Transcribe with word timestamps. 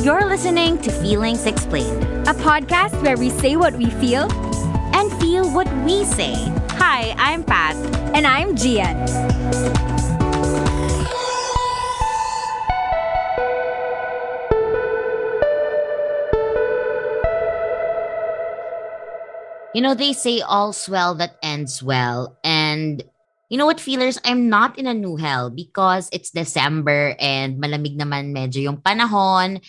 You're 0.00 0.24
listening 0.24 0.80
to 0.80 0.90
Feelings 1.04 1.44
Explained, 1.44 2.02
a 2.24 2.32
podcast 2.32 2.96
where 3.02 3.18
we 3.20 3.28
say 3.28 3.56
what 3.56 3.76
we 3.76 3.84
feel 4.00 4.32
and 4.96 5.12
feel 5.20 5.44
what 5.52 5.68
we 5.84 6.06
say. 6.06 6.32
Hi, 6.80 7.12
I'm 7.18 7.44
Pat. 7.44 7.76
And 8.16 8.26
I'm 8.26 8.56
Gian. 8.56 8.96
You 19.74 19.82
know, 19.82 19.92
they 19.92 20.14
say 20.14 20.40
all's 20.40 20.88
well 20.88 21.14
that 21.16 21.36
ends 21.42 21.82
well. 21.82 22.38
And 22.42 23.04
you 23.50 23.58
know 23.58 23.66
what, 23.66 23.80
feelers? 23.80 24.18
I'm 24.24 24.48
not 24.48 24.78
in 24.78 24.86
a 24.86 24.94
new 24.94 25.16
hell 25.16 25.50
because 25.50 26.08
it's 26.10 26.30
December 26.30 27.16
and 27.20 27.60
malamig 27.60 27.98
naman 27.98 28.32
medyo 28.32 28.62
yung 28.62 28.78
panahon. 28.78 29.60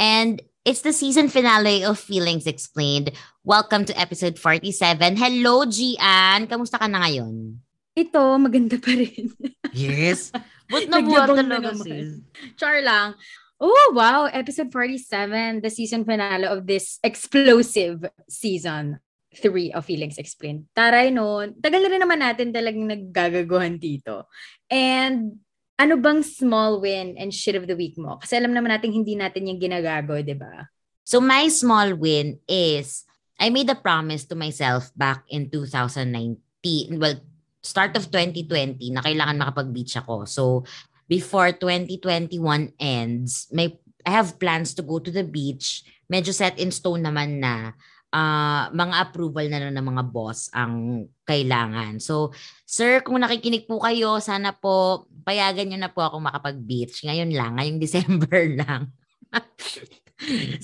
And 0.00 0.40
it's 0.64 0.80
the 0.80 0.96
season 0.96 1.28
finale 1.28 1.84
of 1.84 2.00
Feelings 2.00 2.48
Explained. 2.48 3.12
Welcome 3.44 3.84
to 3.84 3.92
episode 4.00 4.40
47. 4.40 4.96
Hello, 5.20 5.68
Gian! 5.68 6.48
Kamusta 6.48 6.80
ka 6.80 6.88
na 6.88 7.04
ngayon? 7.04 7.60
Ito, 7.92 8.40
maganda 8.40 8.80
pa 8.80 8.96
rin. 8.96 9.28
yes. 9.76 10.32
Ba't 10.72 10.88
nabuhat 10.88 11.36
talaga 11.36 11.76
sis? 11.76 12.16
Char 12.56 12.80
lang. 12.80 13.12
Oh, 13.60 13.92
wow. 13.92 14.24
Episode 14.32 14.72
47, 14.72 15.60
the 15.60 15.68
season 15.68 16.08
finale 16.08 16.48
of 16.48 16.64
this 16.64 16.96
explosive 17.04 18.08
season. 18.24 19.04
3 19.36 19.76
of 19.76 19.84
Feelings 19.84 20.16
Explained. 20.16 20.64
Taray 20.72 21.12
noon, 21.12 21.60
tagal 21.60 21.84
na 21.84 21.92
rin 21.92 22.02
naman 22.02 22.24
natin 22.24 22.56
talagang 22.56 22.88
naggagaguhan 22.88 23.76
dito. 23.76 24.26
And 24.66 25.44
ano 25.80 25.96
bang 25.96 26.20
small 26.20 26.84
win 26.84 27.16
and 27.16 27.32
shit 27.32 27.56
of 27.56 27.64
the 27.64 27.72
week 27.72 27.96
mo? 27.96 28.20
Kasi 28.20 28.36
alam 28.36 28.52
naman 28.52 28.68
natin 28.68 28.92
hindi 28.92 29.16
natin 29.16 29.48
yung 29.48 29.56
ginagago, 29.56 30.20
di 30.20 30.36
ba? 30.36 30.68
So 31.08 31.24
my 31.24 31.48
small 31.48 31.96
win 31.96 32.36
is 32.44 33.08
I 33.40 33.48
made 33.48 33.72
a 33.72 33.80
promise 33.80 34.28
to 34.28 34.36
myself 34.36 34.92
back 34.92 35.24
in 35.32 35.48
2019, 35.48 37.00
well, 37.00 37.16
start 37.64 37.96
of 37.96 38.12
2020 38.12 38.76
na 38.92 39.00
kailangan 39.00 39.40
makapag-beach 39.40 39.96
ako. 39.96 40.28
So 40.28 40.68
before 41.08 41.56
2021 41.56 42.36
ends, 42.76 43.48
may 43.48 43.80
I 44.04 44.12
have 44.12 44.36
plans 44.36 44.76
to 44.76 44.84
go 44.84 45.00
to 45.00 45.08
the 45.08 45.24
beach. 45.24 45.84
Medyo 46.12 46.36
set 46.36 46.60
in 46.60 46.72
stone 46.72 47.04
naman 47.04 47.40
na 47.40 47.72
uh, 48.12 48.70
mga 48.70 48.94
approval 49.08 49.46
na 49.48 49.60
lang 49.62 49.74
ng 49.76 49.86
mga 49.96 50.04
boss 50.10 50.50
ang 50.52 51.06
kailangan. 51.24 52.02
So, 52.02 52.34
sir, 52.66 53.00
kung 53.06 53.22
nakikinig 53.22 53.66
po 53.66 53.80
kayo, 53.82 54.18
sana 54.18 54.54
po 54.54 55.06
payagan 55.24 55.70
nyo 55.70 55.78
na 55.80 55.92
po 55.92 56.04
ako 56.04 56.20
makapag-beach. 56.20 57.04
Ngayon 57.06 57.30
lang, 57.32 57.56
ngayong 57.56 57.80
December 57.84 58.40
lang. 58.56 58.82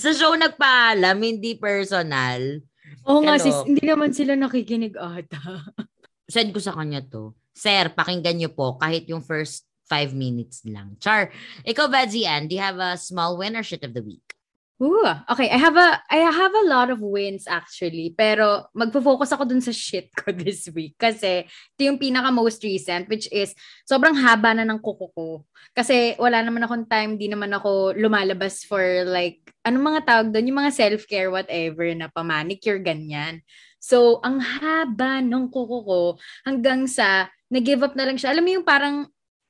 Sa 0.02 0.12
show 0.12 0.36
nagpaalam, 0.36 1.16
hindi 1.16 1.56
personal. 1.56 2.60
Oo 3.08 3.22
nga 3.24 3.40
sis, 3.40 3.56
hindi 3.64 3.86
naman 3.86 4.12
sila 4.12 4.36
nakikinig 4.36 4.98
ata. 4.98 5.64
Send 6.34 6.50
ko 6.52 6.60
sa 6.60 6.74
kanya 6.74 7.00
to. 7.06 7.32
Sir, 7.56 7.88
pakinggan 7.94 8.36
nyo 8.36 8.50
po 8.52 8.76
kahit 8.76 9.08
yung 9.08 9.22
first 9.22 9.64
five 9.86 10.12
minutes 10.12 10.66
lang. 10.66 10.98
Char, 10.98 11.30
ikaw 11.62 11.86
ba, 11.86 12.04
Gian, 12.04 12.50
do 12.50 12.58
you 12.58 12.60
have 12.60 12.76
a 12.76 12.98
small 12.98 13.38
win 13.38 13.54
or 13.54 13.62
shit 13.62 13.86
of 13.86 13.94
the 13.94 14.02
week? 14.02 14.35
Ooh, 14.76 15.08
okay. 15.32 15.48
I 15.48 15.56
have 15.56 15.72
a 15.72 16.04
I 16.12 16.20
have 16.28 16.52
a 16.52 16.68
lot 16.68 16.92
of 16.92 17.00
wins 17.00 17.48
actually, 17.48 18.12
pero 18.12 18.68
magfo-focus 18.76 19.32
ako 19.32 19.48
dun 19.48 19.64
sa 19.64 19.72
shit 19.72 20.12
ko 20.12 20.28
this 20.36 20.68
week 20.68 21.00
kasi 21.00 21.48
ito 21.48 21.80
yung 21.80 21.96
pinaka 21.96 22.28
most 22.28 22.60
recent 22.60 23.08
which 23.08 23.24
is 23.32 23.56
sobrang 23.88 24.12
haba 24.12 24.52
na 24.52 24.68
ng 24.68 24.76
kuko 24.84 25.08
ko. 25.16 25.28
Kasi 25.72 26.12
wala 26.20 26.44
naman 26.44 26.60
akong 26.68 26.84
time, 26.92 27.16
di 27.16 27.24
naman 27.32 27.56
ako 27.56 27.96
lumalabas 27.96 28.68
for 28.68 28.84
like 29.08 29.40
anong 29.64 29.96
mga 29.96 30.00
tawag 30.04 30.28
doon, 30.28 30.48
yung 30.52 30.60
mga 30.60 30.76
self-care 30.76 31.32
whatever 31.32 31.88
na 31.96 32.12
pa-manicure 32.12 32.78
ganyan. 32.84 33.40
So, 33.80 34.20
ang 34.20 34.44
haba 34.44 35.24
ng 35.24 35.48
kuko 35.48 35.76
ko 35.88 36.00
hanggang 36.44 36.84
sa 36.84 37.32
nag-give 37.48 37.80
up 37.80 37.94
na 37.96 38.04
lang 38.04 38.18
siya. 38.18 38.34
Alam 38.34 38.44
mo 38.44 38.50
yung 38.60 38.66
parang 38.66 39.06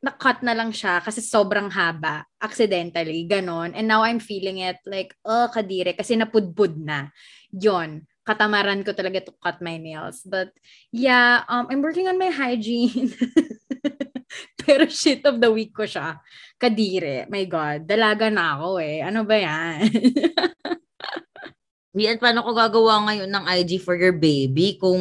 na-cut 0.06 0.38
na 0.46 0.54
lang 0.54 0.70
siya 0.70 1.02
kasi 1.02 1.18
sobrang 1.18 1.66
haba, 1.66 2.22
accidentally, 2.38 3.26
ganon. 3.26 3.74
And 3.74 3.90
now 3.90 4.06
I'm 4.06 4.22
feeling 4.22 4.62
it 4.62 4.78
like, 4.86 5.18
oh, 5.26 5.50
kadire, 5.50 5.98
kasi 5.98 6.14
napudpud 6.14 6.78
na. 6.78 7.10
Yon 7.50 8.06
katamaran 8.26 8.82
ko 8.82 8.90
talaga 8.90 9.22
to 9.22 9.32
cut 9.38 9.62
my 9.62 9.78
nails. 9.78 10.26
But 10.26 10.50
yeah, 10.90 11.46
um, 11.46 11.70
I'm 11.70 11.78
working 11.78 12.10
on 12.10 12.18
my 12.18 12.34
hygiene. 12.34 13.14
Pero 14.66 14.90
shit 14.90 15.22
of 15.22 15.38
the 15.38 15.54
week 15.54 15.70
ko 15.70 15.86
siya. 15.86 16.18
Kadire. 16.58 17.30
My 17.30 17.46
God. 17.46 17.86
Dalaga 17.86 18.26
na 18.26 18.58
ako 18.58 18.82
eh. 18.82 18.98
Ano 19.06 19.22
ba 19.22 19.38
yan? 19.38 19.86
Yan, 21.96 22.20
paano 22.20 22.44
ko 22.44 22.52
gagawa 22.52 23.08
ngayon 23.08 23.30
ng 23.30 23.44
IG 23.62 23.80
for 23.80 23.96
your 23.96 24.12
baby 24.12 24.76
kung 24.76 25.00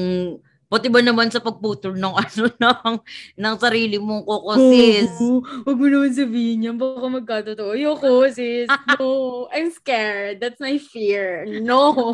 Pati 0.66 0.90
ba 0.90 0.98
naman 0.98 1.30
sa 1.30 1.38
pagputol 1.42 1.94
ng 1.94 2.16
ano 2.22 2.44
ng, 2.50 2.98
ng 3.38 3.56
sarili 3.62 4.02
mong 4.02 4.26
kuko, 4.26 4.54
sis? 4.58 5.12
Oo, 5.22 5.46
huwag 5.62 5.78
mo 5.78 5.86
naman 5.86 6.12
sabihin 6.14 6.66
yan. 6.66 6.76
Baka 6.82 7.06
magkatotoo. 7.06 7.78
Ayoko, 7.78 8.26
sis. 8.34 8.66
No. 8.98 9.46
I'm 9.54 9.70
scared. 9.70 10.42
That's 10.42 10.58
my 10.58 10.78
fear. 10.82 11.46
No. 11.62 11.94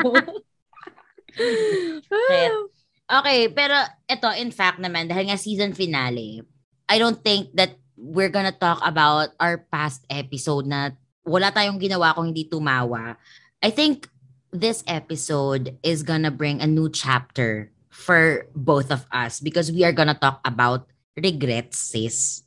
okay, 3.22 3.48
pero 3.54 3.78
ito, 4.10 4.30
in 4.36 4.52
fact 4.52 4.84
naman, 4.84 5.08
dahil 5.08 5.32
nga 5.32 5.40
season 5.40 5.72
finale, 5.72 6.44
I 6.92 7.00
don't 7.00 7.24
think 7.24 7.56
that 7.56 7.80
we're 7.96 8.34
gonna 8.34 8.52
talk 8.52 8.84
about 8.84 9.32
our 9.40 9.64
past 9.72 10.04
episode 10.12 10.68
na 10.68 10.92
wala 11.24 11.54
tayong 11.54 11.80
ginawa 11.80 12.12
kung 12.18 12.34
hindi 12.34 12.50
tumawa. 12.50 13.16
I 13.62 13.70
think 13.70 14.10
this 14.52 14.84
episode 14.90 15.78
is 15.86 16.04
gonna 16.04 16.34
bring 16.34 16.60
a 16.60 16.68
new 16.68 16.92
chapter 16.92 17.72
for 17.92 18.48
both 18.56 18.90
of 18.90 19.04
us 19.12 19.44
because 19.44 19.70
we 19.70 19.84
are 19.84 19.92
gonna 19.92 20.18
talk 20.18 20.40
about 20.48 20.88
regrets, 21.14 21.92
sis. 21.92 22.42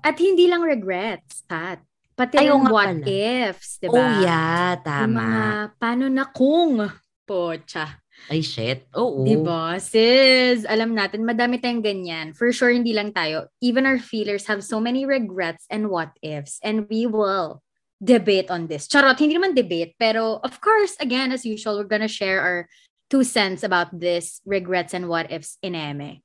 At 0.00 0.16
hindi 0.16 0.46
lang 0.46 0.62
regrets, 0.62 1.42
Pat. 1.44 1.82
Pati 2.14 2.38
Ay, 2.38 2.46
yung 2.46 2.70
what 2.70 2.94
pala. 2.94 3.02
ifs, 3.50 3.82
di 3.82 3.90
ba? 3.90 3.98
Oh, 3.98 4.10
yeah, 4.22 4.78
tama. 4.78 5.02
Yung 5.02 5.14
mga, 5.18 5.44
paano 5.82 6.04
na 6.06 6.24
kung, 6.30 6.86
pocha. 7.26 7.98
Ay, 8.30 8.40
shit. 8.40 8.86
Oo. 8.94 9.26
Di 9.26 9.34
ba? 9.34 9.74
Sis, 9.82 10.62
alam 10.70 10.94
natin, 10.94 11.26
madami 11.26 11.58
tayong 11.58 11.82
ganyan. 11.82 12.30
For 12.30 12.54
sure, 12.54 12.70
hindi 12.70 12.94
lang 12.94 13.10
tayo. 13.10 13.50
Even 13.58 13.82
our 13.84 13.98
feelers 13.98 14.46
have 14.46 14.62
so 14.62 14.78
many 14.78 15.02
regrets 15.02 15.66
and 15.66 15.90
what 15.90 16.14
ifs. 16.22 16.62
And 16.62 16.86
we 16.86 17.10
will 17.10 17.58
debate 17.98 18.54
on 18.54 18.70
this. 18.70 18.86
Charot, 18.86 19.18
hindi 19.18 19.34
naman 19.34 19.58
debate. 19.58 19.98
Pero, 19.98 20.38
of 20.46 20.62
course, 20.62 20.94
again, 21.02 21.34
as 21.34 21.42
usual, 21.42 21.76
we're 21.82 21.90
gonna 21.90 22.06
share 22.06 22.38
our 22.38 22.70
two 23.10 23.24
cents 23.24 23.62
about 23.62 23.92
this 23.92 24.40
regrets 24.46 24.94
and 24.94 25.08
what 25.08 25.30
ifs 25.30 25.58
in 25.62 25.74
Eme. 25.74 26.22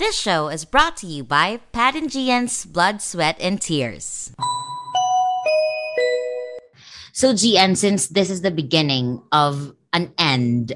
This 0.00 0.16
show 0.16 0.48
is 0.48 0.64
brought 0.64 0.96
to 1.04 1.06
you 1.06 1.24
by 1.24 1.60
Pat 1.76 1.94
and 1.94 2.08
Gian's 2.08 2.64
Blood, 2.64 3.02
Sweat, 3.04 3.36
and 3.36 3.60
Tears. 3.60 4.32
So, 7.12 7.36
Gian, 7.36 7.76
since 7.76 8.08
this 8.08 8.30
is 8.32 8.40
the 8.40 8.50
beginning 8.50 9.20
of 9.28 9.76
an 9.92 10.16
end, 10.16 10.72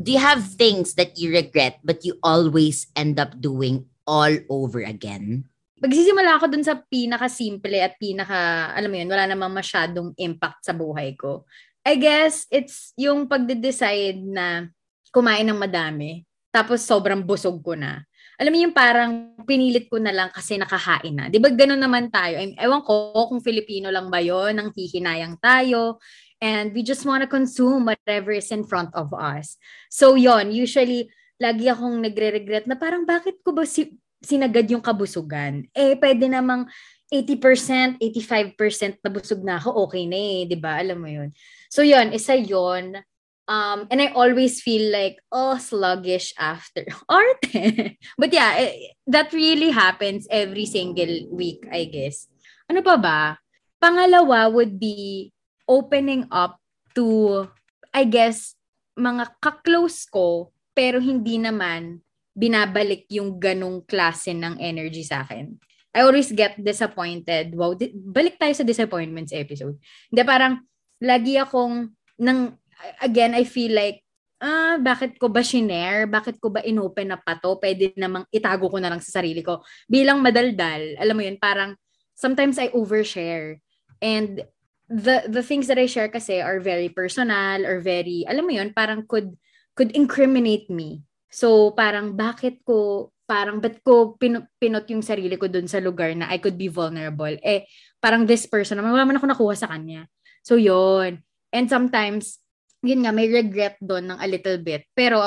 do 0.00 0.16
you 0.16 0.22
have 0.22 0.56
things 0.56 0.94
that 0.96 1.20
you 1.20 1.28
regret 1.28 1.76
but 1.84 2.08
you 2.08 2.16
always 2.24 2.88
end 2.96 3.20
up 3.20 3.36
doing 3.36 3.84
all 4.08 4.32
over 4.48 4.80
again? 4.80 5.44
Magsisimula 5.76 6.40
ako 6.40 6.48
dun 6.48 6.64
sa 6.64 6.80
pinaka-simple 6.80 7.76
at 7.84 8.00
pinaka, 8.00 8.72
alam 8.72 8.88
mo 8.88 8.96
yun, 8.96 9.12
wala 9.12 9.28
namang 9.28 9.52
masyadong 9.52 10.16
impact 10.16 10.64
sa 10.64 10.72
buhay 10.72 11.12
ko. 11.20 11.44
I 11.86 11.94
guess 11.94 12.50
it's 12.50 12.90
yung 12.98 13.30
pagde-decide 13.30 14.18
na 14.18 14.66
kumain 15.14 15.46
ng 15.46 15.54
madami 15.54 16.26
tapos 16.50 16.82
sobrang 16.82 17.22
busog 17.22 17.62
ko 17.62 17.78
na. 17.78 18.02
Alam 18.36 18.52
mo 18.52 18.58
yung 18.68 18.74
parang 18.74 19.38
pinilit 19.46 19.86
ko 19.86 20.02
na 20.02 20.10
lang 20.10 20.28
kasi 20.34 20.58
nakahain 20.58 21.14
na. 21.14 21.24
Di 21.30 21.38
ba 21.38 21.48
ganun 21.48 21.78
naman 21.78 22.10
tayo? 22.10 22.42
I 22.42 22.58
ewan 22.58 22.82
ko 22.82 23.14
kung 23.30 23.38
Filipino 23.38 23.88
lang 23.88 24.10
ba 24.10 24.18
yon 24.18 24.58
nang 24.58 24.74
hihinayang 24.74 25.38
tayo 25.38 26.02
and 26.42 26.74
we 26.74 26.82
just 26.82 27.06
want 27.06 27.22
to 27.22 27.30
consume 27.30 27.86
whatever 27.86 28.34
is 28.34 28.50
in 28.50 28.66
front 28.66 28.90
of 28.92 29.14
us. 29.14 29.54
So 29.88 30.18
yon 30.18 30.50
usually 30.50 31.06
lagi 31.38 31.70
akong 31.70 32.02
nagre-regret 32.02 32.66
na 32.66 32.74
parang 32.74 33.06
bakit 33.06 33.40
ko 33.46 33.54
ba 33.54 33.62
si 33.62 33.94
sinagad 34.20 34.66
yung 34.68 34.82
kabusugan? 34.82 35.68
Eh, 35.70 35.94
pwede 36.00 36.26
namang 36.26 36.66
80%, 37.12 38.02
85% 38.02 38.98
na 38.98 39.10
busog 39.10 39.40
na 39.46 39.62
ako, 39.62 39.86
okay 39.86 40.04
na 40.10 40.18
eh, 40.18 40.42
di 40.50 40.58
ba? 40.58 40.82
Alam 40.82 40.98
mo 40.98 41.08
yun. 41.10 41.30
So 41.70 41.86
yun, 41.86 42.10
isa 42.10 42.34
yun. 42.34 42.98
Um, 43.46 43.86
and 43.94 44.02
I 44.02 44.10
always 44.10 44.58
feel 44.58 44.90
like, 44.90 45.22
oh, 45.30 45.54
sluggish 45.54 46.34
after. 46.34 46.82
Arte. 47.08 47.94
But 48.18 48.34
yeah, 48.34 48.58
it, 48.58 48.70
eh, 48.74 48.74
that 49.06 49.30
really 49.30 49.70
happens 49.70 50.26
every 50.30 50.66
single 50.66 51.30
week, 51.30 51.62
I 51.70 51.86
guess. 51.86 52.26
Ano 52.66 52.82
pa 52.82 52.98
ba? 52.98 53.38
Pangalawa 53.78 54.50
would 54.50 54.82
be 54.82 55.30
opening 55.70 56.26
up 56.34 56.58
to, 56.98 57.46
I 57.94 58.02
guess, 58.02 58.58
mga 58.98 59.38
kaklose 59.38 60.10
ko, 60.10 60.50
pero 60.74 60.98
hindi 60.98 61.38
naman 61.38 62.02
binabalik 62.34 63.06
yung 63.14 63.38
ganong 63.38 63.86
klase 63.86 64.34
ng 64.34 64.58
energy 64.58 65.06
sa 65.06 65.22
akin. 65.22 65.54
I 65.96 66.04
always 66.04 66.28
get 66.28 66.60
disappointed. 66.60 67.56
Wow, 67.56 67.72
di- 67.72 67.96
balik 67.96 68.36
tayo 68.36 68.52
sa 68.52 68.68
disappointments 68.68 69.32
episode. 69.32 69.80
Hindi, 70.12 70.22
parang, 70.28 70.60
lagi 71.00 71.40
akong, 71.40 71.96
nang, 72.20 72.60
again, 73.00 73.32
I 73.32 73.48
feel 73.48 73.72
like, 73.72 74.04
ah, 74.44 74.76
bakit 74.76 75.16
ko 75.16 75.32
ba 75.32 75.40
shinare? 75.40 76.04
Bakit 76.04 76.36
ko 76.36 76.52
ba 76.52 76.60
inopen 76.60 77.08
na 77.08 77.16
pa 77.16 77.40
to? 77.40 77.56
Pwede 77.56 77.96
namang 77.96 78.28
itago 78.28 78.68
ko 78.68 78.76
na 78.76 78.92
lang 78.92 79.00
sa 79.00 79.24
sarili 79.24 79.40
ko. 79.40 79.64
Bilang 79.88 80.20
madaldal, 80.20 81.00
alam 81.00 81.16
mo 81.16 81.24
yun, 81.24 81.40
parang, 81.40 81.72
sometimes 82.12 82.60
I 82.60 82.68
overshare. 82.76 83.64
And 84.04 84.44
the 84.86 85.26
the 85.26 85.42
things 85.42 85.66
that 85.66 85.80
I 85.80 85.88
share 85.88 86.12
kasi 86.12 86.38
are 86.44 86.60
very 86.60 86.92
personal 86.92 87.64
or 87.64 87.80
very, 87.80 88.28
alam 88.28 88.44
mo 88.44 88.52
yun, 88.52 88.76
parang 88.76 89.08
could 89.08 89.36
could 89.72 89.92
incriminate 89.96 90.68
me. 90.68 91.04
So, 91.32 91.72
parang 91.76 92.16
bakit 92.16 92.64
ko, 92.64 93.12
parang 93.26 93.58
ba't 93.58 93.82
ko 93.82 94.14
pin, 94.16 94.46
pinot 94.56 94.86
yung 94.88 95.02
sarili 95.02 95.34
ko 95.34 95.50
dun 95.50 95.66
sa 95.66 95.82
lugar 95.82 96.14
na 96.14 96.30
I 96.30 96.38
could 96.38 96.54
be 96.54 96.70
vulnerable? 96.70 97.34
Eh, 97.42 97.66
parang 97.98 98.24
this 98.24 98.46
person, 98.46 98.78
wala 98.78 99.02
man 99.02 99.18
ako 99.18 99.26
nakuha 99.26 99.54
sa 99.58 99.66
kanya. 99.68 100.06
So, 100.46 100.54
yun. 100.54 101.20
And 101.50 101.66
sometimes, 101.66 102.38
yun 102.86 103.02
nga, 103.02 103.10
may 103.10 103.26
regret 103.26 103.76
doon 103.82 104.14
ng 104.14 104.18
a 104.22 104.26
little 104.30 104.62
bit. 104.62 104.86
Pero, 104.94 105.18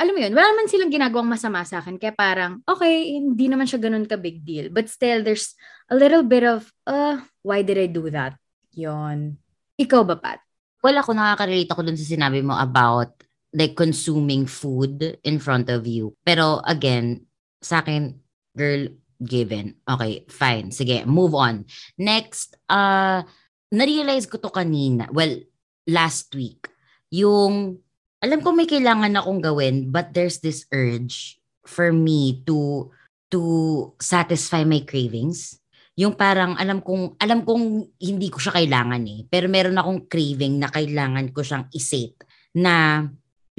alam 0.00 0.12
mo 0.12 0.20
yun, 0.20 0.36
wala 0.36 0.52
naman 0.52 0.68
silang 0.68 0.92
ginagawang 0.92 1.32
masama 1.32 1.64
sa 1.64 1.80
akin. 1.80 1.96
Kaya 1.96 2.12
parang, 2.12 2.60
okay, 2.68 3.16
hindi 3.16 3.48
naman 3.48 3.64
siya 3.64 3.80
ganun 3.80 4.04
ka 4.04 4.20
big 4.20 4.44
deal. 4.44 4.68
But 4.68 4.92
still, 4.92 5.24
there's 5.24 5.56
a 5.88 5.96
little 5.96 6.24
bit 6.24 6.44
of, 6.44 6.68
uh, 6.84 7.24
why 7.40 7.64
did 7.64 7.80
I 7.80 7.88
do 7.88 8.12
that? 8.12 8.36
Yon. 8.76 9.40
Ikaw 9.80 10.00
ba, 10.04 10.16
Pat? 10.20 10.40
Well, 10.80 10.96
ako 10.96 11.12
nakaka-relate 11.12 11.72
ako 11.72 11.84
dun 11.84 12.00
sa 12.00 12.08
sinabi 12.08 12.40
mo 12.40 12.56
about 12.56 13.12
like 13.52 13.74
consuming 13.74 14.46
food 14.48 15.20
in 15.24 15.36
front 15.42 15.68
of 15.68 15.84
you. 15.84 16.16
Pero 16.24 16.62
again, 16.64 17.26
sa 17.60 17.84
akin, 17.84 18.16
girl, 18.56 18.88
given. 19.20 19.76
Okay, 19.84 20.24
fine. 20.32 20.72
Sige, 20.72 21.04
move 21.04 21.36
on. 21.36 21.68
Next, 22.00 22.56
uh, 22.72 23.22
na-realize 23.70 24.26
ko 24.26 24.40
to 24.40 24.50
kanina. 24.50 25.12
Well, 25.12 25.44
last 25.86 26.32
week. 26.34 26.66
Yung, 27.12 27.78
alam 28.20 28.40
ko 28.40 28.52
may 28.56 28.66
kailangan 28.68 29.16
akong 29.16 29.40
gawin, 29.44 29.92
but 29.92 30.16
there's 30.16 30.40
this 30.40 30.64
urge 30.72 31.40
for 31.68 31.92
me 31.92 32.42
to 32.48 32.90
to 33.30 33.40
satisfy 34.02 34.66
my 34.66 34.82
cravings. 34.82 35.62
Yung 35.94 36.18
parang 36.18 36.58
alam 36.58 36.82
kong 36.82 37.14
alam 37.20 37.46
kong 37.46 37.94
hindi 38.02 38.28
ko 38.32 38.42
siya 38.42 38.56
kailangan 38.56 39.02
eh, 39.06 39.20
pero 39.28 39.46
meron 39.46 39.78
akong 39.78 40.10
craving 40.10 40.58
na 40.58 40.68
kailangan 40.72 41.30
ko 41.30 41.44
siyang 41.44 41.70
isate 41.70 42.26
na 42.56 43.06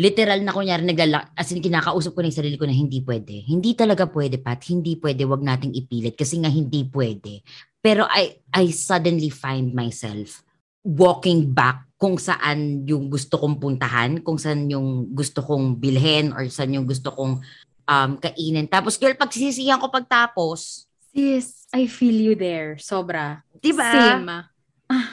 literal 0.02 0.42
na 0.42 0.50
kunyari 0.50 0.82
naglala, 0.82 1.30
as 1.38 1.54
in 1.54 1.62
kinakausap 1.62 2.18
ko 2.18 2.26
na 2.26 2.34
yung 2.34 2.40
sarili 2.42 2.58
ko 2.58 2.66
na 2.66 2.74
hindi 2.74 3.06
pwede. 3.06 3.46
Hindi 3.46 3.78
talaga 3.78 4.10
pwede, 4.10 4.42
Pat. 4.42 4.66
Hindi 4.66 4.98
pwede. 4.98 5.30
Wag 5.30 5.46
nating 5.46 5.78
ipilit 5.78 6.18
kasi 6.18 6.42
nga 6.42 6.50
hindi 6.50 6.90
pwede. 6.90 7.46
Pero 7.78 8.10
I, 8.10 8.42
I 8.50 8.74
suddenly 8.74 9.30
find 9.30 9.78
myself 9.78 10.42
walking 10.82 11.54
back 11.54 11.86
kung 12.02 12.18
saan 12.18 12.90
yung 12.90 13.14
gusto 13.14 13.38
kong 13.38 13.62
puntahan, 13.62 14.26
kung 14.26 14.42
saan 14.42 14.66
yung 14.66 15.14
gusto 15.14 15.46
kong 15.46 15.78
bilhin 15.78 16.34
or 16.34 16.50
saan 16.50 16.74
yung 16.74 16.90
gusto 16.90 17.14
kong 17.14 17.38
um, 17.86 18.12
kainin. 18.18 18.66
Tapos 18.66 18.98
girl, 18.98 19.14
pagsisisihan 19.14 19.78
ko 19.78 19.94
pagtapos. 19.94 20.90
Sis, 21.14 21.70
I 21.70 21.86
feel 21.86 22.18
you 22.18 22.34
there. 22.34 22.82
Sobra. 22.82 23.46
Diba? 23.62 23.86
Same. 23.86 24.50
Ah, 24.90 25.08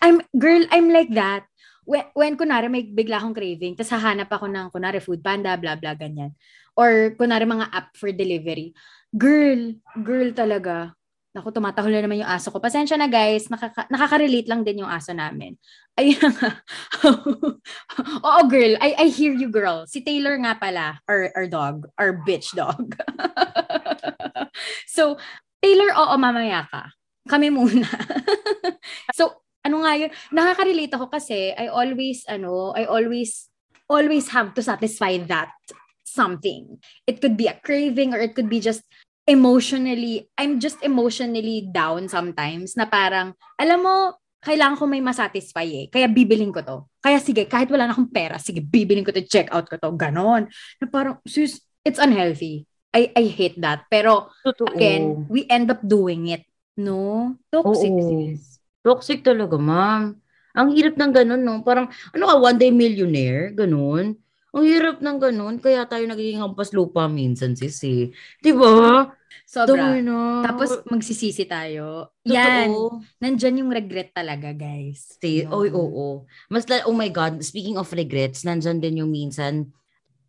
I'm, 0.00 0.24
girl, 0.32 0.64
I'm 0.72 0.88
like 0.88 1.12
that 1.12 1.49
when, 1.84 2.04
when 2.14 2.34
kunwari 2.36 2.68
may 2.70 2.84
bigla 2.84 3.20
akong 3.20 3.36
craving, 3.36 3.74
tapos 3.76 3.92
hahanap 3.94 4.30
ako 4.30 4.46
ng 4.48 4.66
kunwari 4.72 5.00
food 5.02 5.20
panda, 5.24 5.56
bla 5.56 5.76
bla, 5.76 5.94
ganyan. 5.96 6.32
Or 6.76 7.12
kunwari 7.18 7.44
mga 7.44 7.70
app 7.70 7.96
for 7.96 8.12
delivery. 8.14 8.72
Girl, 9.10 9.74
girl 10.00 10.30
talaga. 10.32 10.94
Naku, 11.30 11.54
tumatahol 11.54 11.94
na 11.94 12.02
naman 12.02 12.22
yung 12.22 12.30
aso 12.30 12.50
ko. 12.50 12.58
Pasensya 12.58 12.98
na 12.98 13.06
guys, 13.06 13.46
nakaka- 13.46 13.86
nakaka-relate 13.86 14.50
lang 14.50 14.66
din 14.66 14.82
yung 14.82 14.90
aso 14.90 15.14
namin. 15.14 15.54
Ayun 15.94 16.26
nga. 16.34 16.58
Oo 18.26 18.40
girl, 18.50 18.74
I, 18.82 18.98
I 18.98 19.06
hear 19.14 19.30
you 19.30 19.46
girl. 19.46 19.86
Si 19.86 20.02
Taylor 20.02 20.34
nga 20.42 20.58
pala, 20.58 20.98
our, 21.06 21.30
our 21.38 21.46
dog, 21.46 21.86
our 22.02 22.18
bitch 22.26 22.50
dog. 22.58 22.98
so, 24.96 25.22
Taylor, 25.62 25.94
oo, 25.94 26.14
mamaya 26.18 26.66
ka. 26.66 26.90
Kami 27.30 27.52
muna. 27.52 27.86
so, 29.18 29.44
ano 29.64 29.84
nga 29.84 29.92
yun, 29.96 30.10
nakaka-relate 30.32 30.94
ako 30.96 31.06
kasi 31.12 31.52
I 31.56 31.68
always, 31.68 32.24
ano, 32.28 32.72
I 32.72 32.88
always, 32.88 33.48
always 33.90 34.30
have 34.32 34.54
to 34.56 34.62
satisfy 34.62 35.18
that 35.28 35.52
something. 36.04 36.78
It 37.06 37.20
could 37.20 37.36
be 37.36 37.46
a 37.46 37.58
craving 37.58 38.14
or 38.14 38.20
it 38.20 38.34
could 38.34 38.48
be 38.48 38.60
just 38.60 38.82
emotionally, 39.28 40.26
I'm 40.34 40.58
just 40.58 40.82
emotionally 40.82 41.68
down 41.70 42.08
sometimes 42.08 42.74
na 42.74 42.88
parang, 42.88 43.36
alam 43.60 43.78
mo, 43.84 43.96
kailangan 44.40 44.80
ko 44.80 44.84
may 44.88 45.04
masatisfy 45.04 45.68
eh. 45.68 45.86
Kaya 45.92 46.08
bibiling 46.08 46.50
ko 46.50 46.64
to. 46.64 46.78
Kaya 46.98 47.20
sige, 47.20 47.44
kahit 47.44 47.68
wala 47.68 47.86
na 47.86 47.92
akong 47.92 48.08
pera, 48.10 48.40
sige, 48.40 48.64
bibiling 48.64 49.04
ko 49.04 49.12
to, 49.12 49.22
check 49.28 49.52
out 49.52 49.68
ko 49.68 49.76
to. 49.76 49.92
Ganon. 49.94 50.48
Na 50.80 50.86
parang, 50.88 51.20
sis, 51.28 51.60
it's 51.84 52.00
unhealthy. 52.00 52.64
I, 52.90 53.12
I 53.14 53.24
hate 53.30 53.60
that. 53.60 53.86
Pero, 53.92 54.32
Totoo. 54.42 54.72
again, 54.72 55.28
we 55.28 55.46
end 55.46 55.70
up 55.70 55.84
doing 55.84 56.32
it. 56.32 56.42
No? 56.80 57.36
Toxic, 57.52 57.92
Oo. 57.92 58.34
Toxic 58.80 59.20
talaga, 59.20 59.60
ma'am. 59.60 60.16
Ang 60.56 60.68
hirap 60.74 60.98
ng 60.98 61.12
ganun, 61.14 61.42
no? 61.44 61.62
Parang, 61.62 61.86
ano 62.16 62.24
ka, 62.26 62.34
one 62.40 62.58
day 62.58 62.72
millionaire? 62.74 63.54
Ganun. 63.54 64.18
Ang 64.50 64.64
hirap 64.66 64.98
ng 64.98 65.18
ganun. 65.22 65.62
Kaya 65.62 65.86
tayo 65.86 66.04
nagiging 66.10 66.42
hampas 66.42 66.74
lupa 66.74 67.06
minsan, 67.06 67.54
sis, 67.54 67.78
eh. 67.86 68.10
Di 68.42 68.50
ba? 68.50 69.06
Sobra. 69.46 69.98
No. 69.98 70.46
Tapos 70.46 70.82
magsisisi 70.86 71.46
tayo. 71.46 72.14
Totoo. 72.22 72.34
Yan. 72.34 72.70
Nandyan 73.18 73.62
yung 73.62 73.70
regret 73.70 74.14
talaga, 74.14 74.54
guys. 74.54 75.18
Stay. 75.18 75.42
No. 75.42 75.62
Oy, 75.62 75.70
oo. 75.70 75.82
Oh, 75.82 75.90
oh. 75.90 76.14
Mas, 76.50 76.66
oh 76.86 76.94
my 76.94 77.10
God, 77.10 77.42
speaking 77.42 77.78
of 77.78 77.90
regrets, 77.90 78.46
nandyan 78.46 78.78
din 78.78 79.02
yung 79.02 79.10
minsan, 79.10 79.70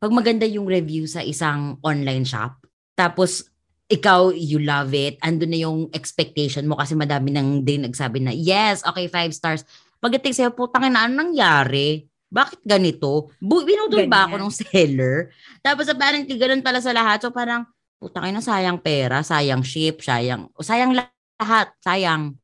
pag 0.01 0.09
maganda 0.09 0.49
yung 0.49 0.65
review 0.65 1.05
sa 1.05 1.21
isang 1.21 1.77
online 1.85 2.25
shop, 2.25 2.65
tapos 2.97 3.50
ikaw, 3.91 4.31
you 4.31 4.63
love 4.63 4.95
it. 4.95 5.19
Ando 5.19 5.43
na 5.43 5.59
yung 5.59 5.91
expectation 5.91 6.63
mo 6.65 6.79
kasi 6.79 6.95
madami 6.95 7.35
nang 7.35 7.61
din 7.61 7.83
nagsabi 7.83 8.23
na, 8.23 8.31
yes, 8.31 8.81
okay, 8.87 9.11
five 9.11 9.35
stars. 9.35 9.67
Pagdating 9.99 10.33
sa'yo, 10.33 10.51
putang 10.55 10.87
na, 10.87 11.05
ano 11.05 11.19
nangyari? 11.19 12.07
Bakit 12.31 12.63
ganito? 12.63 13.35
Bu- 13.43 13.67
binudol 13.67 14.07
ba 14.07 14.31
ako 14.31 14.39
ng 14.39 14.51
seller? 14.55 15.35
Tapos 15.59 15.91
apparently, 15.91 16.39
ganun 16.39 16.63
pala 16.63 16.79
sa 16.79 16.95
lahat. 16.95 17.19
So 17.21 17.29
parang, 17.35 17.67
putang 17.99 18.31
na, 18.31 18.39
sayang 18.39 18.79
pera, 18.79 19.19
sayang 19.21 19.61
ship, 19.61 19.99
sayang, 19.99 20.47
sayang 20.63 20.95
lahat, 20.95 21.75
sayang. 21.83 22.39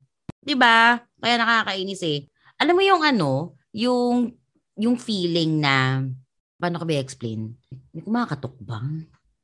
'Di 0.48 0.56
ba? 0.56 0.96
Kaya 1.20 1.36
nakakainis 1.44 2.04
eh. 2.08 2.24
Alam 2.56 2.80
mo 2.80 2.84
yung 2.88 3.04
ano, 3.04 3.60
yung 3.76 4.32
yung 4.80 4.96
feeling 4.96 5.60
na 5.60 6.08
paano 6.56 6.80
ko 6.80 6.88
ba 6.88 7.04
explain? 7.04 7.52
Hindi 7.92 8.02
ko 8.06 8.10
makakatok 8.16 8.56
ba? 8.64 8.80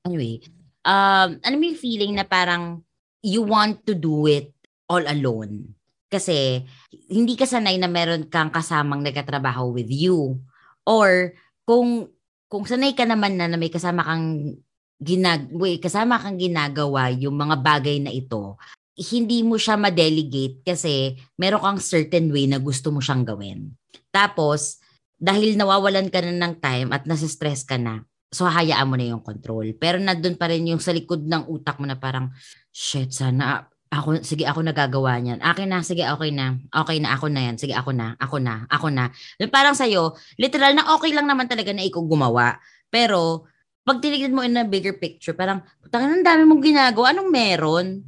Anyway, 0.08 0.40
um, 0.84 1.30
ano 1.40 1.54
yung 1.60 1.80
feeling 1.80 2.14
na 2.16 2.28
parang 2.28 2.84
you 3.24 3.44
want 3.44 3.84
to 3.88 3.96
do 3.96 4.28
it 4.28 4.52
all 4.88 5.04
alone? 5.04 5.74
Kasi 6.12 6.62
hindi 7.10 7.34
ka 7.34 7.50
sanay 7.50 7.82
na 7.82 7.90
meron 7.90 8.30
kang 8.30 8.54
kasamang 8.54 9.02
nagkatrabaho 9.02 9.74
with 9.74 9.90
you. 9.90 10.38
Or 10.86 11.34
kung 11.66 12.12
kung 12.52 12.70
sanay 12.70 12.94
ka 12.94 13.08
naman 13.08 13.34
na, 13.34 13.50
na 13.50 13.58
may 13.58 13.74
kasama 13.74 14.06
kang 14.06 14.54
ginag 15.02 15.50
wait, 15.50 15.82
kasama 15.82 16.22
kang 16.22 16.38
ginagawa 16.38 17.10
yung 17.10 17.34
mga 17.34 17.66
bagay 17.66 17.98
na 17.98 18.14
ito, 18.14 18.62
hindi 18.94 19.42
mo 19.42 19.58
siya 19.58 19.74
ma-delegate 19.74 20.62
kasi 20.62 21.18
meron 21.34 21.66
kang 21.66 21.80
certain 21.82 22.30
way 22.30 22.46
na 22.46 22.62
gusto 22.62 22.94
mo 22.94 23.02
siyang 23.02 23.26
gawin. 23.26 23.74
Tapos, 24.14 24.78
dahil 25.18 25.58
nawawalan 25.58 26.14
ka 26.14 26.22
na 26.22 26.38
ng 26.38 26.56
time 26.62 26.94
at 26.94 27.10
nasa 27.10 27.26
stress 27.26 27.66
ka 27.66 27.82
na, 27.82 28.06
So, 28.34 28.50
hayaan 28.50 28.90
mo 28.90 28.98
na 28.98 29.14
yung 29.14 29.22
control. 29.22 29.78
Pero 29.78 30.02
nandun 30.02 30.34
pa 30.36 30.50
rin 30.50 30.66
yung 30.66 30.82
sa 30.82 30.90
likod 30.90 31.22
ng 31.30 31.46
utak 31.54 31.78
mo 31.78 31.86
na 31.86 32.02
parang, 32.02 32.34
shit, 32.74 33.14
sana, 33.14 33.70
ako, 33.94 34.26
sige, 34.26 34.50
ako 34.50 34.66
nagagawa 34.66 35.22
niyan. 35.22 35.38
Akin 35.46 35.70
na, 35.70 35.86
sige, 35.86 36.02
okay 36.02 36.34
na. 36.34 36.58
Okay 36.74 36.98
na, 36.98 37.14
ako 37.14 37.30
na 37.30 37.42
yan. 37.46 37.56
Sige, 37.62 37.78
ako 37.78 37.94
na, 37.94 38.18
ako 38.18 38.42
na, 38.42 38.66
ako 38.66 38.90
na. 38.90 39.14
Parang 39.54 39.78
sa'yo, 39.78 40.18
literal 40.42 40.74
na 40.74 40.98
okay 40.98 41.14
lang 41.14 41.30
naman 41.30 41.46
talaga 41.46 41.70
na 41.70 41.86
ikaw 41.86 42.02
gumawa. 42.02 42.58
Pero, 42.90 43.46
pag 43.86 44.02
tinignan 44.02 44.34
mo 44.34 44.42
in 44.42 44.58
a 44.58 44.66
bigger 44.66 44.98
picture, 44.98 45.38
parang, 45.38 45.62
putang 45.86 46.10
ang 46.10 46.26
dami 46.26 46.42
mong 46.50 46.64
ginagawa. 46.66 47.14
Anong 47.14 47.30
meron? 47.30 48.02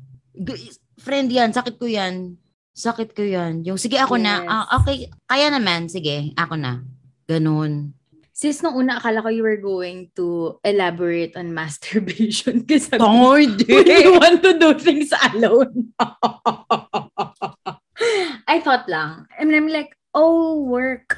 Friend 0.97 1.29
yan, 1.29 1.53
sakit 1.53 1.77
ko 1.77 1.85
yan. 1.85 2.33
Sakit 2.73 3.13
ko 3.13 3.21
yan. 3.21 3.61
Yung, 3.61 3.77
sige, 3.77 4.01
ako 4.01 4.17
yes. 4.17 4.25
na. 4.25 4.33
Ah, 4.49 4.65
okay, 4.81 5.13
kaya 5.29 5.53
naman. 5.53 5.85
Sige, 5.85 6.33
ako 6.33 6.57
na. 6.57 6.81
Ganun. 7.29 7.93
Sis, 8.35 8.59
nung 8.59 8.75
una, 8.75 8.99
akala 8.99 9.23
ko 9.23 9.31
you 9.31 9.47
were 9.47 9.55
going 9.55 10.11
to 10.11 10.59
elaborate 10.67 11.39
on 11.39 11.53
masturbation. 11.55 12.67
Kasi 12.67 12.99
oh, 12.99 13.39
hindi. 13.39 13.63
you 14.03 14.19
want 14.19 14.43
to 14.43 14.59
do 14.59 14.75
things 14.75 15.15
alone. 15.31 15.95
I 18.51 18.59
thought 18.59 18.91
lang. 18.91 19.31
And 19.39 19.55
I'm 19.55 19.71
like, 19.71 19.95
oh, 20.11 20.67
work. 20.67 21.15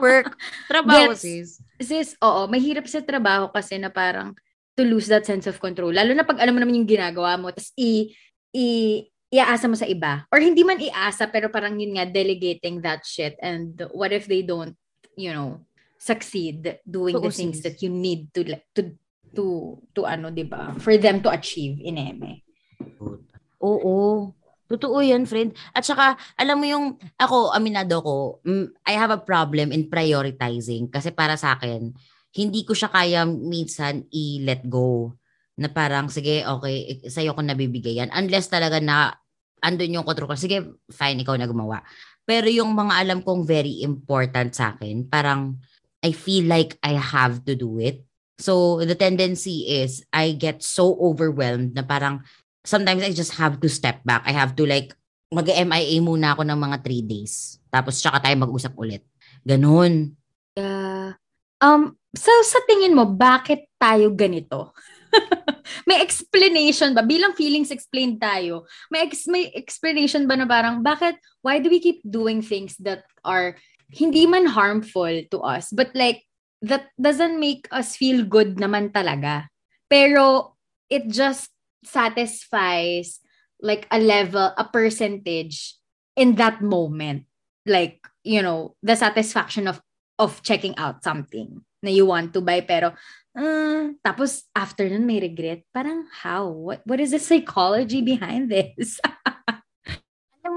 work. 0.00 0.32
Trabaho, 0.64 1.12
Gets, 1.12 1.20
sis. 1.20 1.48
Sis, 1.76 2.08
oo. 2.24 2.48
Mahirap 2.48 2.88
sa 2.88 3.04
trabaho 3.04 3.52
kasi 3.52 3.76
na 3.76 3.92
parang 3.92 4.32
to 4.80 4.82
lose 4.88 5.12
that 5.12 5.28
sense 5.28 5.44
of 5.44 5.60
control. 5.60 5.92
Lalo 5.92 6.16
na 6.16 6.24
pag 6.24 6.40
alam 6.40 6.56
mo 6.56 6.64
naman 6.64 6.80
yung 6.80 6.88
ginagawa 6.88 7.36
mo, 7.36 7.52
tapos 7.52 7.76
i- 7.76 8.16
i 8.56 8.66
iaasa 9.28 9.68
mo 9.68 9.76
sa 9.76 9.84
iba. 9.84 10.24
Or 10.32 10.40
hindi 10.40 10.64
man 10.64 10.80
iasa, 10.80 11.28
pero 11.28 11.52
parang 11.52 11.76
yun 11.76 12.00
nga, 12.00 12.08
delegating 12.08 12.80
that 12.80 13.04
shit. 13.04 13.36
And 13.44 13.76
what 13.92 14.08
if 14.10 14.24
they 14.24 14.40
don't, 14.40 14.72
you 15.20 15.36
know, 15.36 15.68
succeed 16.00 16.80
doing 16.88 17.12
so, 17.12 17.20
the 17.20 17.30
things 17.30 17.60
that 17.60 17.84
you 17.84 17.92
need 17.92 18.32
to, 18.32 18.40
to, 18.72 18.96
to, 19.36 19.44
to 19.92 20.00
ano, 20.08 20.32
di 20.32 20.48
ba? 20.48 20.72
For 20.80 20.96
them 20.96 21.20
to 21.20 21.28
achieve 21.28 21.76
in 21.84 22.00
eme. 22.00 22.40
Oo. 23.60 24.32
Totoo 24.70 25.02
yan, 25.02 25.26
friend. 25.28 25.52
At 25.76 25.84
saka, 25.84 26.16
alam 26.38 26.56
mo 26.62 26.64
yung, 26.64 26.86
ako, 27.20 27.52
aminado 27.52 28.00
ko, 28.00 28.16
mm, 28.46 28.72
I 28.86 28.94
have 28.96 29.12
a 29.12 29.20
problem 29.20 29.74
in 29.74 29.90
prioritizing. 29.92 30.88
Kasi 30.88 31.12
para 31.12 31.36
sa 31.36 31.58
akin, 31.58 31.92
hindi 32.32 32.62
ko 32.62 32.72
siya 32.72 32.88
kaya 32.88 33.26
minsan 33.26 34.06
i-let 34.08 34.64
go 34.70 35.18
na 35.58 35.68
parang, 35.68 36.06
sige, 36.08 36.46
okay, 36.46 37.02
sa'yo 37.10 37.34
ko 37.34 37.42
nabibigay 37.42 37.98
yan. 37.98 38.14
Unless 38.14 38.48
talaga 38.48 38.78
na 38.78 39.12
andun 39.60 40.00
yung 40.00 40.06
control 40.06 40.30
ko. 40.30 40.38
Sige, 40.38 40.80
fine, 40.88 41.20
ikaw 41.26 41.36
na 41.36 41.50
gumawa. 41.50 41.82
Pero 42.22 42.46
yung 42.46 42.70
mga 42.72 42.94
alam 43.04 43.20
kong 43.26 43.42
very 43.42 43.82
important 43.82 44.54
sa 44.54 44.72
akin, 44.78 45.10
parang 45.10 45.58
I 46.00 46.12
feel 46.12 46.48
like 46.48 46.80
I 46.82 46.96
have 46.96 47.44
to 47.44 47.54
do 47.54 47.78
it. 47.78 48.04
So 48.40 48.80
the 48.80 48.96
tendency 48.96 49.68
is 49.68 50.00
I 50.12 50.32
get 50.32 50.64
so 50.64 50.96
overwhelmed 50.96 51.76
na 51.76 51.84
parang 51.84 52.24
sometimes 52.64 53.04
I 53.04 53.12
just 53.12 53.36
have 53.36 53.60
to 53.60 53.68
step 53.68 54.00
back. 54.04 54.24
I 54.24 54.32
have 54.32 54.56
to 54.56 54.64
like 54.64 54.96
mag-MIA 55.30 56.00
muna 56.00 56.34
ako 56.34 56.42
ng 56.48 56.58
mga 56.58 56.76
three 56.82 57.04
days. 57.04 57.60
Tapos 57.68 58.00
tsaka 58.00 58.18
tayo 58.24 58.34
mag-usap 58.40 58.74
ulit. 58.80 59.04
Ganun. 59.44 60.16
Yeah. 60.56 61.20
Um, 61.60 62.00
so 62.16 62.32
sa 62.42 62.58
tingin 62.64 62.96
mo, 62.96 63.04
bakit 63.04 63.68
tayo 63.76 64.10
ganito? 64.16 64.72
may 65.88 66.00
explanation 66.02 66.96
ba? 66.96 67.04
Bilang 67.04 67.36
feelings 67.36 67.70
explained 67.70 68.18
tayo, 68.18 68.66
may, 68.88 69.06
ex- 69.06 69.30
may 69.30 69.52
explanation 69.54 70.24
ba 70.26 70.34
na 70.34 70.48
parang, 70.48 70.82
bakit, 70.82 71.20
why 71.44 71.60
do 71.60 71.70
we 71.70 71.78
keep 71.78 72.00
doing 72.02 72.42
things 72.42 72.74
that 72.80 73.04
are 73.22 73.54
hindi 73.92 74.26
man 74.26 74.46
harmful 74.46 75.22
to 75.30 75.38
us, 75.40 75.70
but 75.70 75.90
like, 75.94 76.24
that 76.62 76.92
doesn't 77.00 77.40
make 77.40 77.68
us 77.72 77.96
feel 77.96 78.24
good 78.24 78.56
naman 78.56 78.92
talaga. 78.92 79.48
Pero, 79.88 80.56
it 80.88 81.08
just 81.08 81.50
satisfies 81.84 83.20
like 83.60 83.88
a 83.90 83.98
level, 83.98 84.52
a 84.56 84.64
percentage 84.64 85.76
in 86.16 86.36
that 86.36 86.60
moment. 86.60 87.24
Like, 87.64 88.04
you 88.24 88.42
know, 88.42 88.76
the 88.82 88.96
satisfaction 88.96 89.68
of 89.68 89.80
of 90.20 90.42
checking 90.44 90.76
out 90.76 91.00
something 91.00 91.64
na 91.80 91.88
you 91.88 92.04
want 92.04 92.36
to 92.36 92.44
buy 92.44 92.60
pero 92.60 92.92
Uh, 93.30 93.94
tapos 94.02 94.50
after 94.58 94.90
nun 94.90 95.06
may 95.06 95.22
regret. 95.22 95.62
Parang 95.70 96.02
how? 96.10 96.50
What, 96.50 96.82
what 96.82 96.98
is 96.98 97.14
the 97.14 97.22
psychology 97.22 98.02
behind 98.02 98.50
this? 98.50 98.98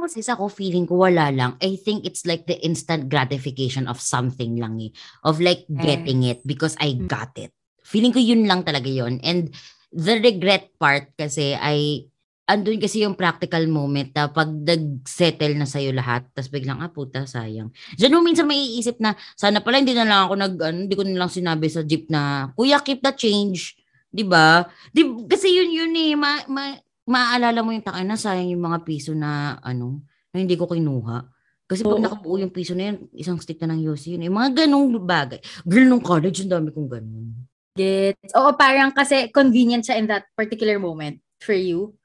Mo 0.04 0.12
sis, 0.12 0.28
ako 0.28 0.52
feeling 0.52 0.84
ko 0.84 1.08
wala 1.08 1.32
lang. 1.32 1.56
I 1.64 1.80
think 1.80 2.04
it's 2.04 2.28
like 2.28 2.44
the 2.44 2.60
instant 2.60 3.08
gratification 3.08 3.88
of 3.88 4.04
something 4.04 4.60
lang 4.60 4.76
eh. 4.84 4.92
Of 5.24 5.40
like 5.40 5.64
getting 5.72 6.28
it 6.28 6.44
because 6.44 6.76
I 6.84 7.00
mm. 7.00 7.08
got 7.08 7.32
it. 7.40 7.56
Feeling 7.88 8.12
ko 8.12 8.20
yun 8.20 8.44
lang 8.44 8.68
talaga 8.68 8.92
yon 8.92 9.24
And 9.24 9.56
the 9.96 10.20
regret 10.20 10.76
part 10.76 11.16
kasi 11.16 11.56
ay 11.56 12.12
andun 12.52 12.84
kasi 12.84 13.08
yung 13.08 13.16
practical 13.16 13.64
moment 13.72 14.12
na 14.12 14.28
pag 14.28 14.52
nag-settle 14.52 15.56
na 15.56 15.64
sa'yo 15.64 15.96
lahat, 15.96 16.28
tapos 16.36 16.52
biglang, 16.52 16.84
ah, 16.84 16.92
puta, 16.92 17.24
sayang. 17.24 17.72
Diyan 17.96 18.12
mo 18.12 18.20
minsan 18.20 18.44
may 18.44 18.60
iisip 18.60 19.00
na, 19.00 19.16
sana 19.40 19.64
pala 19.64 19.80
hindi 19.80 19.96
na 19.96 20.04
lang 20.04 20.28
ako 20.28 20.34
nag, 20.36 20.54
ano, 20.60 20.78
hindi 20.84 20.96
ko 21.00 21.08
na 21.08 21.24
lang 21.24 21.32
sinabi 21.32 21.72
sa 21.72 21.80
jeep 21.88 22.12
na, 22.12 22.52
kuya, 22.60 22.84
keep 22.84 23.00
the 23.00 23.16
change. 23.16 23.80
Di 24.12 24.28
ba? 24.28 24.68
Di, 24.92 25.08
kasi 25.32 25.56
yun 25.56 25.72
yun 25.72 25.96
eh, 25.96 26.12
ma, 26.20 26.44
ma, 26.52 26.76
maaalala 27.08 27.60
mo 27.64 27.76
yung 27.76 27.86
takay 27.86 28.04
na 28.08 28.20
sayang 28.20 28.52
yung 28.52 28.64
mga 28.64 28.84
piso 28.88 29.12
na, 29.16 29.60
ano, 29.60 30.04
na 30.32 30.38
hindi 30.42 30.56
ko 30.56 30.68
kinuha. 30.68 31.24
Kasi 31.64 31.82
pag 31.82 32.00
oh. 32.00 32.04
nakabuo 32.04 32.36
yung 32.38 32.54
piso 32.54 32.76
na 32.76 32.92
yun, 32.92 33.08
isang 33.16 33.40
stick 33.40 33.58
na 33.64 33.74
ng 33.74 33.82
Yossi 33.88 34.16
yun. 34.16 34.28
Eh. 34.28 34.32
Mga 34.32 34.66
ganong 34.66 34.88
bagay. 35.02 35.40
Girl, 35.64 35.88
nung 35.88 36.04
college, 36.04 36.44
ang 36.44 36.52
dami 36.60 36.70
kong 36.70 36.90
ganun. 36.92 37.34
Gets. 37.74 38.38
Oo, 38.38 38.54
parang 38.54 38.94
kasi 38.94 39.34
convenient 39.34 39.82
siya 39.82 39.98
in 39.98 40.06
that 40.06 40.30
particular 40.38 40.78
moment 40.78 41.18
for 41.42 41.58
you. 41.58 41.98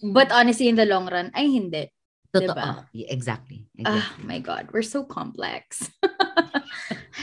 But 0.00 0.32
honestly, 0.32 0.72
in 0.72 0.80
the 0.80 0.88
long 0.88 1.04
run, 1.04 1.28
ay 1.36 1.46
hindi. 1.52 1.92
Totoo. 2.30 2.54
Diba? 2.54 2.86
Yeah, 2.94 3.10
exactly. 3.10 3.66
exactly. 3.76 4.24
Oh 4.24 4.24
my 4.24 4.38
God, 4.38 4.70
we're 4.72 4.86
so 4.86 5.02
complex. 5.02 5.90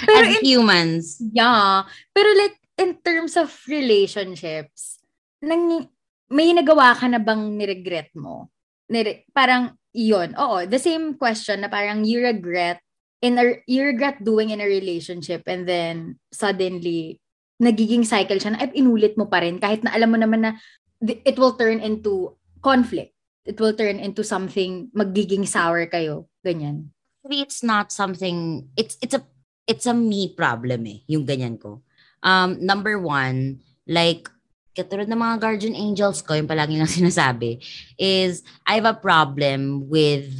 pero 0.05 0.19
As 0.27 0.37
in, 0.37 0.43
humans. 0.43 1.17
Yeah. 1.31 1.87
Pero 2.11 2.29
like, 2.37 2.59
in 2.77 2.99
terms 3.01 3.39
of 3.39 3.49
relationships, 3.65 4.99
nang, 5.41 5.89
may 6.31 6.51
nagawa 6.51 6.95
ka 6.95 7.07
na 7.07 7.19
bang 7.19 7.55
niregret 7.55 8.11
mo? 8.15 8.51
Nire, 8.87 9.27
parang, 9.31 9.75
iyon. 9.97 10.37
Oo, 10.37 10.69
the 10.69 10.77
same 10.77 11.17
question 11.17 11.65
na 11.65 11.69
parang 11.71 12.05
you 12.05 12.21
regret 12.21 12.79
in 13.25 13.41
a, 13.41 13.57
you 13.65 13.81
regret 13.81 14.21
doing 14.21 14.53
in 14.53 14.61
a 14.61 14.67
relationship 14.69 15.41
and 15.49 15.65
then 15.65 16.21
suddenly 16.29 17.17
nagiging 17.57 18.05
cycle 18.05 18.37
siya 18.37 18.53
na 18.53 18.61
ay, 18.61 18.77
inulit 18.77 19.17
mo 19.17 19.25
pa 19.25 19.41
rin 19.41 19.57
kahit 19.57 19.81
na 19.81 19.89
alam 19.97 20.13
mo 20.13 20.17
naman 20.21 20.45
na 20.45 20.51
it 21.01 21.33
will 21.41 21.57
turn 21.57 21.81
into 21.81 22.37
conflict. 22.61 23.17
It 23.47 23.57
will 23.57 23.73
turn 23.73 23.97
into 23.97 24.21
something 24.21 24.93
magiging 24.93 25.47
sour 25.47 25.87
kayo. 25.89 26.29
Ganyan. 26.45 26.93
It's 27.25 27.63
not 27.63 27.91
something, 27.91 28.69
it's, 28.77 28.99
it's 29.01 29.15
a, 29.17 29.23
it's 29.65 29.87
a 29.89 29.95
me 29.95 30.31
problem 30.35 30.85
eh, 30.85 31.01
yung 31.09 31.25
ganyan 31.25 31.57
ko. 31.57 31.81
Um, 32.21 32.61
number 32.61 32.99
one, 32.99 33.65
like, 33.87 34.29
katulad 34.77 35.09
ng 35.09 35.17
mga 35.17 35.35
guardian 35.41 35.73
angels 35.73 36.21
ko, 36.21 36.37
yung 36.37 36.45
palagi 36.45 36.77
lang 36.77 36.85
sinasabi, 37.01 37.57
is 37.97 38.45
I 38.61 38.77
have 38.77 38.85
a 38.85 38.93
problem 38.93 39.89
with, 39.89 40.37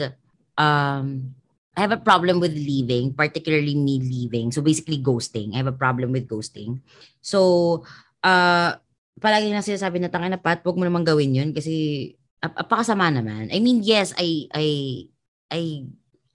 um, 0.54 1.34
I 1.74 1.82
have 1.82 1.94
a 1.94 2.02
problem 2.02 2.38
with 2.38 2.54
leaving, 2.54 3.18
particularly 3.18 3.74
me 3.74 3.98
leaving. 3.98 4.54
So 4.54 4.62
basically 4.62 5.02
ghosting. 5.02 5.58
I 5.58 5.62
have 5.66 5.70
a 5.70 5.76
problem 5.76 6.14
with 6.14 6.30
ghosting. 6.30 6.86
So, 7.22 7.82
uh, 8.22 8.78
palagi 9.18 9.50
na 9.50 9.66
sinasabi 9.66 9.98
na 9.98 10.14
tangin 10.14 10.38
na 10.38 10.42
pat, 10.42 10.62
wag 10.62 10.78
mo 10.78 10.86
naman 10.86 11.06
gawin 11.06 11.34
yun 11.34 11.50
kasi 11.54 12.14
ap- 12.42 12.66
apakasama 12.66 13.10
naman. 13.10 13.50
I 13.50 13.58
mean, 13.58 13.82
yes, 13.82 14.14
I, 14.18 14.46
I, 14.54 14.66
I, 15.50 15.62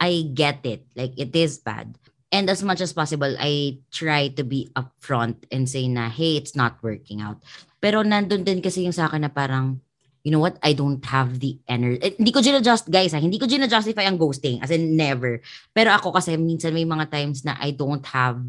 I 0.02 0.10
get 0.34 0.66
it. 0.66 0.82
Like, 0.98 1.14
it 1.14 1.30
is 1.34 1.62
bad. 1.62 1.94
And 2.32 2.48
as 2.48 2.64
much 2.64 2.80
as 2.80 2.96
possible, 2.96 3.36
I 3.36 3.84
try 3.92 4.32
to 4.40 4.42
be 4.42 4.72
upfront 4.72 5.44
and 5.52 5.68
say 5.68 5.84
na, 5.84 6.08
hey, 6.08 6.40
it's 6.40 6.56
not 6.56 6.80
working 6.80 7.20
out. 7.20 7.44
Pero 7.76 8.00
nandun 8.00 8.48
din 8.48 8.64
kasi 8.64 8.88
yung 8.88 8.96
sa 8.96 9.12
akin 9.12 9.28
na 9.28 9.30
parang, 9.30 9.84
you 10.24 10.32
know 10.32 10.40
what, 10.40 10.56
I 10.64 10.72
don't 10.72 11.04
have 11.04 11.44
the 11.44 11.60
energy. 11.68 12.00
Eh, 12.00 12.16
hindi 12.16 12.32
ko 12.32 12.40
gina-just, 12.40 12.88
guys, 12.88 13.12
ha? 13.12 13.20
hindi 13.20 13.36
ko 13.36 13.44
gina-justify 13.44 14.08
ang 14.08 14.16
ghosting, 14.16 14.64
as 14.64 14.72
in 14.72 14.96
never. 14.96 15.44
Pero 15.76 15.92
ako 15.92 16.16
kasi 16.16 16.40
minsan 16.40 16.72
may 16.72 16.88
mga 16.88 17.12
times 17.12 17.44
na 17.44 17.52
I 17.60 17.76
don't 17.76 18.06
have 18.08 18.40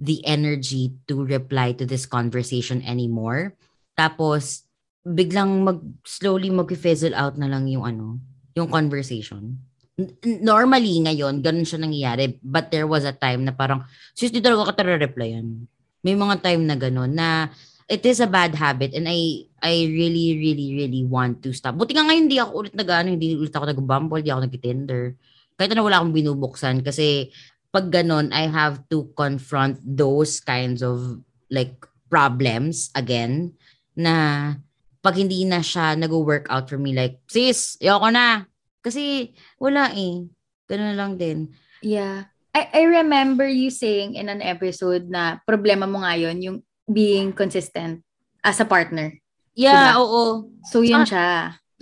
the 0.00 0.24
energy 0.24 0.96
to 1.04 1.20
reply 1.20 1.76
to 1.76 1.84
this 1.84 2.08
conversation 2.08 2.80
anymore. 2.88 3.52
Tapos, 4.00 4.64
biglang 5.04 5.60
mag, 5.60 5.80
slowly 6.08 6.48
mag-fizzle 6.48 7.12
out 7.12 7.36
na 7.36 7.52
lang 7.52 7.68
yung 7.68 7.84
ano, 7.84 8.16
yung 8.56 8.72
conversation. 8.72 9.60
Normally, 10.44 11.00
ngayon, 11.00 11.40
ganun 11.40 11.64
siya 11.64 11.80
nangyayari. 11.80 12.36
But 12.44 12.68
there 12.68 12.84
was 12.84 13.08
a 13.08 13.16
time 13.16 13.48
na 13.48 13.56
parang, 13.56 13.88
sis, 14.12 14.28
di 14.28 14.44
talaga 14.44 14.76
ka 14.76 14.84
replyan 14.84 15.64
May 16.04 16.12
mga 16.12 16.44
time 16.44 16.62
na 16.68 16.76
ganun 16.76 17.16
na 17.16 17.48
it 17.88 18.04
is 18.04 18.20
a 18.20 18.28
bad 18.28 18.54
habit 18.54 18.94
and 18.94 19.08
I 19.08 19.48
I 19.64 19.88
really, 19.88 20.36
really, 20.38 20.76
really 20.76 21.02
want 21.02 21.40
to 21.42 21.50
stop. 21.56 21.80
Buti 21.80 21.96
nga 21.96 22.04
ngayon, 22.04 22.28
hindi 22.28 22.38
ako 22.38 22.50
ulit 22.62 22.74
nag 22.76 22.90
ano, 22.92 23.08
hindi 23.16 23.34
ulit 23.34 23.54
ako 23.56 23.66
nag-bumble, 23.72 24.20
hindi 24.20 24.30
ako 24.30 24.42
nag-tinder. 24.46 25.02
Kahit 25.56 25.72
na 25.72 25.82
wala 25.82 25.98
akong 25.98 26.14
binubuksan 26.14 26.84
kasi 26.84 27.32
pag 27.72 27.88
ganun, 27.88 28.30
I 28.36 28.52
have 28.52 28.84
to 28.92 29.08
confront 29.16 29.80
those 29.82 30.44
kinds 30.44 30.84
of 30.84 31.24
like 31.48 31.74
problems 32.12 32.92
again 32.92 33.56
na 33.96 34.54
pag 35.00 35.16
hindi 35.16 35.42
na 35.48 35.64
siya 35.64 35.96
nag-work 35.96 36.46
out 36.52 36.68
for 36.68 36.76
me, 36.76 36.92
like, 36.92 37.22
sis, 37.30 37.80
ayoko 37.80 38.12
na. 38.12 38.44
Kasi 38.86 39.34
wala 39.58 39.90
eh. 39.90 40.22
Ganun 40.70 40.94
lang 40.94 41.12
din. 41.18 41.50
Yeah. 41.82 42.30
I, 42.54 42.70
I 42.70 42.82
remember 43.02 43.42
you 43.42 43.74
saying 43.74 44.14
in 44.14 44.30
an 44.30 44.38
episode 44.38 45.10
na 45.10 45.42
problema 45.42 45.90
mo 45.90 46.06
ngayon 46.06 46.38
yung 46.38 46.58
being 46.86 47.34
consistent 47.34 48.06
as 48.46 48.62
a 48.62 48.66
partner. 48.66 49.10
Yeah, 49.58 49.98
diba? 49.98 50.06
oo. 50.06 50.22
So, 50.70 50.86
yun 50.86 51.02
ah, 51.02 51.08
siya. 51.08 51.30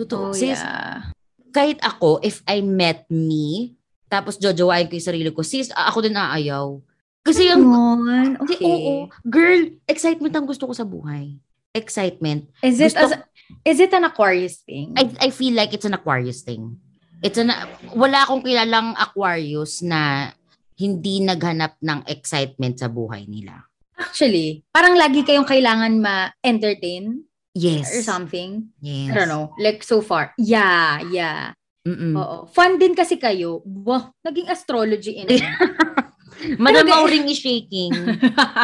Totoo. 0.01 0.33
Oh, 0.33 0.35
sis, 0.35 0.57
yeah. 0.57 1.13
kahit 1.53 1.79
ako, 1.85 2.25
if 2.25 2.41
I 2.49 2.65
met 2.65 3.05
me, 3.13 3.77
tapos 4.09 4.41
jojowain 4.41 4.89
ko 4.89 4.97
yung 4.97 5.11
sarili 5.13 5.31
ko, 5.31 5.45
sis, 5.45 5.69
ako 5.77 6.03
din 6.03 6.17
aayaw. 6.17 6.81
Kasi 7.21 7.53
yung... 7.53 7.69
Okay. 8.43 8.59
Kasi, 8.59 8.65
oo, 8.65 8.93
girl, 9.23 9.61
excitement 9.87 10.35
ang 10.35 10.49
gusto 10.49 10.67
ko 10.67 10.75
sa 10.75 10.87
buhay 10.89 11.39
excitement. 11.75 12.47
Is 12.63 12.79
it 12.79 12.95
Gusto, 12.95 13.03
as, 13.03 13.13
is 13.67 13.79
it 13.83 13.93
an 13.93 14.07
Aquarius 14.07 14.63
thing? 14.63 14.95
I 14.97 15.29
I 15.29 15.29
feel 15.35 15.53
like 15.59 15.75
it's 15.75 15.85
an 15.85 15.99
Aquarius 15.99 16.47
thing. 16.47 16.79
It's 17.25 17.41
an 17.41 17.49
wala 17.97 18.29
akong 18.29 18.45
kilalang 18.45 18.93
Aquarius 19.01 19.81
na 19.81 20.29
hindi 20.77 21.25
naghanap 21.25 21.81
ng 21.81 22.05
excitement 22.05 22.77
sa 22.77 22.93
buhay 22.93 23.25
nila. 23.25 23.65
Actually, 23.97 24.61
parang 24.69 24.99
lagi 24.99 25.25
kayong 25.25 25.49
kailangan 25.49 26.05
ma-entertain. 26.05 27.25
Yes. 27.55 27.87
or 27.95 28.03
something. 28.03 28.75
Yes. 28.83 29.15
I 29.15 29.23
don't 29.23 29.31
know. 29.31 29.55
Like 29.63 29.87
so 29.87 30.03
far. 30.03 30.35
Yeah, 30.37 30.99
yeah. 31.07 31.55
Mm-mm. 31.87 32.19
Oo. 32.19 32.51
Fun 32.51 32.83
din 32.83 32.99
kasi 32.99 33.15
kayo. 33.15 33.63
Wow, 33.63 34.11
naging 34.27 34.51
astrology 34.51 35.23
in. 35.23 35.31
Madam 36.65 36.85
Pero- 36.85 37.07
Maureen 37.07 37.31
is 37.31 37.39
shaking. 37.39 37.95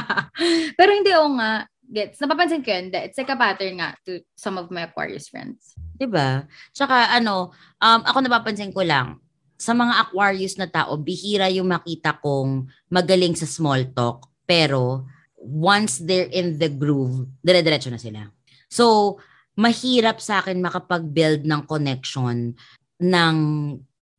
Pero 0.79 0.90
hindi 0.90 1.14
ako 1.14 1.29
nga 1.38 1.52
gets. 1.91 2.23
Napapansin 2.23 2.63
ko 2.63 2.71
yun. 2.71 2.95
that 2.95 3.11
It's 3.11 3.19
like 3.19 3.29
a 3.29 3.37
pattern 3.37 3.83
nga 3.83 3.99
to 4.07 4.23
some 4.39 4.57
of 4.57 4.71
my 4.71 4.87
Aquarius 4.87 5.29
friends. 5.29 5.75
'Di 5.99 6.07
ba? 6.07 6.47
Tsaka 6.73 7.11
ano, 7.13 7.51
um, 7.83 8.01
ako 8.07 8.19
napapansin 8.23 8.71
ko 8.71 8.87
lang, 8.87 9.19
sa 9.61 9.77
mga 9.77 10.09
Aquarius 10.09 10.57
na 10.57 10.65
tao, 10.73 10.97
bihira 10.97 11.53
yung 11.53 11.69
makita 11.69 12.17
kong 12.17 12.65
magaling 12.89 13.37
sa 13.37 13.45
small 13.45 13.85
talk. 13.93 14.25
Pero, 14.49 15.05
once 15.37 16.01
they're 16.01 16.33
in 16.33 16.57
the 16.57 16.73
groove, 16.73 17.29
dire-diretso 17.45 17.93
na 17.93 18.01
sila. 18.01 18.25
So, 18.73 19.21
mahirap 19.61 20.17
sa 20.25 20.41
akin 20.41 20.65
makapag-build 20.65 21.45
ng 21.45 21.69
connection 21.69 22.57
ng 23.05 23.37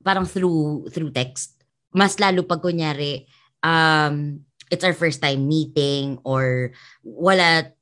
parang 0.05 0.29
through 0.29 0.85
through 0.93 1.09
text. 1.09 1.57
Mas 1.89 2.21
lalo 2.21 2.45
pag 2.45 2.61
kunyari, 2.61 3.25
um, 3.65 4.37
it's 4.71 4.87
our 4.87 4.95
first 4.95 5.19
time 5.19 5.45
meeting 5.45 6.17
or 6.23 6.71
wala 7.03 7.75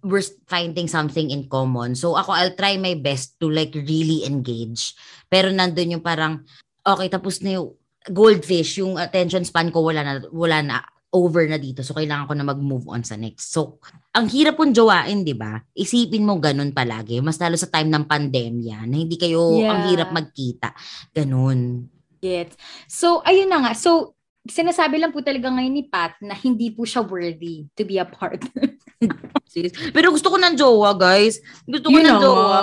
we're 0.00 0.24
finding 0.48 0.88
something 0.88 1.28
in 1.28 1.48
common. 1.52 1.92
So 1.92 2.16
ako, 2.16 2.32
I'll 2.32 2.56
try 2.56 2.80
my 2.80 2.96
best 2.96 3.36
to 3.44 3.52
like 3.52 3.76
really 3.76 4.24
engage. 4.24 4.96
Pero 5.28 5.52
nandun 5.52 6.00
yung 6.00 6.04
parang, 6.04 6.48
okay, 6.80 7.12
tapos 7.12 7.44
na 7.44 7.60
yung 7.60 7.76
goldfish, 8.08 8.80
yung 8.80 8.96
attention 8.96 9.44
span 9.44 9.68
ko 9.68 9.84
wala 9.84 10.00
na, 10.00 10.12
wala 10.32 10.64
na, 10.64 10.76
over 11.12 11.44
na 11.44 11.60
dito. 11.60 11.84
So 11.84 11.92
kailangan 11.92 12.24
ko 12.28 12.34
na 12.36 12.48
mag-move 12.48 12.88
on 12.88 13.04
sa 13.04 13.20
next. 13.20 13.52
So, 13.52 13.80
ang 14.16 14.32
hirap 14.32 14.56
pong 14.56 14.72
jowain, 14.72 15.24
di 15.24 15.36
ba? 15.36 15.60
Isipin 15.76 16.24
mo 16.24 16.40
ganun 16.40 16.72
palagi. 16.72 17.20
Mas 17.20 17.36
lalo 17.36 17.60
sa 17.60 17.68
time 17.68 17.92
ng 17.92 18.04
pandemya 18.08 18.88
na 18.88 18.96
hindi 18.96 19.16
kayo, 19.20 19.60
Yeah. 19.60 19.76
ang 19.76 19.80
hirap 19.92 20.08
magkita. 20.12 20.72
Ganun. 21.12 21.88
Gets. 22.20 22.56
So, 22.88 23.20
ayun 23.28 23.52
na 23.52 23.60
nga. 23.60 23.72
So, 23.76 24.15
sinasabi 24.48 24.98
lang 24.98 25.12
po 25.12 25.20
talaga 25.20 25.50
ngayon 25.50 25.74
ni 25.74 25.84
Pat 25.86 26.16
na 26.22 26.34
hindi 26.34 26.70
po 26.70 26.82
siya 26.82 27.02
worthy 27.02 27.66
to 27.74 27.82
be 27.84 28.00
a 28.00 28.06
partner. 28.06 28.74
Sis. 29.52 29.72
Pero 29.92 30.10
gusto 30.10 30.28
ko 30.28 30.36
ng 30.36 30.56
jowa, 30.56 30.96
guys. 30.96 31.38
Gusto 31.64 31.90
ko 31.90 31.96
Yun 31.96 32.04
ng 32.04 32.16
na 32.16 32.22
jowa. 32.22 32.60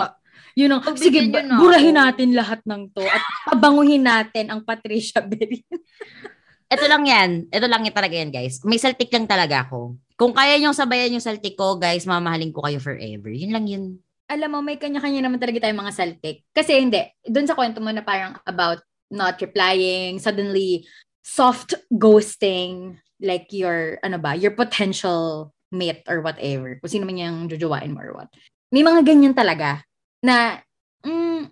Yun 0.54 0.70
ang, 0.70 0.82
Pagbigyan 0.86 1.02
sige, 1.02 1.34
ba- 1.34 1.42
na 1.42 1.58
ako. 1.58 1.62
burahin 1.66 1.98
natin 1.98 2.30
lahat 2.38 2.60
ng 2.62 2.82
to 2.94 3.02
at 3.02 3.24
pabanguhin 3.50 4.06
natin 4.06 4.54
ang 4.54 4.62
Patricia 4.62 5.18
Berry. 5.22 5.66
Ito 6.74 6.86
lang 6.90 7.06
yan. 7.06 7.30
Ito 7.54 7.66
lang 7.70 7.86
yan 7.86 7.94
talaga 7.94 8.16
yan, 8.18 8.30
guys. 8.34 8.62
May 8.66 8.82
saltik 8.82 9.10
lang 9.14 9.30
talaga 9.30 9.66
ako. 9.66 9.98
Kung 10.18 10.34
kaya 10.34 10.58
niyong 10.58 10.78
sabayan 10.78 11.14
yung 11.14 11.26
saltik 11.26 11.54
ko, 11.54 11.78
guys, 11.78 12.06
mamahalin 12.06 12.54
ko 12.54 12.66
kayo 12.66 12.78
forever. 12.82 13.30
Yun 13.30 13.54
lang 13.54 13.66
yun. 13.70 13.84
Alam 14.30 14.58
mo, 14.58 14.60
may 14.66 14.82
kanya-kanya 14.82 15.22
naman 15.26 15.38
talaga 15.38 15.66
tayong 15.66 15.82
mga 15.86 15.94
saltik. 15.94 16.42
Kasi 16.50 16.82
hindi, 16.82 17.02
doon 17.26 17.46
sa 17.46 17.54
kwento 17.54 17.78
mo 17.78 17.94
na 17.94 18.02
parang 18.02 18.38
about 18.46 18.82
not 19.14 19.38
replying, 19.38 20.18
suddenly 20.18 20.82
soft 21.24 21.74
ghosting, 21.90 23.00
like 23.24 23.50
your, 23.56 23.98
ano 24.04 24.20
ba, 24.20 24.36
your 24.36 24.52
potential 24.52 25.56
mate 25.72 26.04
or 26.06 26.22
whatever. 26.22 26.78
Kung 26.84 26.92
sino 26.92 27.08
man 27.08 27.18
yung 27.18 27.50
jujuwain 27.50 27.96
mo 27.96 28.04
or 28.04 28.12
what. 28.14 28.30
May 28.70 28.84
mga 28.84 29.02
ganyan 29.08 29.34
talaga 29.34 29.82
na, 30.22 30.60
mm, 31.02 31.50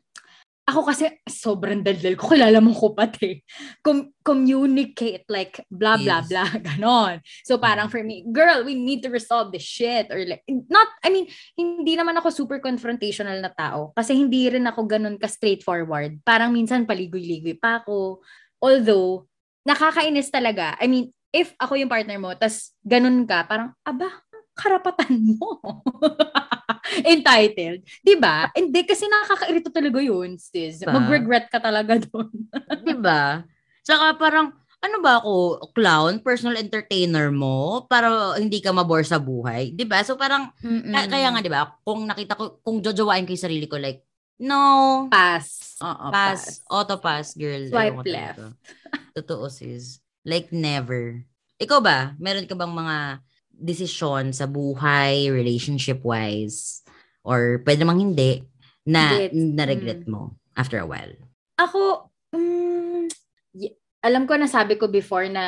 ako 0.62 0.88
kasi 0.88 1.10
sobrang 1.28 1.82
daldal 1.84 2.16
ko. 2.16 2.32
Kilala 2.32 2.62
mo 2.62 2.72
ko 2.72 2.94
pati. 2.94 3.42
Com- 3.84 4.14
communicate 4.24 5.26
like 5.28 5.60
blah, 5.68 5.98
blah, 5.98 6.22
Yes. 6.24 6.30
blah. 6.30 6.50
Ganon. 6.70 7.20
So 7.44 7.58
parang 7.58 7.90
for 7.90 8.00
me, 8.06 8.24
girl, 8.30 8.64
we 8.64 8.78
need 8.78 9.02
to 9.04 9.10
resolve 9.10 9.52
this 9.52 9.66
shit. 9.66 10.08
Or 10.14 10.22
like, 10.24 10.46
not, 10.70 10.88
I 11.04 11.10
mean, 11.10 11.28
hindi 11.58 11.98
naman 11.98 12.16
ako 12.22 12.30
super 12.30 12.62
confrontational 12.62 13.42
na 13.42 13.52
tao. 13.52 13.92
Kasi 13.98 14.16
hindi 14.16 14.48
rin 14.48 14.64
ako 14.70 14.86
ganun 14.88 15.18
ka-straightforward. 15.20 16.22
Parang 16.24 16.54
minsan 16.54 16.86
paligoy-ligoy 16.88 17.58
pa 17.60 17.82
ako. 17.84 18.22
Although, 18.62 19.28
nakakainis 19.68 20.30
talaga. 20.34 20.76
I 20.82 20.88
mean, 20.90 21.14
if 21.32 21.56
ako 21.58 21.80
yung 21.80 21.92
partner 21.92 22.20
mo, 22.20 22.36
tas 22.36 22.76
ganun 22.84 23.24
ka, 23.24 23.48
parang, 23.48 23.72
aba, 23.88 24.12
karapatan 24.58 25.16
mo. 25.36 25.64
Entitled. 27.08 27.88
Di 28.04 28.16
ba? 28.20 28.52
Hindi, 28.52 28.84
kasi 28.84 29.08
nakakairito 29.08 29.72
talaga 29.72 30.00
yun, 30.04 30.36
sis. 30.36 30.84
Diba? 30.84 30.92
Mag-regret 30.92 31.48
ka 31.48 31.64
talaga 31.64 31.98
doon. 31.98 32.30
Di 32.88 32.96
ba? 33.00 33.48
Saka 33.82 34.20
parang, 34.20 34.52
ano 34.82 34.98
ba 35.00 35.22
ako, 35.22 35.62
clown, 35.78 36.20
personal 36.20 36.58
entertainer 36.60 37.32
mo, 37.32 37.86
para 37.88 38.36
hindi 38.36 38.60
ka 38.60 38.76
mabore 38.76 39.06
sa 39.06 39.22
buhay. 39.22 39.72
Di 39.72 39.86
ba? 39.88 40.04
So 40.04 40.18
parang, 40.20 40.52
kaya, 40.60 41.08
kaya 41.08 41.28
nga, 41.32 41.42
di 41.42 41.52
ba, 41.54 41.70
kung 41.86 42.04
nakita 42.10 42.36
ko, 42.36 42.60
kung 42.60 42.84
jojowain 42.84 43.24
ko 43.24 43.32
yung 43.32 43.46
sarili 43.48 43.66
ko, 43.70 43.80
like, 43.80 44.04
no, 44.42 45.06
Pass. 45.08 45.78
Oo, 45.86 46.10
pass, 46.10 46.66
auto 46.66 46.98
pass, 46.98 47.38
girl. 47.38 47.70
Swipe 47.70 48.06
left. 48.10 48.42
Totoo, 49.12 49.52
sis. 49.52 50.00
Like, 50.24 50.54
never. 50.54 51.24
Ikaw 51.60 51.80
ba? 51.84 52.16
Meron 52.18 52.48
ka 52.48 52.56
bang 52.56 52.72
mga 52.72 52.98
desisyon 53.52 54.34
sa 54.34 54.50
buhay, 54.50 55.30
relationship-wise, 55.30 56.82
or 57.22 57.62
pwede 57.62 57.86
namang 57.86 58.12
hindi, 58.12 58.42
na 58.88 59.30
na-regret 59.30 60.08
Mm. 60.08 60.10
mo 60.10 60.34
after 60.58 60.82
a 60.82 60.88
while? 60.88 61.14
Ako, 61.62 62.10
mm, 62.34 63.06
y- 63.54 63.78
alam 64.02 64.26
ko 64.26 64.34
na 64.34 64.50
sabi 64.50 64.82
ko 64.82 64.90
before 64.90 65.30
na 65.30 65.46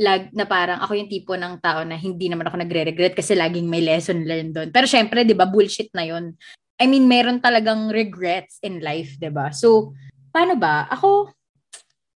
lag 0.00 0.32
na 0.32 0.48
parang 0.48 0.80
ako 0.80 0.96
yung 0.96 1.12
tipo 1.12 1.36
ng 1.36 1.60
tao 1.60 1.84
na 1.84 2.00
hindi 2.00 2.32
naman 2.32 2.48
ako 2.48 2.56
nagre-regret 2.64 3.12
kasi 3.12 3.36
laging 3.36 3.68
may 3.68 3.84
lesson 3.84 4.24
learned 4.24 4.56
doon. 4.56 4.68
Pero 4.72 4.88
syempre, 4.88 5.20
'di 5.22 5.36
ba, 5.36 5.44
bullshit 5.44 5.92
na 5.92 6.08
'yon. 6.08 6.32
I 6.80 6.88
mean, 6.88 7.04
meron 7.04 7.44
talagang 7.44 7.92
regrets 7.92 8.56
in 8.64 8.80
life, 8.80 9.20
'di 9.20 9.28
ba? 9.28 9.52
So, 9.52 9.92
paano 10.32 10.56
ba? 10.56 10.88
Ako 10.88 11.28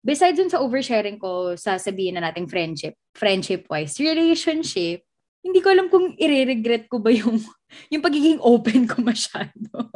besides 0.06 0.38
dun 0.38 0.54
sa 0.54 0.62
oversharing 0.62 1.18
ko, 1.18 1.58
sasabihin 1.58 2.22
na 2.22 2.30
nating 2.30 2.46
friendship, 2.46 2.94
friendship-wise, 3.18 3.98
relationship, 3.98 5.02
hindi 5.42 5.60
ko 5.62 5.74
alam 5.74 5.90
kung 5.90 6.14
i-regret 6.14 6.86
ko 6.86 7.02
ba 7.02 7.10
yung 7.10 7.42
yung 7.94 8.06
pagiging 8.06 8.38
open 8.46 8.86
ko 8.86 9.02
masyado. 9.02 9.90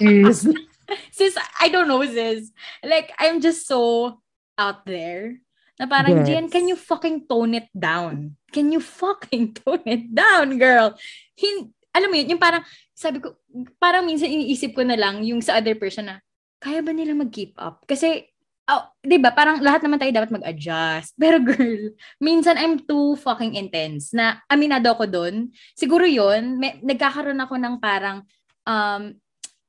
Seriously? 0.00 0.56
sis, 1.16 1.36
I 1.60 1.68
don't 1.68 1.86
know, 1.86 2.00
sis. 2.02 2.48
Like, 2.80 3.12
I'm 3.20 3.44
just 3.44 3.68
so 3.68 4.16
out 4.56 4.88
there. 4.88 5.38
Na 5.80 5.88
parang, 5.88 6.24
Yes. 6.24 6.26
Jen, 6.28 6.46
can 6.52 6.68
you 6.68 6.76
fucking 6.76 7.24
tone 7.24 7.56
it 7.56 7.72
down? 7.72 8.36
Can 8.52 8.72
you 8.72 8.80
fucking 8.80 9.52
tone 9.60 9.84
it 9.88 10.12
down, 10.12 10.56
girl? 10.56 10.96
Hin 11.36 11.72
alam 11.90 12.06
mo 12.06 12.16
yun, 12.16 12.36
yung 12.36 12.42
parang, 12.42 12.62
sabi 12.94 13.18
ko, 13.18 13.34
parang 13.82 14.06
minsan 14.06 14.30
iniisip 14.30 14.78
ko 14.78 14.86
na 14.86 14.94
lang 14.94 15.26
yung 15.26 15.42
sa 15.42 15.58
other 15.58 15.74
person 15.74 16.06
na, 16.06 16.22
kaya 16.62 16.84
ba 16.86 16.94
nila 16.94 17.18
mag-keep 17.18 17.58
up? 17.58 17.82
Kasi, 17.82 18.29
oh, 18.70 18.84
di 19.02 19.18
ba, 19.18 19.34
parang 19.34 19.58
lahat 19.58 19.82
naman 19.82 19.98
tayo 19.98 20.14
dapat 20.14 20.30
mag-adjust. 20.30 21.18
Pero 21.18 21.42
girl, 21.42 21.92
minsan 22.22 22.54
I'm 22.54 22.78
too 22.86 23.18
fucking 23.18 23.58
intense 23.58 24.14
na 24.14 24.38
aminado 24.46 24.94
ako 24.94 25.10
doon. 25.10 25.50
Siguro 25.74 26.06
yun, 26.06 26.56
may, 26.62 26.78
nagkakaroon 26.80 27.42
ako 27.42 27.54
ng 27.58 27.74
parang, 27.82 28.22
um, 28.64 29.14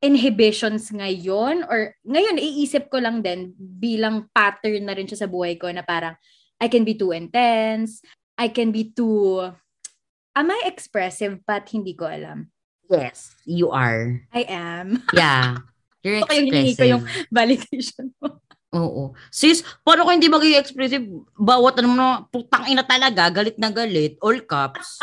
inhibitions 0.02 0.90
ngayon 0.90 1.62
or 1.70 1.94
ngayon 2.02 2.42
iisip 2.42 2.90
ko 2.90 2.98
lang 2.98 3.22
din 3.22 3.54
bilang 3.54 4.26
pattern 4.34 4.82
na 4.90 4.98
rin 4.98 5.06
siya 5.06 5.26
sa 5.26 5.30
buhay 5.30 5.62
ko 5.62 5.70
na 5.70 5.86
parang 5.86 6.18
I 6.58 6.74
can 6.74 6.82
be 6.82 6.98
too 6.98 7.14
intense, 7.14 8.02
I 8.34 8.50
can 8.50 8.74
be 8.74 8.90
too 8.90 9.54
Am 10.32 10.48
I 10.48 10.64
expressive 10.64 11.44
but 11.44 11.68
hindi 11.70 11.92
ko 11.92 12.08
alam? 12.08 12.48
Yes, 12.88 13.36
you 13.44 13.68
are. 13.72 14.24
I 14.32 14.48
am. 14.48 15.04
Yeah. 15.12 15.60
You're 16.04 16.24
Okay, 16.26 16.48
hinihingi 16.48 16.76
ko 16.76 16.88
expressive. 16.88 16.92
yung 16.92 17.04
validation 17.28 18.06
mo. 18.24 18.40
Oo. 18.72 19.12
Sis, 19.28 19.68
paano 19.84 20.08
ko 20.08 20.16
hindi 20.16 20.32
magiging 20.32 20.64
expressive? 20.64 21.04
Bawat 21.36 21.84
ano 21.84 21.92
na, 21.92 22.08
putang 22.32 22.72
ina 22.72 22.88
talaga, 22.88 23.28
galit 23.28 23.60
na 23.60 23.68
galit, 23.68 24.16
all 24.24 24.40
caps, 24.48 24.96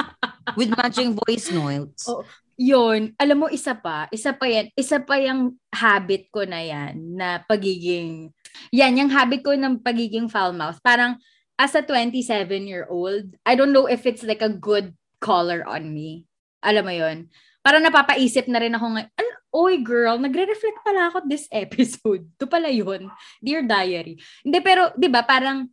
with 0.57 0.73
matching 0.73 1.13
voice 1.13 1.53
notes. 1.53 2.09
Oo. 2.09 2.25
Yun, 2.59 3.15
alam 3.15 3.39
mo, 3.39 3.47
isa 3.47 3.71
pa, 3.77 4.11
isa 4.11 4.35
pa 4.35 4.51
yan, 4.51 4.67
isa 4.75 4.99
pa 4.99 5.15
yung 5.23 5.55
habit 5.71 6.27
ko 6.35 6.43
na 6.43 6.59
yan, 6.59 7.15
na 7.15 7.39
pagiging, 7.47 8.35
yan, 8.75 8.99
yung 8.99 9.13
habit 9.15 9.47
ko 9.47 9.55
ng 9.55 9.79
pagiging 9.79 10.27
foul 10.27 10.51
mouth. 10.51 10.75
Parang, 10.83 11.15
as 11.55 11.79
a 11.79 11.87
27-year-old, 11.87 13.39
I 13.47 13.55
don't 13.55 13.71
know 13.71 13.87
if 13.87 14.11
it's 14.11 14.27
like 14.27 14.43
a 14.43 14.51
good 14.51 14.91
color 15.23 15.63
on 15.71 15.95
me. 15.95 16.27
Alam 16.67 16.85
mo 16.89 16.95
yun? 16.99 17.31
Parang 17.69 17.85
napapaisip 17.85 18.49
na 18.49 18.65
rin 18.65 18.73
ako 18.73 18.97
ngayon, 18.97 19.13
ano, 19.13 19.33
oy 19.53 19.85
girl, 19.85 20.17
nagre-reflect 20.17 20.81
pala 20.81 21.13
ako 21.13 21.29
this 21.29 21.45
episode. 21.53 22.25
Ito 22.41 22.49
pala 22.49 22.73
yun. 22.73 23.13
Dear 23.45 23.61
Diary. 23.69 24.17
Hindi, 24.41 24.59
pero, 24.65 24.97
di 24.97 25.13
ba, 25.13 25.21
parang, 25.21 25.69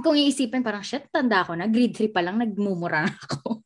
kung 0.00 0.16
iisipin, 0.16 0.64
parang, 0.64 0.80
shit, 0.80 1.04
tanda 1.12 1.44
ako 1.44 1.52
na, 1.60 1.68
grade 1.68 1.92
3 1.92 2.16
pa 2.16 2.24
lang, 2.24 2.40
nagmumura 2.40 3.04
na 3.04 3.12
ako. 3.28 3.60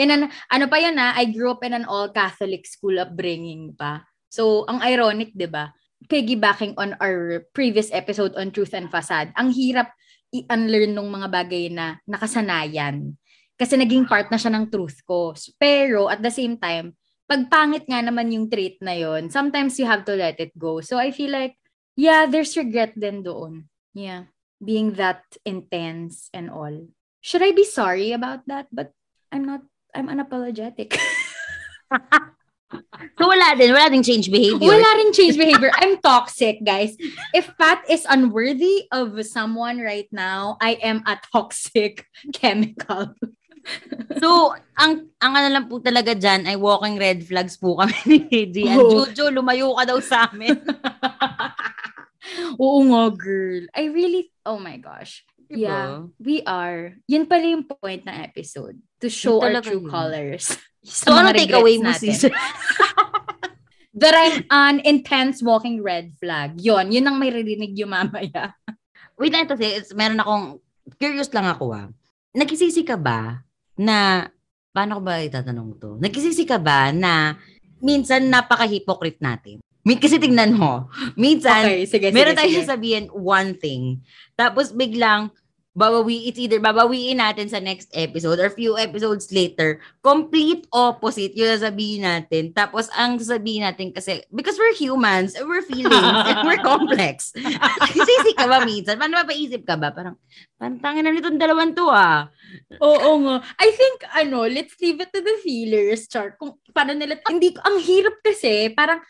in 0.00 0.16
an, 0.16 0.32
ano 0.48 0.64
pa 0.64 0.80
yun 0.80 0.96
na, 0.96 1.12
I 1.12 1.28
grew 1.28 1.52
up 1.52 1.60
in 1.60 1.76
an 1.76 1.84
all-Catholic 1.84 2.64
school 2.64 2.96
upbringing 2.96 3.76
pa. 3.76 4.08
So, 4.32 4.64
ang 4.64 4.80
ironic, 4.80 5.36
di 5.36 5.52
ba? 5.52 5.76
Piggybacking 6.08 6.80
on 6.80 6.96
our 7.04 7.44
previous 7.52 7.92
episode 7.92 8.32
on 8.40 8.48
Truth 8.48 8.72
and 8.72 8.88
Facade, 8.88 9.28
ang 9.36 9.52
hirap 9.52 9.92
i-unlearn 10.32 10.96
ng 10.96 11.08
mga 11.12 11.28
bagay 11.28 11.68
na 11.68 12.00
nakasanayan. 12.08 13.12
Kasi 13.56 13.76
naging 13.76 14.08
part 14.08 14.32
na 14.32 14.38
siya 14.40 14.52
ng 14.52 14.68
truth 14.72 15.00
ko. 15.06 15.36
Pero, 15.60 16.08
at 16.08 16.20
the 16.20 16.32
same 16.32 16.58
time, 16.58 16.96
pag 17.32 17.48
pangit 17.48 17.88
nga 17.88 18.04
naman 18.04 18.28
yung 18.28 18.52
trait 18.52 18.76
na 18.84 18.92
yon, 18.92 19.32
sometimes 19.32 19.78
you 19.80 19.86
have 19.86 20.04
to 20.04 20.12
let 20.12 20.36
it 20.36 20.52
go. 20.58 20.84
So 20.84 20.98
I 21.00 21.10
feel 21.14 21.32
like, 21.32 21.56
yeah, 21.96 22.26
there's 22.26 22.56
regret 22.56 22.92
then 22.96 23.22
doon. 23.22 23.72
Yeah. 23.94 24.28
Being 24.60 25.00
that 25.00 25.24
intense 25.44 26.28
and 26.36 26.50
all. 26.52 26.92
Should 27.24 27.42
I 27.42 27.56
be 27.56 27.64
sorry 27.64 28.12
about 28.12 28.44
that? 28.46 28.68
But 28.68 28.92
I'm 29.30 29.48
not, 29.48 29.62
I'm 29.94 30.08
unapologetic. 30.12 30.92
so 33.18 33.24
wala 33.28 33.56
din, 33.56 33.72
wala 33.72 33.90
ding 33.90 34.02
change 34.02 34.30
behavior. 34.30 34.68
Wala 34.68 34.90
rin 35.00 35.12
change 35.12 35.36
behavior. 35.36 35.70
I'm 35.76 36.00
toxic, 36.00 36.64
guys. 36.64 36.96
If 37.32 37.48
Pat 37.56 37.84
is 37.88 38.04
unworthy 38.08 38.88
of 38.92 39.16
someone 39.24 39.80
right 39.80 40.08
now, 40.12 40.56
I 40.60 40.76
am 40.82 41.02
a 41.06 41.16
toxic 41.32 42.04
chemical. 42.36 43.14
So, 44.18 44.54
ang 44.74 45.06
ang 45.22 45.32
ano 45.38 45.48
lang 45.48 45.64
po 45.70 45.78
talaga 45.78 46.14
dyan 46.14 46.50
ay 46.50 46.58
walking 46.58 46.98
red 46.98 47.22
flags 47.22 47.54
po 47.58 47.78
kami 47.78 47.94
ni 48.06 48.18
AJ. 48.26 48.56
Oh. 48.78 49.06
Jojo, 49.06 49.30
lumayo 49.30 49.74
ka 49.78 49.84
daw 49.86 49.98
sa 50.02 50.30
amin. 50.30 50.56
Oo 52.62 52.80
nga, 52.90 53.02
girl. 53.14 53.64
I 53.74 53.90
really, 53.90 54.30
oh 54.46 54.58
my 54.58 54.78
gosh. 54.78 55.26
Diba? 55.52 55.58
Yeah, 55.58 55.90
we 56.16 56.40
are. 56.48 56.96
Yun 57.04 57.28
pala 57.28 57.44
yung 57.44 57.66
point 57.68 58.06
ng 58.06 58.16
episode. 58.24 58.78
To 59.04 59.08
show 59.10 59.42
our 59.42 59.60
true 59.60 59.84
yun. 59.84 59.90
colors. 59.90 60.46
So, 60.82 61.14
ano 61.14 61.30
takeaway 61.30 61.78
mo, 61.78 61.94
sis? 61.94 62.26
That 64.02 64.18
I'm 64.18 64.42
an 64.50 64.76
intense 64.82 65.38
walking 65.38 65.78
red 65.78 66.10
flag. 66.18 66.58
Yun, 66.58 66.90
yun 66.90 67.06
ang 67.06 67.22
may 67.22 67.30
ririnig 67.30 67.78
yung 67.78 67.94
mamaya. 67.94 68.58
Wait 69.14 69.30
lang 69.30 69.46
ito, 69.46 69.54
sis. 69.54 69.94
Meron 69.94 70.18
akong, 70.18 70.46
curious 70.98 71.30
lang 71.30 71.46
ako 71.46 71.70
ah. 71.70 71.86
Nagsisisi 72.34 72.82
ka 72.82 72.98
ba 72.98 73.46
na, 73.76 74.28
paano 74.72 74.98
ko 74.98 75.02
ba 75.04 75.20
itatanong 75.20 75.76
to? 75.76 75.90
Nagsisisi 76.00 76.48
ka 76.48 76.56
ba 76.56 76.90
na 76.92 77.36
minsan 77.82 78.30
napaka-hypocrite 78.30 79.20
natin? 79.20 79.60
Kasi 79.82 80.22
tingnan 80.22 80.54
mo, 80.54 80.86
minsan, 81.18 81.66
okay, 81.66 81.90
sige, 81.90 82.14
meron 82.14 82.38
sige, 82.38 82.40
tayo 82.46 82.54
sige. 82.54 82.70
sabihin 82.70 83.04
one 83.10 83.58
thing, 83.58 83.98
tapos 84.38 84.70
biglang, 84.70 85.34
babawi, 85.72 86.28
it's 86.28 86.36
either 86.36 86.60
babawiin 86.60 87.16
natin 87.16 87.48
sa 87.48 87.56
next 87.56 87.88
episode 87.96 88.36
or 88.36 88.52
few 88.52 88.76
episodes 88.76 89.32
later, 89.32 89.80
complete 90.04 90.68
opposite 90.68 91.32
yung 91.32 91.48
sasabihin 91.48 92.04
natin. 92.04 92.52
Tapos, 92.52 92.92
ang 92.92 93.16
sasabihin 93.16 93.64
natin 93.64 93.88
kasi, 93.88 94.20
because 94.28 94.60
we're 94.60 94.76
humans, 94.76 95.32
we're 95.40 95.64
feelings, 95.64 96.20
and 96.28 96.44
we're 96.44 96.60
complex. 96.76 97.32
Sisi 97.96 98.32
ka 98.36 98.44
ba 98.44 98.64
minsan? 98.68 99.00
Paano 99.00 99.24
mapaisip 99.24 99.64
ka 99.64 99.80
ba? 99.80 99.90
Parang, 99.96 100.20
pantangin 100.60 101.08
na 101.08 101.12
nitong 101.16 101.40
dalawang 101.40 101.72
to 101.72 101.88
ah. 101.88 102.28
Oo 102.84 103.10
nga. 103.24 103.40
I 103.56 103.72
think, 103.72 104.04
ano, 104.12 104.44
let's 104.44 104.76
leave 104.76 105.00
it 105.00 105.08
to 105.16 105.24
the 105.24 105.40
feelers, 105.40 106.04
chart. 106.04 106.36
Kung 106.36 106.60
paano 106.76 106.92
nila, 106.92 107.16
hindi, 107.32 107.56
ang 107.64 107.80
hirap 107.80 108.20
kasi, 108.20 108.68
parang, 108.76 109.00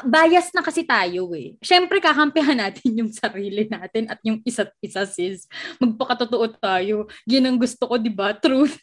bias 0.00 0.48
na 0.56 0.64
kasi 0.64 0.88
tayo 0.88 1.28
eh. 1.36 1.52
Siyempre, 1.60 2.00
kakampihan 2.00 2.56
natin 2.56 2.96
yung 2.96 3.12
sarili 3.12 3.68
natin 3.68 4.08
at 4.08 4.16
yung 4.24 4.40
isa't 4.40 4.72
isa, 4.80 5.04
sis. 5.04 5.44
Magpakatotoo 5.76 6.48
tayo. 6.56 7.04
Yan 7.28 7.52
ang 7.52 7.58
gusto 7.60 7.84
ko, 7.84 8.00
di 8.00 8.08
ba? 8.08 8.32
Truth. 8.32 8.80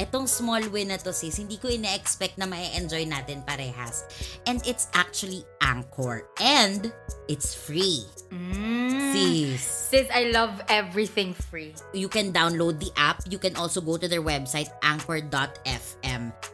Etong 0.00 0.24
small 0.24 0.64
win 0.72 0.88
na 0.88 0.96
to 0.96 1.12
sis, 1.12 1.36
hindi 1.36 1.60
ko 1.60 1.68
ina-expect 1.68 2.40
na 2.40 2.48
ma-enjoy 2.48 3.04
natin 3.04 3.44
parehas. 3.44 4.08
And 4.48 4.64
it's 4.64 4.88
actually 4.96 5.44
Anchor. 5.60 6.24
And 6.40 6.88
it's 7.28 7.52
free. 7.52 8.08
Mm. 8.32 9.12
Sis. 9.12 9.60
Sis, 9.92 10.08
I 10.08 10.32
love 10.32 10.56
everything 10.72 11.36
free. 11.36 11.76
You 11.92 12.08
can 12.08 12.32
download 12.32 12.80
the 12.80 12.88
app. 12.96 13.20
You 13.28 13.36
can 13.36 13.52
also 13.60 13.84
go 13.84 14.00
to 14.00 14.08
their 14.08 14.24
website, 14.24 14.72
anchor.fm. 14.80 15.99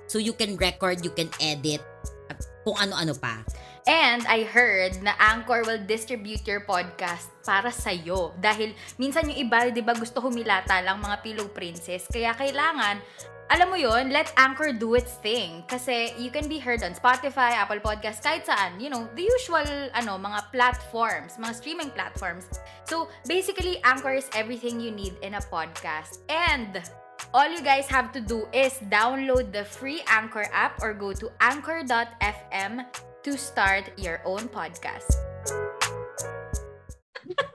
So 0.07 0.19
you 0.19 0.33
can 0.33 0.57
record, 0.57 1.03
you 1.03 1.11
can 1.11 1.31
edit, 1.42 1.83
kung 2.66 2.75
ano-ano 2.83 3.14
pa. 3.14 3.47
And 3.87 4.27
I 4.27 4.42
heard 4.42 4.99
na 4.99 5.14
Anchor 5.23 5.62
will 5.62 5.79
distribute 5.87 6.42
your 6.42 6.66
podcast 6.66 7.31
para 7.47 7.71
sa'yo. 7.71 8.35
Dahil 8.42 8.75
minsan 8.99 9.31
yung 9.31 9.47
iba, 9.47 9.71
di 9.71 9.79
ba, 9.79 9.95
gusto 9.95 10.19
humilata 10.19 10.83
lang 10.83 10.99
mga 10.99 11.23
pillow 11.23 11.47
princess. 11.47 12.11
Kaya 12.11 12.35
kailangan 12.35 12.99
alam 13.47 13.71
mo 13.71 13.79
yon 13.79 14.11
let 14.11 14.35
Anchor 14.35 14.75
do 14.75 14.99
its 14.99 15.23
thing. 15.23 15.62
Kasi 15.71 16.11
you 16.19 16.35
can 16.35 16.51
be 16.51 16.59
heard 16.59 16.83
on 16.83 16.99
Spotify, 16.99 17.55
Apple 17.55 17.79
Podcasts, 17.79 18.19
kahit 18.19 18.42
saan. 18.42 18.83
You 18.83 18.90
know, 18.90 19.07
the 19.14 19.23
usual, 19.23 19.62
ano, 19.95 20.19
mga 20.19 20.51
platforms, 20.51 21.38
mga 21.38 21.55
streaming 21.55 21.95
platforms. 21.95 22.51
So, 22.90 23.07
basically, 23.31 23.79
Anchor 23.87 24.19
is 24.19 24.27
everything 24.35 24.83
you 24.83 24.90
need 24.90 25.14
in 25.23 25.38
a 25.38 25.42
podcast. 25.47 26.27
And, 26.27 26.83
all 27.35 27.49
you 27.49 27.61
guys 27.63 27.87
have 27.87 28.13
to 28.13 28.21
do 28.21 28.49
is 28.53 28.75
download 28.89 29.53
the 29.53 29.65
free 29.65 30.01
Anchor 30.09 30.47
app 30.53 30.81
or 30.83 30.95
go 30.95 31.13
to 31.13 31.31
anchor.fm 31.41 32.85
to 33.23 33.33
start 33.37 33.91
your 33.99 34.21
own 34.25 34.49
podcast. 34.49 35.09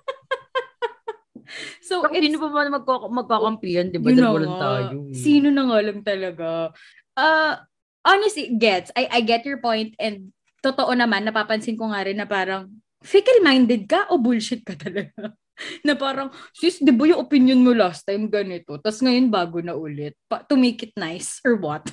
So, 1.83 2.07
Pero 2.07 2.23
sino 2.23 2.39
pa 2.39 2.47
ba 2.47 2.63
magkak- 2.71 3.11
magkakampihan, 3.11 3.91
di 3.91 3.99
ba? 3.99 4.15
Dalawa 4.15 4.39
lang 4.39 4.55
tayo. 4.55 4.87
Sino 5.11 5.51
na 5.51 5.67
nga 5.67 5.79
lang 5.83 5.99
talaga. 5.99 6.71
Uh, 7.19 7.59
honestly, 8.07 8.55
gets. 8.55 8.87
I, 8.95 9.11
I 9.11 9.19
get 9.19 9.43
your 9.43 9.59
point 9.59 9.99
and 9.99 10.31
totoo 10.63 10.95
naman, 10.95 11.27
napapansin 11.27 11.75
ko 11.75 11.91
nga 11.91 12.07
rin 12.07 12.15
na 12.15 12.29
parang 12.29 12.71
fickle-minded 13.03 13.83
ka 13.91 14.07
o 14.07 14.15
bullshit 14.15 14.63
ka 14.63 14.79
talaga? 14.87 15.35
na 15.87 15.93
parang, 15.95 16.29
sis, 16.53 16.81
di 16.81 16.91
ba 16.91 17.07
yung 17.07 17.23
opinion 17.23 17.61
mo 17.61 17.71
last 17.73 18.05
time 18.05 18.27
ganito? 18.29 18.77
Tapos 18.81 19.01
ngayon 19.01 19.27
bago 19.29 19.61
na 19.61 19.77
ulit. 19.77 20.17
Pa, 20.29 20.43
to 20.45 20.57
make 20.57 20.81
it 20.83 20.93
nice 20.97 21.39
or 21.45 21.57
what? 21.57 21.89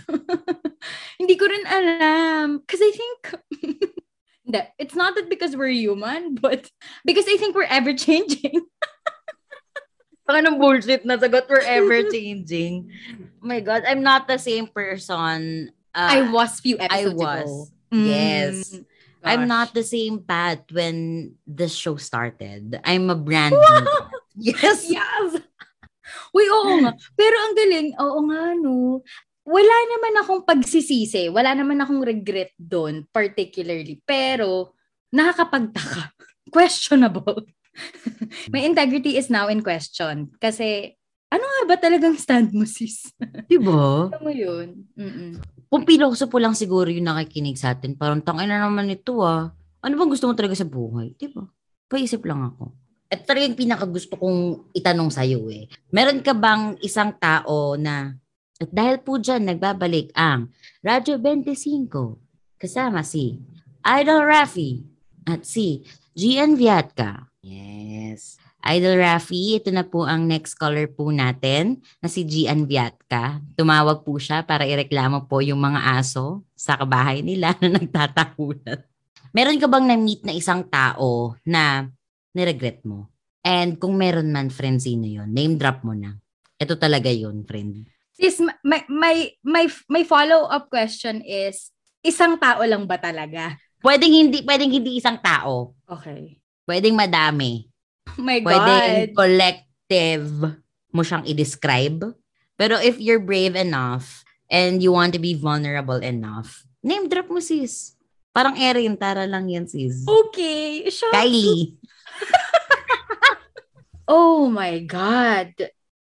Hindi 1.21 1.35
ko 1.37 1.45
rin 1.47 1.65
alam. 1.67 2.63
Because 2.63 2.83
I 2.83 2.93
think, 2.93 3.21
it's 4.81 4.97
not 4.97 5.15
that 5.17 5.29
because 5.29 5.57
we're 5.57 5.75
human, 5.75 6.35
but 6.37 6.71
because 7.05 7.27
I 7.29 7.37
think 7.37 7.55
we're 7.55 7.69
ever-changing. 7.69 8.65
Baka 10.29 10.45
ng 10.45 10.61
bullshit 10.61 11.09
na 11.09 11.17
sagot, 11.17 11.49
we're 11.49 11.65
ever 11.65 12.05
changing. 12.13 12.93
Oh 13.41 13.49
my 13.49 13.65
God, 13.65 13.89
I'm 13.89 14.05
not 14.05 14.29
the 14.29 14.37
same 14.37 14.69
person. 14.69 15.73
Uh, 15.97 16.21
I 16.21 16.29
was 16.29 16.61
few 16.61 16.77
episodes 16.77 17.17
I 17.17 17.17
was. 17.17 17.49
ago. 17.49 17.53
Yes. 17.97 18.77
Mm, 18.77 18.85
I'm 19.25 19.51
not 19.51 19.75
the 19.75 19.83
same 19.83 20.23
Pat 20.23 20.67
when 20.71 21.33
the 21.45 21.69
show 21.69 21.97
started. 21.97 22.79
I'm 22.85 23.11
a 23.11 23.19
brand 23.19 23.55
new. 23.55 23.83
yes. 24.55 24.87
Yes. 24.87 25.43
Uy, 26.33 26.47
oo 26.49 26.73
nga. 26.85 26.93
Pero 27.17 27.37
ang 27.37 27.55
galing, 27.57 27.89
oo 27.99 28.19
nga, 28.31 28.43
no. 28.57 29.03
Wala 29.49 29.77
naman 29.97 30.15
akong 30.21 30.43
pagsisisi. 30.45 31.33
Wala 31.33 31.57
naman 31.57 31.81
akong 31.81 32.05
regret 32.05 32.53
doon, 32.61 33.09
particularly. 33.09 34.01
Pero, 34.05 34.77
nakakapagtaka. 35.13 36.13
Questionable. 36.55 37.49
My 38.53 38.61
integrity 38.65 39.17
is 39.17 39.29
now 39.33 39.49
in 39.49 39.65
question. 39.65 40.33
Kasi, 40.37 40.97
ano 41.29 41.45
nga 41.45 41.61
ba 41.69 41.77
talagang 41.77 42.17
stand 42.17 42.53
mo, 42.53 42.65
sis? 42.65 43.09
Diba? 43.49 44.13
Ano 44.13 44.21
mo 44.21 44.33
yun? 44.33 44.89
Mm-mm. 44.97 45.41
Kung 45.69 45.85
piloso 45.85 46.29
po 46.33 46.41
lang 46.41 46.57
siguro 46.57 46.89
yung 46.89 47.09
nakikinig 47.09 47.61
sa 47.61 47.77
atin, 47.77 47.93
parang 47.97 48.25
tangin 48.25 48.49
na 48.49 48.65
naman 48.65 48.89
ito 48.89 49.21
ah. 49.21 49.53
Ano 49.85 49.95
bang 49.95 50.11
gusto 50.11 50.27
mo 50.27 50.35
talaga 50.35 50.57
sa 50.57 50.67
buhay? 50.67 51.15
Diba? 51.15 51.45
Paisip 51.87 52.25
lang 52.25 52.43
ako. 52.43 52.73
At 53.09 53.25
talagang 53.25 53.57
pinakagusto 53.57 54.21
kong 54.21 54.73
itanong 54.77 55.09
sa'yo 55.09 55.49
eh. 55.49 55.69
Meron 55.93 56.21
ka 56.21 56.37
bang 56.37 56.77
isang 56.85 57.17
tao 57.17 57.77
na 57.77 58.17
at 58.59 58.75
dahil 58.75 58.99
po 58.99 59.23
dyan, 59.23 59.47
nagbabalik 59.47 60.11
ang 60.19 60.51
Radyo 60.83 61.15
25 61.23 62.59
kasama 62.59 63.07
si 63.07 63.39
Idol 63.87 64.27
Rafi 64.27 64.83
at 65.31 65.47
si 65.47 65.87
Gian 66.19 66.59
Viatka 66.59 67.31
Yes. 67.39 68.35
Idol 68.67 68.99
Rafi, 68.99 69.63
ito 69.63 69.71
na 69.71 69.87
po 69.87 70.03
ang 70.03 70.27
next 70.27 70.59
caller 70.59 70.91
po 70.91 71.15
natin 71.15 71.79
na 72.03 72.11
si 72.11 72.27
Gian 72.27 72.67
Viatka. 72.67 73.39
Tumawag 73.55 74.03
po 74.03 74.19
siya 74.19 74.43
para 74.43 74.67
ireklamo 74.67 75.31
po 75.31 75.39
yung 75.39 75.63
mga 75.63 75.95
aso 75.95 76.43
sa 76.59 76.75
kabahay 76.75 77.23
nila 77.23 77.55
na 77.63 77.79
nagtatakunan. 77.79 78.83
Meron 79.31 79.61
ka 79.63 79.71
bang 79.71 79.87
na-meet 79.87 80.27
na 80.27 80.35
isang 80.35 80.67
tao 80.67 81.39
na 81.47 81.87
niregret 82.35 82.83
mo? 82.83 83.07
And 83.47 83.79
kung 83.79 83.95
meron 83.95 84.35
man, 84.35 84.51
friend, 84.51 84.83
sino 84.83 85.07
yun? 85.07 85.31
Name 85.31 85.55
drop 85.55 85.87
mo 85.87 85.95
na. 85.95 86.19
Ito 86.59 86.75
talaga 86.75 87.09
yun, 87.09 87.47
friend. 87.47 87.87
Sis, 88.19 88.43
my, 88.43 88.83
my, 88.91 89.31
my, 89.47 89.65
my 89.87 90.03
follow-up 90.03 90.67
question 90.67 91.23
is, 91.23 91.71
isang 92.03 92.35
tao 92.35 92.67
lang 92.67 92.83
ba 92.91 92.99
talaga? 92.99 93.55
Pwedeng 93.79 94.11
hindi, 94.11 94.43
pwedeng 94.43 94.75
hindi 94.75 94.99
isang 94.99 95.23
tao. 95.23 95.79
Okay. 95.87 96.43
Pwedeng 96.67 96.99
madami. 96.99 97.71
Oh 98.17 98.25
my 98.29 98.41
God. 98.41 98.57
Pwedeng 98.57 99.13
collective 99.13 100.29
mo 100.95 101.03
siyang 101.05 101.29
i-describe. 101.29 102.15
Pero 102.57 102.81
if 102.81 102.97
you're 102.97 103.23
brave 103.23 103.55
enough 103.55 104.25
and 104.49 104.81
you 104.81 104.95
want 104.95 105.13
to 105.15 105.21
be 105.21 105.37
vulnerable 105.37 106.01
enough, 106.01 106.65
name 106.81 107.07
drop 107.07 107.29
mo 107.29 107.39
sis. 107.43 107.95
Parang 108.33 108.57
Erin, 108.57 108.97
tara 108.97 109.27
lang 109.27 109.51
yan 109.51 109.69
sis. 109.69 110.07
Okay. 110.07 110.89
Sure. 110.89 111.13
Kylie. 111.13 111.77
oh 114.09 114.49
my 114.49 114.81
God. 114.87 115.53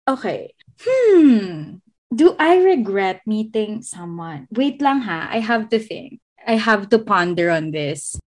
Okay. 0.07 0.55
Hmm. 0.81 1.81
do 2.11 2.35
I 2.37 2.59
regret 2.59 3.23
meeting 3.25 3.81
someone? 3.81 4.45
Wait 4.51 4.83
lang 4.83 5.01
ha, 5.07 5.31
I 5.31 5.39
have 5.39 5.71
to 5.71 5.79
think. 5.79 6.19
I 6.43 6.59
have 6.59 6.91
to 6.91 6.99
ponder 6.99 7.49
on 7.49 7.71
this. 7.71 8.19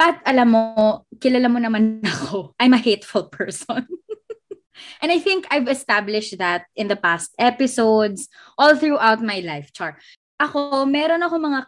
At 0.00 0.18
alam 0.24 0.54
mo, 0.56 0.64
kilala 1.20 1.48
mo 1.50 1.58
naman 1.60 2.00
ako, 2.14 2.56
I'm 2.58 2.74
a 2.74 2.80
hateful 2.80 3.28
person. 3.28 3.86
And 5.02 5.12
I 5.12 5.18
think 5.20 5.46
I've 5.50 5.68
established 5.68 6.38
that 6.38 6.66
in 6.74 6.88
the 6.88 6.96
past 6.98 7.30
episodes, 7.38 8.26
all 8.58 8.74
throughout 8.74 9.22
my 9.22 9.38
life, 9.44 9.70
Char. 9.70 9.98
Ako, 10.40 10.88
meron 10.88 11.22
ako 11.22 11.38
mga 11.38 11.60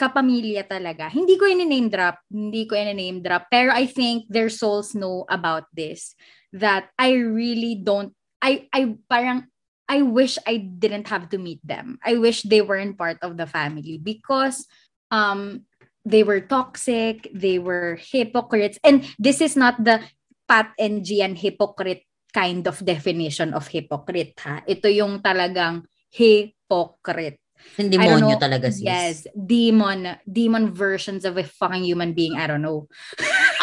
kapamilya 0.00 0.64
talaga. 0.64 1.12
Hindi 1.12 1.36
ko 1.36 1.44
ini-name 1.44 1.92
drop, 1.92 2.24
hindi 2.32 2.64
ko 2.64 2.72
ini-name 2.72 3.20
drop, 3.20 3.52
pero 3.52 3.74
I 3.74 3.84
think 3.84 4.24
their 4.32 4.48
souls 4.48 4.96
know 4.96 5.28
about 5.28 5.68
this 5.76 6.16
that 6.56 6.88
I 6.96 7.14
really 7.20 7.76
don't 7.76 8.16
I 8.40 8.66
I 8.72 8.96
parang 9.06 9.46
I 9.90 10.02
wish 10.02 10.38
I 10.46 10.56
didn't 10.56 11.10
have 11.10 11.28
to 11.34 11.38
meet 11.38 11.60
them. 11.60 11.98
I 12.00 12.16
wish 12.16 12.46
they 12.46 12.62
weren't 12.62 12.96
part 12.96 13.20
of 13.20 13.36
the 13.36 13.46
family 13.46 14.00
because 14.00 14.64
um 15.12 15.68
they 16.04 16.22
were 16.22 16.40
toxic, 16.40 17.28
they 17.34 17.58
were 17.58 17.98
hypocrites. 18.00 18.78
And 18.84 19.04
this 19.18 19.40
is 19.40 19.56
not 19.56 19.82
the 19.82 20.00
Pat 20.48 20.72
and 20.78 21.04
Gian 21.04 21.36
hypocrite 21.36 22.04
kind 22.32 22.66
of 22.66 22.78
definition 22.84 23.54
of 23.54 23.66
hypocrite 23.66 24.38
ha. 24.38 24.62
Ito 24.66 24.86
yung 24.88 25.20
talagang 25.20 25.84
hypocrite. 26.10 27.38
Hindi 27.76 28.00
demonyo 28.00 28.40
talaga 28.40 28.72
sis. 28.72 28.82
Yes, 28.82 29.16
demon, 29.36 30.16
demon 30.24 30.72
versions 30.72 31.28
of 31.28 31.36
a 31.36 31.44
fucking 31.44 31.84
human 31.84 32.16
being. 32.16 32.40
I 32.40 32.48
don't 32.48 32.64
know. 32.64 32.88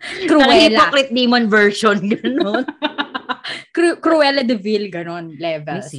Cruella. 0.00 0.72
hypocrite 0.72 1.12
demon 1.12 1.50
version, 1.50 1.98
gano'n. 2.00 2.64
Cru- 3.74 4.00
Cruella 4.00 4.46
de 4.46 4.56
Vil, 4.56 4.88
gano'n, 4.88 5.36
levels. 5.36 5.92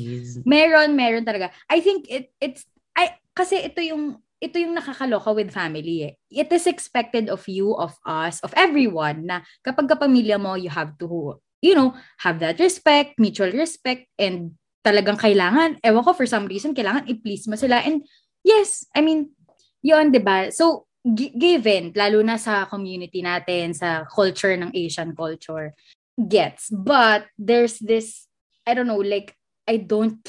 Meron, 0.46 0.96
meron 0.96 1.24
talaga. 1.26 1.52
I 1.70 1.80
think 1.80 2.10
it 2.10 2.34
it's, 2.42 2.66
I, 2.96 3.22
kasi 3.36 3.70
ito 3.70 3.80
yung, 3.86 4.18
ito 4.40 4.56
yung 4.56 4.76
nakakaloka 4.76 5.36
with 5.36 5.52
family 5.52 6.08
eh. 6.08 6.14
It 6.32 6.50
is 6.56 6.66
expected 6.66 7.28
of 7.28 7.44
you, 7.46 7.76
of 7.76 8.00
us, 8.08 8.40
of 8.40 8.56
everyone 8.56 9.28
na 9.28 9.44
kapag 9.62 9.92
kapamilya 9.92 10.40
mo, 10.40 10.56
you 10.56 10.72
have 10.72 10.96
to, 11.04 11.38
you 11.60 11.76
know, 11.76 11.92
have 12.24 12.40
that 12.40 12.58
respect, 12.58 13.20
mutual 13.20 13.52
respect, 13.52 14.08
and 14.16 14.56
talagang 14.80 15.20
kailangan, 15.20 15.76
ewan 15.84 16.04
ko, 16.08 16.16
for 16.16 16.26
some 16.26 16.48
reason, 16.48 16.72
kailangan 16.72 17.06
i-please 17.12 17.52
mo 17.52 17.60
sila. 17.60 17.84
And 17.84 18.08
yes, 18.48 18.88
I 18.96 19.04
mean, 19.04 19.36
yun, 19.84 20.16
di 20.16 20.24
ba? 20.24 20.48
So, 20.56 20.88
g- 21.04 21.36
given, 21.36 21.92
lalo 21.92 22.24
na 22.24 22.40
sa 22.40 22.64
community 22.64 23.20
natin, 23.20 23.76
sa 23.76 24.08
culture 24.08 24.56
ng 24.56 24.72
Asian 24.72 25.12
culture, 25.12 25.76
gets. 26.16 26.72
But 26.72 27.28
there's 27.36 27.76
this, 27.84 28.24
I 28.64 28.72
don't 28.72 28.88
know, 28.88 29.04
like, 29.04 29.36
I 29.68 29.84
don't, 29.84 30.24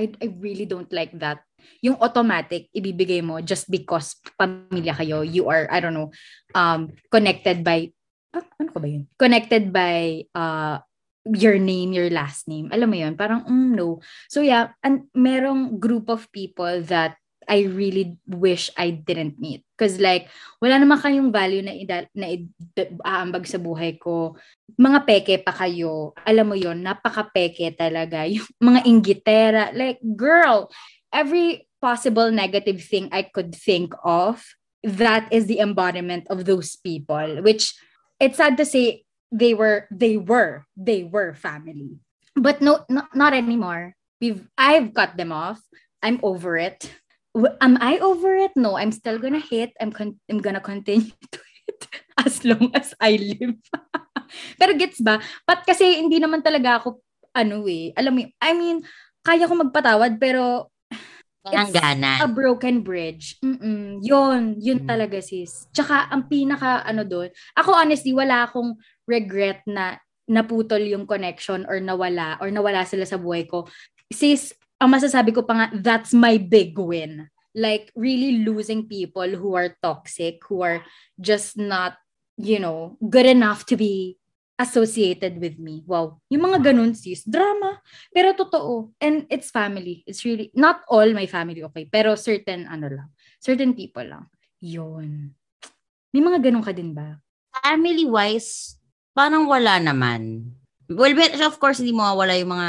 I, 0.00 0.08
I 0.16 0.32
really 0.40 0.64
don't 0.64 0.90
like 0.92 1.12
that. 1.20 1.44
Yung 1.84 1.96
automatic, 2.00 2.68
ibibigay 2.72 3.20
mo 3.24 3.40
just 3.40 3.70
because 3.70 4.16
pamilya 4.36 4.96
kayo, 4.96 5.22
you 5.24 5.48
are, 5.48 5.68
I 5.70 5.78
don't 5.80 5.94
know, 5.94 6.10
um, 6.54 6.92
connected 7.12 7.62
by, 7.62 7.92
ah, 8.34 8.44
ano 8.60 8.68
ko 8.72 8.78
ba 8.80 8.88
yun? 8.88 9.04
Connected 9.16 9.70
by 9.72 10.24
uh, 10.34 10.80
your 11.24 11.60
name, 11.60 11.92
your 11.92 12.08
last 12.08 12.48
name. 12.48 12.72
Alam 12.72 12.88
mo 12.90 12.96
yun, 12.96 13.14
parang, 13.14 13.44
mm, 13.44 13.76
no. 13.76 14.00
So 14.32 14.40
yeah, 14.40 14.72
and 14.82 15.06
merong 15.12 15.78
group 15.78 16.08
of 16.08 16.28
people 16.32 16.82
that 16.88 17.20
I 17.50 17.66
really 17.66 18.14
wish 18.30 18.70
I 18.78 18.94
didn't 18.94 19.42
meet. 19.42 19.66
Because 19.74 19.98
like, 19.98 20.30
wala 20.62 20.78
naman 20.78 21.02
kayong 21.02 21.34
value 21.34 21.66
na, 21.66 21.74
ida, 21.74 22.06
na 22.14 22.30
aambag 23.02 23.48
sa 23.50 23.58
buhay 23.58 23.98
ko. 23.98 24.38
Mga 24.78 24.98
peke 25.02 25.34
pa 25.42 25.50
kayo. 25.50 26.14
Alam 26.22 26.54
mo 26.54 26.56
yon 26.56 26.78
napaka-peke 26.84 27.74
talaga. 27.74 28.22
Yung 28.30 28.46
mga 28.62 28.80
inggitera. 28.86 29.62
Like, 29.74 29.98
girl, 30.14 30.70
every 31.12 31.68
possible 31.80 32.30
negative 32.30 32.82
thing 32.82 33.08
I 33.12 33.22
could 33.22 33.54
think 33.54 33.94
of, 34.04 34.44
that 34.82 35.28
is 35.32 35.46
the 35.46 35.60
embodiment 35.60 36.26
of 36.30 36.44
those 36.44 36.76
people. 36.76 37.42
Which, 37.42 37.74
it's 38.18 38.36
sad 38.36 38.56
to 38.56 38.64
say, 38.64 39.04
they 39.30 39.54
were 39.54 39.86
they 39.90 40.18
were 40.18 40.66
they 40.76 41.06
were 41.06 41.34
family. 41.34 42.02
But 42.34 42.60
no 42.60 42.84
not, 42.90 43.14
not 43.14 43.32
anymore. 43.32 43.94
We've 44.20 44.46
i've 44.58 44.92
cut 44.92 45.16
them 45.16 45.32
off. 45.32 45.62
I'm 46.02 46.18
over 46.22 46.58
it. 46.58 46.90
Am 47.62 47.78
i 47.80 47.98
over 48.02 48.34
it? 48.34 48.52
No 48.58 48.76
i'm 48.76 48.92
still 48.92 49.18
gonna 49.18 49.42
hit 49.42 49.70
i'm 49.80 49.94
con- 49.94 50.18
i'm 50.28 50.42
gonna 50.42 50.60
continue 50.60 51.14
to 51.32 51.40
hit 51.66 51.80
as 52.18 52.44
long 52.44 52.74
as 52.74 52.92
i 52.98 53.14
live. 53.16 53.54
Pero 54.58 54.74
gets 54.74 54.98
ba? 55.02 55.22
Pat 55.46 55.62
kasi 55.66 56.02
hindi 56.02 56.18
naman 56.18 56.42
talaga 56.42 56.82
ako 56.82 57.02
ano 57.30 57.66
eh 57.70 57.94
alam 57.94 58.18
mo 58.18 58.26
i 58.42 58.50
mean 58.54 58.82
kaya 59.22 59.46
ko 59.46 59.54
magpatawad 59.54 60.18
pero 60.18 60.69
It's 61.40 61.72
a 62.20 62.28
broken 62.28 62.84
bridge. 62.84 63.40
Mm-mm. 63.40 64.04
Yun, 64.04 64.60
yun 64.60 64.84
mm. 64.84 64.88
talaga 64.88 65.24
sis. 65.24 65.64
Tsaka 65.72 66.12
ang 66.12 66.28
pinaka 66.28 66.84
ano 66.84 67.00
doon, 67.00 67.32
ako 67.56 67.72
honestly 67.72 68.12
wala 68.12 68.44
akong 68.44 68.76
regret 69.08 69.64
na 69.64 69.96
naputol 70.28 70.84
yung 70.84 71.08
connection 71.08 71.64
or 71.64 71.80
nawala 71.80 72.36
or 72.44 72.52
nawala 72.52 72.84
sila 72.84 73.08
sa 73.08 73.16
buhay 73.16 73.48
ko. 73.48 73.64
Sis, 74.12 74.52
ang 74.76 74.92
masasabi 74.92 75.32
ko 75.32 75.48
pa 75.48 75.54
nga, 75.56 75.66
that's 75.80 76.12
my 76.12 76.36
big 76.36 76.76
win. 76.76 77.24
Like 77.56 77.88
really 77.96 78.44
losing 78.44 78.84
people 78.84 79.26
who 79.26 79.56
are 79.56 79.74
toxic, 79.80 80.44
who 80.44 80.60
are 80.60 80.84
just 81.16 81.56
not, 81.56 81.96
you 82.36 82.60
know, 82.60 83.00
good 83.00 83.26
enough 83.26 83.64
to 83.72 83.80
be 83.80 84.19
associated 84.60 85.40
with 85.40 85.56
me. 85.56 85.80
Wow. 85.88 86.20
Yung 86.28 86.44
mga 86.52 86.68
ganun, 86.70 86.92
sis. 86.92 87.24
Drama. 87.24 87.80
Pero 88.12 88.36
totoo. 88.36 88.92
And 89.00 89.24
it's 89.32 89.48
family. 89.48 90.04
It's 90.04 90.20
really, 90.28 90.52
not 90.52 90.84
all 90.92 91.08
my 91.16 91.24
family, 91.24 91.64
okay. 91.72 91.88
Pero 91.88 92.12
certain, 92.20 92.68
ano 92.68 92.92
lang. 92.92 93.08
Certain 93.40 93.72
people 93.72 94.04
lang. 94.04 94.28
Yun. 94.60 95.32
May 96.12 96.20
mga 96.20 96.44
ganun 96.44 96.60
ka 96.60 96.76
din 96.76 96.92
ba? 96.92 97.16
Family-wise, 97.64 98.76
parang 99.16 99.48
wala 99.48 99.80
naman. 99.80 100.52
Well, 100.90 101.14
of 101.46 101.56
course, 101.62 101.78
hindi 101.78 101.94
mo 101.94 102.02
mawala 102.02 102.34
yung 102.34 102.50
mga, 102.50 102.68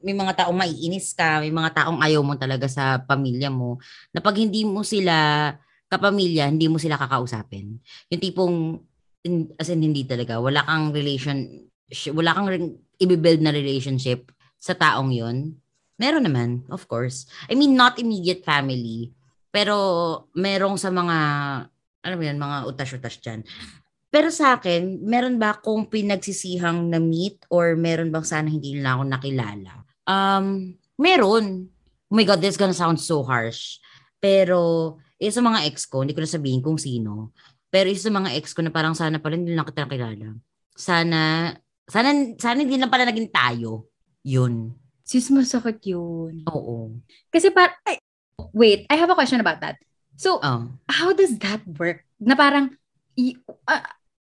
may 0.00 0.16
mga 0.16 0.32
taong 0.40 0.56
maiinis 0.56 1.12
ka, 1.12 1.44
may 1.44 1.52
mga 1.52 1.84
taong 1.84 2.00
ayaw 2.00 2.24
mo 2.24 2.32
talaga 2.34 2.64
sa 2.64 2.96
pamilya 2.96 3.52
mo, 3.52 3.76
na 4.08 4.24
pag 4.24 4.40
hindi 4.40 4.64
mo 4.64 4.80
sila 4.80 5.52
kapamilya, 5.88 6.48
hindi 6.48 6.68
mo 6.68 6.80
sila 6.80 6.96
kakausapin. 6.96 7.76
Yung 8.08 8.22
tipong, 8.24 8.56
in, 9.28 9.52
as 9.60 9.68
in 9.68 9.84
hindi 9.84 10.08
talaga, 10.08 10.40
wala 10.40 10.64
kang 10.64 10.96
relation, 10.96 11.68
wala 12.16 12.32
kang 12.32 12.48
i-build 12.96 13.44
na 13.44 13.52
relationship 13.52 14.32
sa 14.56 14.72
taong 14.72 15.12
yon 15.12 15.52
Meron 15.98 16.24
naman, 16.24 16.62
of 16.70 16.86
course. 16.86 17.26
I 17.50 17.58
mean, 17.58 17.74
not 17.74 17.98
immediate 17.98 18.46
family, 18.46 19.10
pero 19.50 19.74
merong 20.32 20.78
sa 20.78 20.94
mga, 20.94 21.18
ano 22.06 22.14
mo 22.14 22.22
yan, 22.22 22.38
mga 22.38 22.56
utas-utas 22.70 23.18
dyan. 23.18 23.42
Pero 24.08 24.30
sa 24.32 24.56
akin, 24.56 25.04
meron 25.04 25.36
ba 25.36 25.58
akong 25.58 25.90
pinagsisihang 25.90 26.88
na 26.88 27.02
meet 27.02 27.44
or 27.52 27.76
meron 27.76 28.08
bang 28.08 28.24
sana 28.24 28.48
hindi 28.48 28.78
nila 28.78 28.96
ako 28.96 29.02
nakilala? 29.04 29.72
Um, 30.08 30.78
meron. 30.96 31.68
Oh 32.08 32.16
my 32.16 32.24
God, 32.24 32.40
this 32.40 32.56
gonna 32.56 32.72
sound 32.72 33.02
so 33.02 33.20
harsh. 33.26 33.82
Pero, 34.22 34.96
isa 35.18 35.42
sa 35.42 35.44
mga 35.44 35.66
ex 35.68 35.84
ko, 35.84 36.00
hindi 36.06 36.14
ko 36.16 36.24
na 36.24 36.30
sabihin 36.30 36.62
kung 36.62 36.80
sino. 36.80 37.36
Pero 37.68 37.92
isa 37.92 38.08
sa 38.08 38.14
mga 38.14 38.32
ex 38.36 38.56
ko 38.56 38.64
na 38.64 38.72
parang 38.72 38.96
sana 38.96 39.20
pala 39.20 39.36
hindi 39.36 39.52
lang 39.52 39.68
kita 39.68 39.84
nakilala. 39.84 40.36
Sana, 40.72 41.52
sana, 41.84 42.08
sana 42.40 42.58
hindi 42.64 42.80
lang 42.80 42.88
pala 42.88 43.04
naging 43.04 43.28
tayo. 43.28 43.92
Yun. 44.24 44.72
Sis, 45.04 45.32
masakit 45.32 45.80
yun. 45.88 46.44
Oo. 46.48 47.00
Kasi 47.32 47.48
par, 47.48 47.76
ay, 47.88 48.00
wait, 48.52 48.84
I 48.88 48.96
have 48.96 49.08
a 49.08 49.16
question 49.16 49.40
about 49.40 49.60
that. 49.60 49.80
So, 50.18 50.40
oh. 50.42 50.68
how 50.88 51.12
does 51.16 51.36
that 51.40 51.64
work? 51.78 52.04
Na 52.20 52.36
parang, 52.36 52.76
y- 53.16 53.38
uh, 53.68 53.84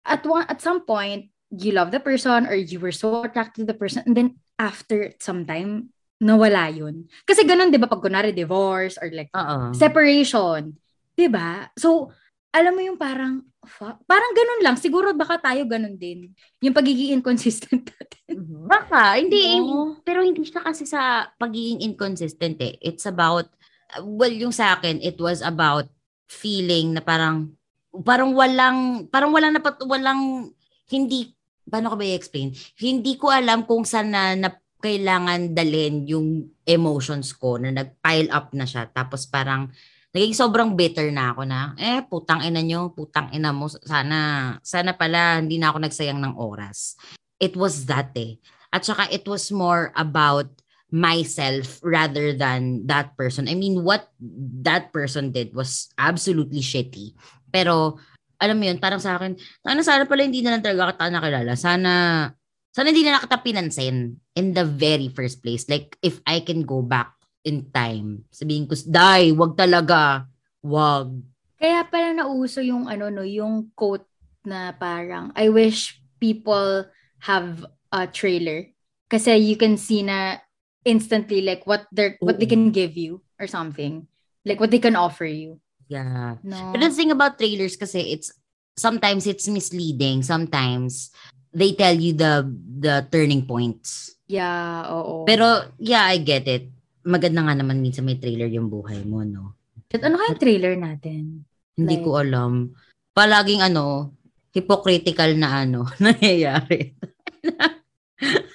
at 0.05 0.21
one 0.25 0.45
at 0.49 0.61
some 0.61 0.85
point, 0.85 1.29
you 1.53 1.77
love 1.77 1.93
the 1.93 2.01
person 2.01 2.49
or 2.49 2.57
you 2.57 2.81
were 2.81 2.93
so 2.95 3.21
attracted 3.21 3.63
to 3.63 3.69
the 3.69 3.77
person 3.77 4.01
and 4.09 4.17
then 4.17 4.41
after 4.57 5.13
some 5.21 5.45
time, 5.45 5.93
nawala 6.23 6.71
yun. 6.71 7.05
Kasi 7.27 7.43
ganun, 7.43 7.69
di 7.69 7.77
ba, 7.77 7.91
pag 7.91 8.01
kunwari 8.01 8.33
divorce 8.33 8.97
or 8.97 9.11
like 9.11 9.29
Uh-oh. 9.35 9.75
separation, 9.75 10.73
di 11.13 11.27
ba? 11.27 11.69
So, 11.77 12.15
alam 12.53 12.77
mo 12.77 12.81
yung 12.85 13.01
parang, 13.01 13.41
fuck, 13.65 13.97
parang 14.05 14.31
ganun 14.37 14.61
lang. 14.61 14.75
Siguro 14.77 15.09
baka 15.17 15.41
tayo 15.41 15.65
ganun 15.65 15.97
din. 15.97 16.29
Yung 16.61 16.77
pagiging 16.77 17.17
inconsistent 17.17 17.89
natin. 17.89 18.37
Mhm. 18.37 18.69
Baka, 18.69 19.17
hindi, 19.17 19.57
no. 19.57 19.97
pero 20.05 20.21
hindi 20.21 20.45
siya 20.45 20.61
kasi 20.61 20.85
sa 20.85 21.33
pagiging 21.41 21.81
inconsistent 21.81 22.61
eh. 22.61 22.77
It's 22.77 23.09
about, 23.09 23.49
well, 24.05 24.29
yung 24.29 24.53
sa 24.53 24.77
akin, 24.77 25.01
it 25.01 25.17
was 25.17 25.41
about 25.41 25.89
feeling 26.29 26.93
na 26.93 27.01
parang, 27.01 27.57
parang 28.05 28.37
walang, 28.37 29.09
parang 29.09 29.33
walang 29.33 29.57
napat, 29.57 29.81
walang, 29.89 30.53
hindi, 30.93 31.33
paano 31.65 31.89
ko 31.89 31.95
ba 31.97 32.05
i-explain? 32.05 32.53
Hindi 32.77 33.17
ko 33.17 33.33
alam 33.33 33.65
kung 33.65 33.81
saan 33.81 34.13
na, 34.13 34.37
na 34.37 34.53
kailangan 34.77 35.57
dalhin 35.57 36.05
yung 36.05 36.53
emotions 36.69 37.33
ko 37.33 37.57
na 37.57 37.73
nag-pile 37.73 38.29
up 38.29 38.53
na 38.53 38.69
siya. 38.69 38.85
Tapos 38.93 39.25
parang, 39.25 39.73
naging 40.13 40.37
sobrang 40.37 40.77
bitter 40.77 41.09
na 41.09 41.33
ako 41.33 41.41
na, 41.43 41.73
eh, 41.75 42.05
putang 42.05 42.45
ina 42.45 42.61
nyo, 42.61 42.93
putang 42.93 43.33
ina 43.33 43.49
mo, 43.49 43.65
sana, 43.65 44.55
sana 44.61 44.93
pala 44.93 45.41
hindi 45.41 45.57
na 45.57 45.73
ako 45.73 45.81
nagsayang 45.81 46.21
ng 46.21 46.37
oras. 46.37 46.93
It 47.41 47.57
was 47.57 47.89
that 47.89 48.13
eh. 48.13 48.37
At 48.69 48.85
saka 48.85 49.09
it 49.09 49.25
was 49.25 49.49
more 49.49 49.89
about 49.97 50.49
myself 50.93 51.81
rather 51.81 52.37
than 52.37 52.85
that 52.85 53.17
person. 53.17 53.49
I 53.49 53.57
mean, 53.57 53.81
what 53.81 54.13
that 54.61 54.93
person 54.93 55.33
did 55.33 55.57
was 55.57 55.89
absolutely 55.97 56.61
shitty. 56.61 57.17
Pero, 57.49 57.97
alam 58.37 58.61
mo 58.61 58.69
yun, 58.69 58.77
parang 58.77 59.01
sa 59.01 59.17
akin, 59.17 59.33
sana 59.65 59.81
sana 59.81 60.05
pala 60.05 60.29
hindi 60.29 60.45
na 60.45 60.53
lang 60.53 60.61
talaga 60.61 60.93
kita 60.93 61.09
nakilala. 61.09 61.53
Sana, 61.57 61.93
sana 62.69 62.93
hindi 62.93 63.09
na 63.09 63.17
kita 63.17 63.41
pinansin 63.41 64.13
in 64.37 64.53
the 64.53 64.61
very 64.61 65.09
first 65.09 65.41
place. 65.41 65.65
Like, 65.65 65.97
if 66.05 66.21
I 66.29 66.45
can 66.45 66.61
go 66.61 66.85
back 66.85 67.17
in 67.43 67.67
time, 67.69 68.23
sabihin 68.31 68.67
ko, 68.67 68.75
die, 68.87 69.35
wag 69.35 69.53
talaga, 69.59 70.27
wag. 70.63 71.11
Kaya 71.59 71.83
pala 71.87 72.15
nauso 72.15 72.63
yung 72.63 72.87
ano 72.87 73.11
no, 73.11 73.23
yung 73.23 73.71
quote 73.75 74.07
na 74.47 74.71
parang, 74.75 75.31
I 75.35 75.51
wish 75.51 75.99
people 76.19 76.87
have 77.23 77.67
a 77.91 78.07
trailer. 78.07 78.71
Kasi 79.11 79.35
you 79.37 79.55
can 79.55 79.77
see 79.77 80.01
na 80.03 80.39
instantly 80.83 81.43
like 81.43 81.63
what 81.63 81.87
they 81.93 82.19
what 82.19 82.39
they 82.39 82.49
can 82.49 82.71
give 82.71 82.97
you 82.97 83.23
or 83.39 83.47
something. 83.47 84.07
Like 84.43 84.59
what 84.59 84.71
they 84.71 84.81
can 84.81 84.99
offer 84.99 85.23
you. 85.23 85.63
Yeah. 85.87 86.41
No. 86.43 86.73
But 86.73 86.81
the 86.81 86.91
thing 86.91 87.11
about 87.13 87.37
trailers 87.37 87.77
kasi 87.77 88.17
it's 88.17 88.33
sometimes 88.75 89.29
it's 89.29 89.47
misleading. 89.47 90.25
Sometimes 90.25 91.13
they 91.53 91.77
tell 91.77 91.93
you 91.93 92.17
the 92.17 92.43
the 92.81 93.05
turning 93.13 93.45
points. 93.45 94.17
Yeah, 94.25 94.89
oo. 94.89 95.29
Pero 95.29 95.69
yeah, 95.77 96.09
I 96.09 96.17
get 96.17 96.49
it. 96.49 96.72
Maganda 97.03 97.43
nga 97.43 97.55
naman 97.55 97.83
minsan 97.83 98.07
may 98.07 98.15
trailer 98.19 98.47
yung 98.47 98.71
buhay 98.71 99.03
mo, 99.03 99.23
no? 99.27 99.59
At 99.93 100.01
ano 100.01 100.17
kaya 100.17 100.39
trailer 100.39 100.73
natin? 100.79 101.45
Hindi 101.77 101.95
Like- 101.99 102.05
ko 102.05 102.11
alam. 102.17 102.51
Palaging 103.13 103.61
ano, 103.61 104.15
hypocritical 104.49 105.37
na 105.37 105.67
ano, 105.67 105.85
nangyayari. 106.03 106.97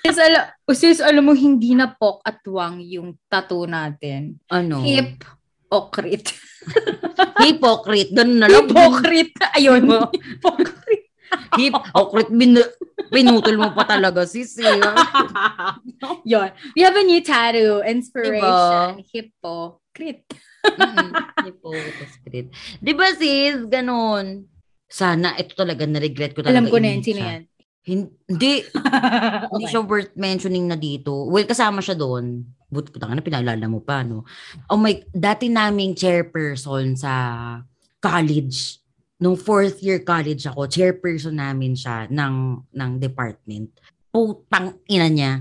Sis, 0.03 0.19
ala, 0.19 0.57
sis, 0.73 0.99
alam 1.05 1.29
mo, 1.29 1.37
hindi 1.37 1.77
na 1.77 1.93
pok 1.93 2.25
at 2.25 2.41
wang 2.49 2.81
yung 2.81 3.21
tattoo 3.29 3.69
natin. 3.69 4.41
Ano? 4.49 4.81
Hip 4.83 5.23
okrit. 5.69 6.33
Hypocrite. 7.39 8.13
Ganun 8.17 8.39
na 8.41 8.49
lang. 8.49 8.65
Hypocrite. 8.67 9.37
Ayun. 9.57 9.85
Hypocrite. 9.85 10.78
Hypocrite. 11.57 12.31
Bin- 12.31 12.73
pinutol 13.09 13.57
mo 13.57 13.73
pa 13.73 13.85
talaga, 13.85 14.25
sis. 14.29 14.59
Eh. 14.61 14.79
Yun. 16.33 16.51
We 16.77 16.83
have 16.83 16.97
a 16.97 17.05
new 17.05 17.21
tattoo. 17.21 17.83
Inspiration. 17.85 19.01
Diba? 19.01 19.05
Hypocrite. 19.13 20.25
Mm-mm. 20.69 21.09
Hypocrite. 21.45 22.49
Di 22.79 22.93
ba, 22.93 23.07
sis? 23.17 23.65
Ganun. 23.67 24.45
Sana, 24.89 25.37
ito 25.37 25.53
talaga, 25.53 25.85
na-regret 25.85 26.33
ko 26.33 26.41
talaga. 26.41 26.65
Alam 26.65 26.73
ko 26.73 26.81
na 26.81 26.89
yun. 26.97 27.03
Sino 27.05 27.21
yan? 27.21 27.43
Hindi. 27.89 28.53
Hindi 29.53 29.65
Okay. 29.65 29.69
siya 29.73 29.81
worth 29.85 30.13
mentioning 30.17 30.69
na 30.69 30.77
dito. 30.77 31.29
Well, 31.29 31.49
kasama 31.49 31.81
siya 31.81 31.97
doon. 31.97 32.45
But 32.69 32.93
putang 32.93 33.17
na 33.17 33.25
pinaalala 33.25 33.65
mo 33.65 33.81
pa, 33.81 34.05
no? 34.05 34.29
Oh 34.69 34.77
my, 34.77 34.93
dati 35.09 35.49
naming 35.49 35.97
chairperson 35.97 37.01
sa 37.01 37.13
college. 37.97 38.77
Nung 39.19 39.35
fourth 39.35 39.83
year 39.83 39.99
college 40.01 40.47
ako, 40.47 40.71
chairperson 40.71 41.35
namin 41.35 41.75
siya 41.75 42.07
ng, 42.07 42.35
ng 42.71 42.91
department. 42.99 43.75
Putang 44.09 44.79
ina 44.87 45.11
niya. 45.11 45.33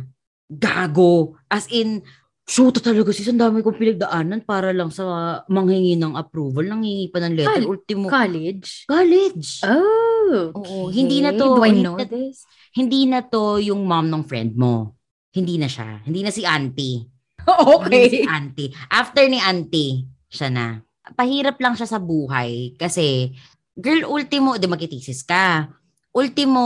Gago. 0.49 1.37
As 1.45 1.69
in, 1.69 2.01
shoot 2.41 2.79
talaga 2.79 3.13
sis, 3.13 3.29
ang 3.29 3.37
dami 3.37 3.61
kong 3.61 3.77
pinagdaanan 3.77 4.41
para 4.41 4.73
lang 4.73 4.89
sa 4.89 5.05
manghingi 5.45 5.93
ng 5.93 6.17
approval. 6.17 6.65
Nanghingi 6.65 7.11
pa 7.11 7.21
ng 7.21 7.33
letter. 7.37 7.63
Col- 7.63 7.71
Ultimo. 7.77 8.05
College? 8.09 8.87
college. 8.89 9.47
Oh. 9.61 10.57
Oo, 10.57 10.77
hindi 10.89 11.21
na 11.21 11.35
to- 11.35 11.59
Do 11.59 11.63
I 11.63 11.69
hindi 11.69 11.83
know 11.85 11.95
na- 11.95 12.07
this? 12.07 12.43
hindi 12.73 13.05
na 13.05 13.21
to 13.21 13.59
yung 13.59 13.85
mom 13.85 14.09
ng 14.09 14.23
friend 14.25 14.57
mo. 14.57 14.97
Hindi 15.29 15.61
na 15.61 15.69
siya. 15.69 16.01
Hindi 16.01 16.25
na 16.25 16.33
si 16.33 16.41
auntie. 16.41 17.05
Hindi 17.47 17.95
na 17.95 18.09
si 18.09 18.19
okay. 18.19 18.27
auntie. 18.27 18.71
After 18.89 19.23
ni 19.23 19.39
auntie, 19.39 20.03
siya 20.27 20.49
na. 20.49 20.81
Pahirap 21.15 21.55
lang 21.61 21.77
siya 21.77 21.87
sa 21.87 21.95
buhay 21.95 22.75
kasi, 22.75 23.31
girl, 23.77 24.09
ultimo, 24.09 24.57
di 24.57 24.65
magkitesis 24.65 25.21
ka. 25.21 25.69
Ultimo, 26.09 26.65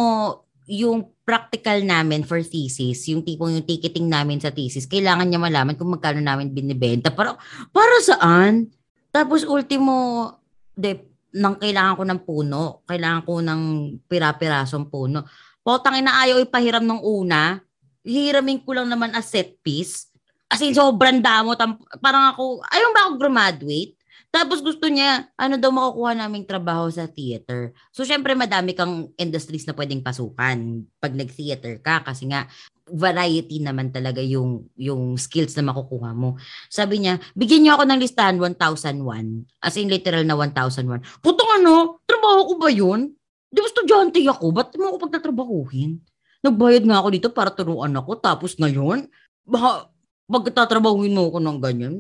yung 0.72 1.12
practical 1.28 1.84
namin 1.84 2.24
for 2.24 2.40
thesis, 2.40 3.12
yung 3.12 3.28
tipong 3.28 3.60
yung 3.60 3.68
ticketing 3.68 4.08
namin 4.08 4.40
sa 4.40 4.56
thesis, 4.56 4.88
kailangan 4.88 5.28
niya 5.28 5.40
malaman 5.44 5.76
kung 5.76 5.92
magkano 5.92 6.24
namin 6.24 6.56
binibenta. 6.56 7.12
Para, 7.12 7.36
para 7.76 7.96
saan? 8.00 8.72
Tapos 9.12 9.44
ultimo, 9.44 10.32
de, 10.72 11.04
nang 11.36 11.60
kailangan 11.60 12.00
ko 12.00 12.04
ng 12.08 12.22
puno, 12.24 12.64
kailangan 12.88 13.22
ko 13.28 13.44
ng 13.44 13.62
pira-pirasong 14.08 14.88
puno. 14.88 15.28
Potang 15.62 16.00
ina 16.00 16.24
ayaw 16.24 16.40
ipahiram 16.40 16.84
ng 16.84 17.04
una, 17.04 17.60
hihiramin 18.08 18.64
ko 18.64 18.72
lang 18.72 18.88
naman 18.88 19.12
as 19.12 19.28
set 19.28 19.60
piece. 19.60 20.08
As 20.52 20.60
in, 20.60 20.76
sobrang 20.76 21.24
damo. 21.24 21.56
Tam- 21.56 21.80
parang 22.04 22.32
ako, 22.36 22.60
ayaw 22.68 22.88
ba 22.92 23.02
ako 23.08 23.14
graduate? 23.20 23.96
Tapos 24.32 24.64
gusto 24.64 24.88
niya, 24.88 25.28
ano 25.36 25.60
daw 25.60 25.76
makukuha 25.76 26.16
naming 26.16 26.48
trabaho 26.48 26.88
sa 26.88 27.04
theater. 27.04 27.76
So, 27.92 28.08
syempre, 28.08 28.32
madami 28.32 28.72
kang 28.72 29.12
industries 29.20 29.68
na 29.68 29.76
pwedeng 29.76 30.00
pasukan 30.00 30.88
pag 31.04 31.12
nag-theater 31.12 31.84
ka. 31.84 32.00
Kasi 32.08 32.32
nga, 32.32 32.48
variety 32.88 33.60
naman 33.60 33.92
talaga 33.92 34.24
yung 34.24 34.72
yung 34.80 35.20
skills 35.20 35.56
na 35.60 35.68
makukuha 35.68 36.16
mo. 36.16 36.40
Sabi 36.72 37.04
niya, 37.04 37.20
bigyan 37.36 37.68
niyo 37.68 37.76
ako 37.76 37.84
ng 37.92 38.00
listahan 38.00 38.40
1,001. 38.40 39.52
As 39.60 39.76
in, 39.76 39.92
literal 39.92 40.24
na 40.24 40.40
1,001. 40.40 41.04
Putong 41.20 41.52
ano, 41.60 42.00
trabaho 42.08 42.52
ko 42.52 42.54
ba 42.56 42.72
yun? 42.72 43.12
Di 43.52 43.60
ba 43.60 43.68
estudyante 43.68 44.24
ako? 44.32 44.56
Ba't 44.56 44.72
mo 44.80 44.96
ako 44.96 45.12
pagtatrabahuhin? 45.12 46.00
Nagbayad 46.40 46.88
nga 46.88 47.04
ako 47.04 47.08
dito 47.12 47.28
para 47.36 47.52
turuan 47.52 47.92
ako. 48.00 48.16
Tapos 48.16 48.56
ngayon, 48.56 49.12
baka 49.44 49.92
pagtatrabahuin 50.32 51.12
mo 51.12 51.28
ako 51.28 51.40
ng 51.44 51.58
ganyan. 51.60 51.96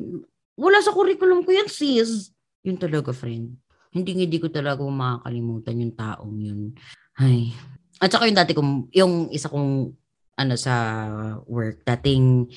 Wala 0.61 0.77
sa 0.79 0.93
curriculum 0.93 1.41
ko 1.41 1.49
yan, 1.49 1.65
sis. 1.65 2.29
Yun 2.61 2.77
talaga, 2.77 3.09
friend. 3.09 3.57
Hindi 3.89 4.13
hindi 4.13 4.37
ko 4.37 4.47
talaga 4.47 4.85
makakalimutan 4.85 5.81
yung 5.81 5.95
taong 5.97 6.37
yun. 6.37 6.61
Ay. 7.17 7.49
At 7.97 8.13
saka 8.13 8.29
yung 8.29 8.37
dati 8.37 8.53
kong, 8.53 8.93
yung 8.93 9.33
isa 9.33 9.49
kong, 9.49 9.89
ano, 10.37 10.53
sa 10.53 10.73
work, 11.49 11.81
dating 11.85 12.53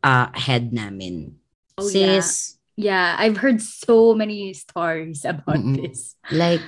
ah, 0.00 0.30
head 0.32 0.70
namin. 0.70 1.34
Oh, 1.76 1.90
yeah. 1.90 2.22
sis, 2.22 2.58
Yeah, 2.72 3.16
I've 3.20 3.36
heard 3.36 3.60
so 3.60 4.16
many 4.16 4.56
stories 4.56 5.28
about 5.28 5.60
Mm-mm. 5.60 5.76
this. 5.76 6.16
like, 6.32 6.64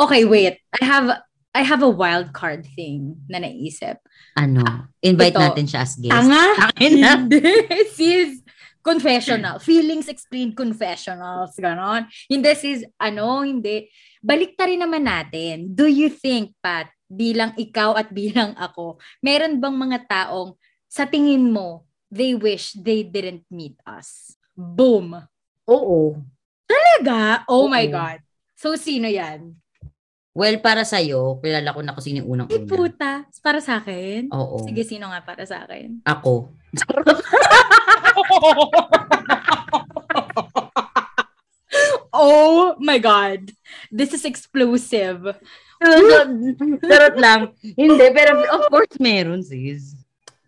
Okay, 0.00 0.24
wait. 0.24 0.58
I 0.80 0.84
have 0.84 1.06
I 1.52 1.60
have 1.60 1.84
a 1.84 1.92
wild 1.92 2.32
card 2.32 2.64
thing 2.64 3.20
na 3.28 3.38
naisip. 3.38 4.00
ano, 4.34 4.64
invite 5.04 5.36
ito. 5.36 5.44
natin 5.44 5.66
siya 5.68 5.84
as 5.84 5.94
guest. 6.00 6.10
Tanga? 6.16 6.42
Akin 6.72 6.92
na. 6.98 7.10
Hindi. 7.20 7.44
Sis, 7.94 8.41
confessional. 8.82 9.62
Feelings 9.62 10.10
explained 10.10 10.58
confessionals. 10.58 11.54
Ganon. 11.56 12.10
Hindi, 12.26 12.50
sis, 12.58 12.82
ano, 12.98 13.46
hindi. 13.46 13.86
Balik 14.18 14.58
rin 14.58 14.82
naman 14.82 15.06
natin. 15.06 15.70
Do 15.70 15.86
you 15.86 16.10
think, 16.10 16.52
Pat, 16.58 16.90
bilang 17.06 17.54
ikaw 17.56 17.94
at 17.94 18.10
bilang 18.10 18.52
ako, 18.58 18.98
meron 19.22 19.62
bang 19.62 19.76
mga 19.78 19.98
taong 20.10 20.58
sa 20.90 21.06
tingin 21.08 21.48
mo, 21.48 21.86
they 22.12 22.36
wish 22.36 22.76
they 22.76 23.00
didn't 23.06 23.46
meet 23.48 23.78
us? 23.88 24.36
Boom. 24.52 25.16
Oo. 25.64 26.20
Talaga? 26.68 27.46
Oh 27.48 27.70
my 27.70 27.88
Oo. 27.88 27.94
God. 27.94 28.18
So, 28.58 28.76
sino 28.76 29.08
yan? 29.08 29.56
Well, 30.32 30.56
para 30.64 30.80
sa'yo, 30.80 31.44
kilala 31.44 31.76
ko 31.76 31.80
na 31.84 31.92
kung 31.92 32.04
sino 32.04 32.24
yung 32.24 32.28
Ay, 32.28 32.32
unang-una. 32.56 32.68
puta. 32.72 33.12
Para 33.44 33.60
sa 33.60 33.84
akin? 33.84 34.32
Oo. 34.32 34.64
Sige, 34.64 34.80
sino 34.80 35.12
nga 35.12 35.20
para 35.20 35.44
sa 35.44 35.68
akin? 35.68 36.00
Ako. 36.08 36.48
Oh 42.12 42.76
my 42.78 42.98
God. 42.98 43.52
This 43.90 44.12
is 44.12 44.24
explosive. 44.24 45.36
Charot 45.82 47.16
lang. 47.18 47.52
Hindi, 47.60 48.06
pero 48.14 48.44
of 48.48 48.70
course 48.70 48.96
meron, 49.00 49.42
sis. 49.42 49.96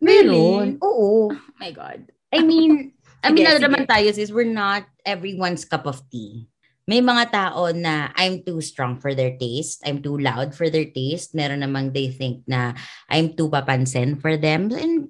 Meron. 0.00 0.78
Oo. 0.80 1.28
Oh 1.28 1.36
my 1.58 1.72
God. 1.72 2.08
I 2.32 2.42
mean, 2.42 2.92
I 3.24 3.32
mean, 3.32 3.46
sige. 3.48 3.64
naman 3.64 3.86
tayo, 3.88 4.12
sis, 4.12 4.32
we're 4.32 4.48
not 4.48 4.84
everyone's 5.06 5.64
cup 5.64 5.86
of 5.86 6.02
tea. 6.10 6.48
May 6.84 7.00
mga 7.00 7.32
tao 7.32 7.72
na 7.72 8.12
I'm 8.12 8.44
too 8.44 8.60
strong 8.60 9.00
for 9.00 9.16
their 9.16 9.40
taste. 9.40 9.80
I'm 9.88 10.04
too 10.04 10.20
loud 10.20 10.52
for 10.52 10.68
their 10.68 10.84
taste. 10.84 11.32
Meron 11.32 11.64
namang 11.64 11.96
they 11.96 12.12
think 12.12 12.44
na 12.44 12.76
I'm 13.08 13.32
too 13.32 13.48
papansin 13.48 14.20
for 14.20 14.36
them. 14.36 14.68
And 14.68 15.08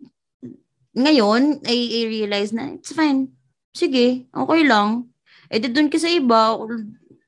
ngayon, 0.94 1.62
I, 1.66 1.76
I 1.76 2.00
realize 2.06 2.54
na 2.54 2.74
it's 2.74 2.94
fine. 2.94 3.34
Sige, 3.74 4.30
okay 4.30 4.62
lang. 4.62 5.10
Eh, 5.50 5.58
di 5.58 5.68
dun 5.68 5.90
kasi 5.90 6.22
iba, 6.22 6.54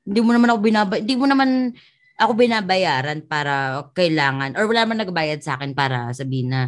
hindi 0.07 0.19
mo 0.23 0.31
naman 0.31 0.49
ako 0.55 0.59
binabay, 0.63 0.99
hindi 1.03 1.15
mo 1.19 1.27
naman 1.27 1.75
ako 2.17 2.31
binabayaran 2.33 3.19
para 3.27 3.85
kailangan, 3.93 4.57
or 4.57 4.65
wala 4.65 4.89
man 4.89 5.03
nagbayad 5.05 5.43
sa 5.43 5.59
akin 5.59 5.77
para 5.77 6.09
sabihin 6.15 6.49
na 6.49 6.61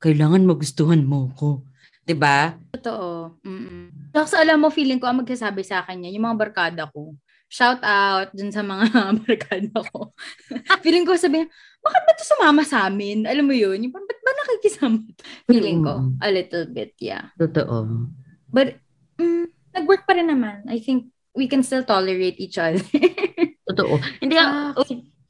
kailangan 0.00 0.48
magustuhan 0.48 1.04
mo 1.04 1.28
ko. 1.36 1.60
'Di 2.04 2.14
ba? 2.16 2.56
Totoo. 2.76 3.40
Mm-mm. 3.44 4.12
Tapos 4.12 4.32
alam 4.36 4.60
mo, 4.60 4.68
feeling 4.68 5.00
ko, 5.00 5.08
ang 5.08 5.24
magsasabi 5.24 5.64
sa 5.64 5.84
akin 5.84 6.08
yan, 6.08 6.16
yung 6.20 6.28
mga 6.30 6.40
barkada 6.40 6.84
ko. 6.92 7.16
Shout 7.48 7.80
out 7.84 8.32
dun 8.32 8.52
sa 8.52 8.64
mga 8.64 8.86
barkada 9.24 9.76
ko. 9.92 10.12
feeling 10.84 11.04
ko 11.04 11.16
sabihin, 11.16 11.48
bakit 11.84 12.02
ba 12.08 12.12
ito 12.16 12.24
sumama 12.24 12.62
sa 12.64 12.88
amin? 12.88 13.28
Alam 13.28 13.44
mo 13.44 13.54
yun? 13.54 13.76
Yung, 13.76 13.92
parang, 13.92 14.08
ba't 14.08 14.20
ba 14.24 14.32
nakikisama. 14.32 14.98
Feeling 15.44 15.84
ko, 15.84 15.94
a 16.24 16.28
little 16.32 16.64
bit, 16.72 16.96
yeah. 16.96 17.28
Totoo. 17.36 18.08
But, 18.48 18.80
mm, 19.20 19.52
nag-work 19.76 20.08
pa 20.08 20.16
rin 20.16 20.32
naman. 20.32 20.64
I 20.64 20.80
think 20.80 21.12
we 21.36 21.44
can 21.44 21.60
still 21.60 21.84
tolerate 21.84 22.40
each 22.40 22.56
other. 22.56 22.80
Totoo. 23.68 24.00
Hindi 24.22 24.40
uh, 24.40 24.72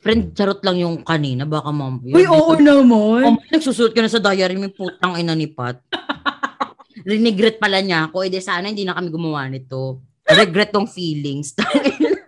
friend, 0.04 0.36
charot 0.36 0.60
lang 0.62 0.78
yung 0.78 1.00
kanina. 1.02 1.48
Baka 1.48 1.72
ma'am. 1.72 2.04
Uy, 2.04 2.28
oo 2.28 2.54
naman. 2.60 3.24
Oh, 3.24 3.40
nagsusuot 3.50 3.96
ka 3.96 4.04
na 4.04 4.12
sa 4.12 4.20
diary 4.20 4.54
mo, 4.60 4.68
putang 4.70 5.16
ina 5.16 5.32
ni 5.32 5.48
Pat. 5.48 5.80
Rinigret 7.08 7.56
pala 7.56 7.80
niya 7.80 8.12
ako. 8.12 8.28
Eh, 8.28 8.30
di 8.30 8.40
sana 8.44 8.68
hindi 8.68 8.84
na 8.84 8.94
kami 8.94 9.08
gumawa 9.08 9.48
nito. 9.48 10.04
Regret 10.24 10.72
tong 10.72 10.88
feelings. 10.88 11.52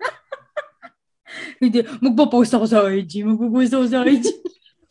Hindi, 1.62 1.84
magpo-post 2.02 2.52
ako 2.56 2.64
sa 2.68 2.84
IG. 2.88 3.24
Magpo-post 3.24 3.72
ako 3.72 3.86
sa 3.88 4.04
IG. 4.04 4.26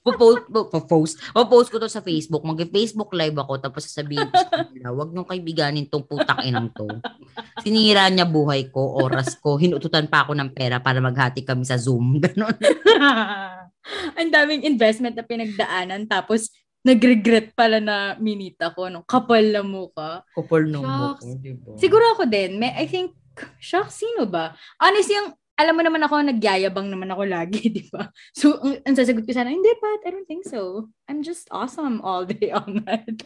po-post, 0.05 0.45
po-post, 0.53 1.15
po-post 1.33 1.69
ko 1.73 1.81
to 1.81 1.89
sa 1.89 2.05
Facebook. 2.05 2.45
Mag-Facebook 2.45 3.09
live 3.17 3.33
ako 3.41 3.57
tapos 3.57 3.89
sasabihin 3.89 4.29
ko 4.29 4.37
sa 4.37 4.53
kanila, 4.61 4.93
wag 4.93 5.09
nung 5.09 5.25
kaibiganin 5.25 5.89
tong 5.89 6.05
putang 6.05 6.45
inang 6.45 6.69
to. 6.77 6.85
Sinira 7.65 8.05
niya 8.13 8.29
buhay 8.29 8.69
ko, 8.69 9.01
oras 9.01 9.33
ko, 9.41 9.57
hinututan 9.57 10.05
pa 10.05 10.21
ako 10.21 10.37
ng 10.37 10.53
pera 10.53 10.77
para 10.77 11.01
maghati 11.01 11.41
kami 11.41 11.65
sa 11.65 11.81
Zoom. 11.81 12.17
Ganon. 12.23 12.53
Ang 14.13 14.29
daming 14.29 14.61
investment 14.61 15.17
na 15.17 15.25
pinagdaanan 15.25 16.05
tapos 16.05 16.53
nag-regret 16.85 17.57
pala 17.57 17.81
na 17.81 18.13
minita 18.21 18.69
ko. 18.77 18.93
No? 18.93 19.01
Kapal 19.09 19.49
na 19.49 19.65
mukha. 19.65 20.21
Kapal 20.37 20.69
na 20.69 20.85
mukha, 20.85 21.17
diba? 21.41 21.73
Siguro 21.81 22.13
ako 22.13 22.29
din. 22.29 22.61
May, 22.61 22.77
I 22.77 22.85
think, 22.85 23.17
shucks, 23.57 24.05
sino 24.05 24.29
ba? 24.29 24.53
Honestly, 24.77 25.17
yung 25.17 25.33
alam 25.55 25.73
mo 25.75 25.81
naman 25.83 26.03
ako, 26.03 26.15
nagyayabang 26.19 26.91
naman 26.91 27.09
ako 27.15 27.23
lagi, 27.23 27.71
di 27.77 27.83
ba? 27.87 28.11
So, 28.35 28.59
ang, 28.59 28.83
ang 28.83 28.95
sasagot 28.95 29.23
ko 29.23 29.31
sana, 29.31 29.51
hindi, 29.51 29.71
Pat, 29.79 30.03
I 30.03 30.11
don't 30.11 30.27
think 30.27 30.43
so. 30.43 30.91
I'm 31.07 31.23
just 31.23 31.47
awesome 31.49 32.03
all 32.03 32.27
day, 32.27 32.51
all 32.51 32.67
night. 32.67 33.23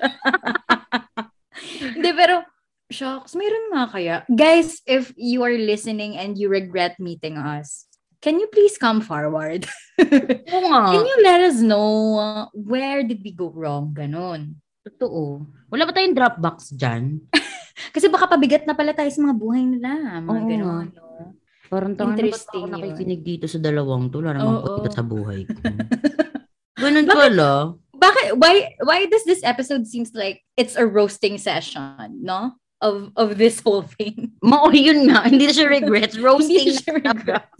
hindi, 1.97 2.09
pero, 2.13 2.45
shocks, 2.93 3.33
mayroon 3.33 3.73
nga 3.73 3.85
kaya. 3.89 4.15
Guys, 4.29 4.85
if 4.85 5.09
you 5.17 5.41
are 5.41 5.57
listening 5.57 6.21
and 6.21 6.37
you 6.37 6.53
regret 6.53 7.01
meeting 7.01 7.37
us, 7.37 7.89
can 8.21 8.37
you 8.37 8.45
please 8.53 8.77
come 8.77 9.01
forward? 9.01 9.65
can 9.97 11.03
you 11.05 11.17
let 11.25 11.41
us 11.41 11.61
know 11.65 12.19
uh, 12.21 12.45
where 12.53 13.01
did 13.01 13.25
we 13.25 13.33
go 13.33 13.49
wrong? 13.49 13.89
Ganon. 13.97 14.61
Totoo. 14.85 15.49
Wala 15.69 15.85
ba 15.85 15.91
tayong 15.93 16.17
Dropbox 16.17 16.77
dyan? 16.77 17.25
Kasi 17.95 18.11
baka 18.11 18.29
pabigat 18.29 18.67
na 18.67 18.75
pala 18.75 18.93
tayo 18.93 19.09
sa 19.09 19.23
mga 19.23 19.35
buhay 19.37 19.63
nila. 19.65 20.21
Mga 20.21 20.41
Oo. 20.45 20.49
ganon. 20.49 20.87
No? 20.93 21.09
Parang 21.69 21.93
tanga 21.93 22.17
na 22.17 22.33
ba't 22.33 22.45
ako 22.49 22.65
nakikinig 22.65 23.21
dito 23.21 23.45
sa 23.45 23.61
dalawang 23.61 24.09
to? 24.09 24.25
Wala 24.25 24.41
namang 24.41 24.61
oh, 24.65 24.81
oh. 24.81 24.89
sa 24.89 25.05
buhay 25.05 25.45
ko. 25.45 25.53
Ganun 26.81 27.05
pala. 27.05 27.77
Bakit, 27.93 28.39
why, 28.41 28.73
why 28.81 29.05
does 29.05 29.21
this 29.27 29.45
episode 29.45 29.85
seems 29.85 30.15
like 30.17 30.41
it's 30.57 30.73
a 30.73 30.87
roasting 30.87 31.37
session, 31.37 32.25
no? 32.25 32.57
Of 32.79 33.11
of 33.19 33.35
this 33.35 33.59
whole 33.59 33.83
thing. 33.83 34.31
Mo, 34.41 34.71
yun 34.71 35.11
nga. 35.11 35.27
Hindi 35.27 35.51
na 35.51 35.53
siya 35.53 35.67
regrets. 35.67 36.15
Roasting 36.23 36.79
siya 36.79 36.95
regrets. 37.03 37.59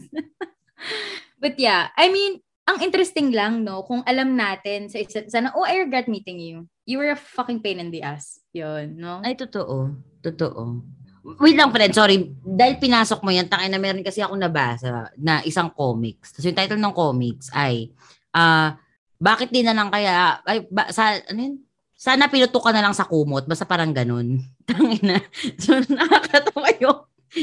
But 1.36 1.60
yeah, 1.60 1.92
I 1.92 2.08
mean, 2.08 2.40
ang 2.64 2.80
interesting 2.80 3.28
lang, 3.36 3.60
no? 3.60 3.84
Kung 3.84 4.00
alam 4.08 4.32
natin 4.32 4.88
sa 4.88 4.96
isa't 4.96 5.28
sana, 5.28 5.52
oh, 5.52 5.68
I 5.68 5.84
regret 5.84 6.08
meeting 6.08 6.40
you. 6.40 6.64
You 6.88 7.04
were 7.04 7.12
a 7.12 7.20
fucking 7.20 7.60
pain 7.60 7.76
in 7.76 7.92
the 7.92 8.00
ass. 8.00 8.40
Yun, 8.56 8.96
no? 8.96 9.20
Ay, 9.20 9.36
totoo. 9.36 9.92
Totoo. 10.24 10.80
Wait 11.20 11.56
lang, 11.56 11.68
friend. 11.68 11.92
Sorry. 11.92 12.32
Dahil 12.40 12.80
pinasok 12.80 13.20
mo 13.20 13.28
yan, 13.28 13.48
takay 13.48 13.68
na 13.68 13.76
meron 13.76 14.00
kasi 14.00 14.24
ako 14.24 14.40
nabasa 14.40 15.12
na 15.20 15.44
isang 15.44 15.68
comics. 15.68 16.32
Tapos 16.32 16.48
yung 16.48 16.56
title 16.56 16.80
ng 16.80 16.96
comics 16.96 17.52
ay, 17.52 17.92
uh, 18.32 18.72
bakit 19.20 19.52
din 19.52 19.68
na 19.68 19.76
lang 19.76 19.92
kaya, 19.92 20.40
ay, 20.48 20.64
ba, 20.72 20.88
sa, 20.88 21.20
ano 21.28 21.38
yun? 21.38 21.56
Sana 22.00 22.32
pinuto 22.32 22.56
ka 22.56 22.72
na 22.72 22.80
lang 22.80 22.96
sa 22.96 23.04
kumot. 23.04 23.44
Basta 23.44 23.68
parang 23.68 23.92
ganun. 23.92 24.40
Tangina. 24.68 25.20
so, 25.60 25.76
nakakatawa 25.84 26.72
yung, 26.80 26.98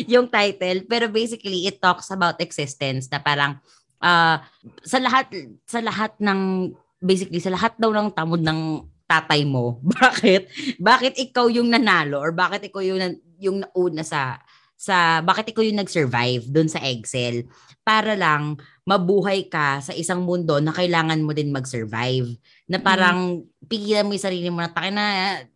yung 0.10 0.26
title. 0.26 0.90
Pero 0.90 1.06
basically, 1.14 1.70
it 1.70 1.78
talks 1.78 2.10
about 2.10 2.42
existence 2.42 3.06
na 3.14 3.22
parang, 3.22 3.62
uh, 4.02 4.42
sa 4.82 4.98
lahat, 4.98 5.30
sa 5.70 5.86
lahat 5.86 6.18
ng, 6.18 6.74
basically, 6.98 7.38
sa 7.38 7.54
lahat 7.54 7.78
daw 7.78 7.94
ng 7.94 8.10
tamod 8.10 8.42
ng 8.42 8.90
tatay 9.06 9.46
mo. 9.46 9.78
Bakit? 10.02 10.50
Bakit 10.82 11.14
ikaw 11.30 11.46
yung 11.54 11.70
nanalo 11.70 12.18
or 12.18 12.36
bakit 12.36 12.68
ikaw 12.68 12.84
yung 12.84 13.22
yung 13.40 13.64
nauna 13.64 14.04
sa 14.04 14.42
sa 14.78 15.26
bakit 15.26 15.50
ikaw 15.52 15.66
yung 15.66 15.82
nag-survive 15.82 16.46
doon 16.54 16.70
sa 16.70 16.78
Excel 16.86 17.50
para 17.82 18.14
lang 18.14 18.62
mabuhay 18.86 19.50
ka 19.50 19.82
sa 19.82 19.92
isang 19.92 20.22
mundo 20.22 20.62
na 20.62 20.70
kailangan 20.70 21.26
mo 21.26 21.34
din 21.34 21.50
mag-survive. 21.50 22.38
Na 22.70 22.78
parang 22.78 23.42
mm. 23.42 23.66
pigilan 23.66 24.06
mo 24.06 24.14
yung 24.14 24.28
sarili 24.28 24.48
mo 24.54 24.62
na 24.62 24.70
takin 24.70 24.94
na 24.94 25.08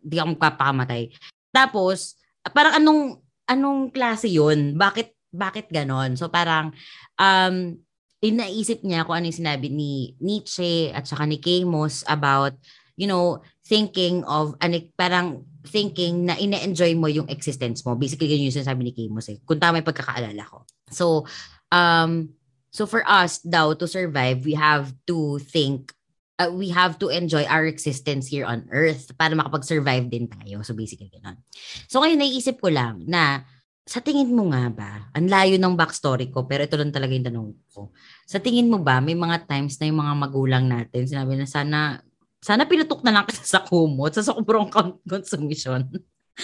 di 0.02 0.18
ako 0.18 0.34
magpapakamatay. 0.34 1.14
Tapos, 1.54 2.18
parang 2.50 2.82
anong 2.82 3.02
anong 3.46 3.80
klase 3.94 4.26
yun? 4.26 4.74
Bakit 4.74 5.14
bakit 5.32 5.70
ganon? 5.70 6.18
So 6.18 6.28
parang 6.28 6.74
um 7.16 7.78
inaisip 8.22 8.82
niya 8.86 9.06
kung 9.06 9.22
ano 9.22 9.28
yung 9.30 9.40
sinabi 9.42 9.66
ni 9.70 10.14
Nietzsche 10.18 10.90
at 10.94 11.06
saka 11.06 11.26
ni 11.26 11.42
Camus 11.42 12.06
about 12.06 12.54
you 12.94 13.06
know 13.10 13.42
thinking 13.66 14.22
of 14.28 14.54
an 14.62 14.76
parang 14.94 15.42
thinking 15.62 16.26
na 16.26 16.34
ine-enjoy 16.34 16.94
mo 16.98 17.06
yung 17.06 17.30
existence 17.30 17.86
mo. 17.86 17.94
Basically, 17.94 18.30
yun 18.30 18.50
yung 18.50 18.56
sinasabi 18.56 18.82
ni 18.82 18.92
Kimos 18.92 19.30
eh. 19.30 19.38
Kung 19.46 19.62
tama 19.62 19.78
yung 19.78 19.88
pagkakaalala 19.88 20.42
ko. 20.46 20.66
So, 20.90 21.26
um, 21.70 22.34
so 22.74 22.86
for 22.86 23.06
us 23.06 23.38
daw 23.42 23.74
to 23.78 23.86
survive, 23.86 24.42
we 24.42 24.58
have 24.58 24.90
to 25.06 25.38
think, 25.38 25.94
uh, 26.42 26.50
we 26.50 26.74
have 26.74 26.98
to 26.98 27.08
enjoy 27.14 27.46
our 27.46 27.64
existence 27.64 28.26
here 28.26 28.44
on 28.44 28.66
earth 28.74 29.14
para 29.14 29.38
makapag-survive 29.38 30.10
din 30.10 30.26
tayo. 30.26 30.66
So 30.66 30.74
basically, 30.74 31.10
ganun. 31.14 31.38
So 31.86 32.02
ngayon, 32.02 32.18
naiisip 32.18 32.58
ko 32.58 32.68
lang 32.70 33.06
na 33.06 33.46
sa 33.82 33.98
tingin 33.98 34.30
mo 34.30 34.46
nga 34.54 34.70
ba, 34.70 34.92
ang 35.10 35.26
layo 35.26 35.58
ng 35.58 35.74
backstory 35.74 36.30
ko, 36.30 36.46
pero 36.46 36.62
ito 36.62 36.78
lang 36.78 36.94
talaga 36.94 37.18
yung 37.18 37.26
tanong 37.26 37.50
ko. 37.74 37.90
Sa 38.30 38.38
tingin 38.38 38.70
mo 38.70 38.78
ba, 38.78 39.02
may 39.02 39.18
mga 39.18 39.50
times 39.50 39.74
na 39.82 39.90
yung 39.90 39.98
mga 39.98 40.14
magulang 40.22 40.64
natin, 40.70 41.02
sinabi 41.02 41.34
na 41.34 41.50
sana 41.50 41.98
sana 42.42 42.66
pinutok 42.66 43.06
na 43.06 43.14
lang 43.14 43.24
kasi 43.24 43.46
sa 43.46 43.62
kumot 43.62 44.10
sa 44.10 44.26
sobrang 44.26 44.66
consumption. 45.06 45.86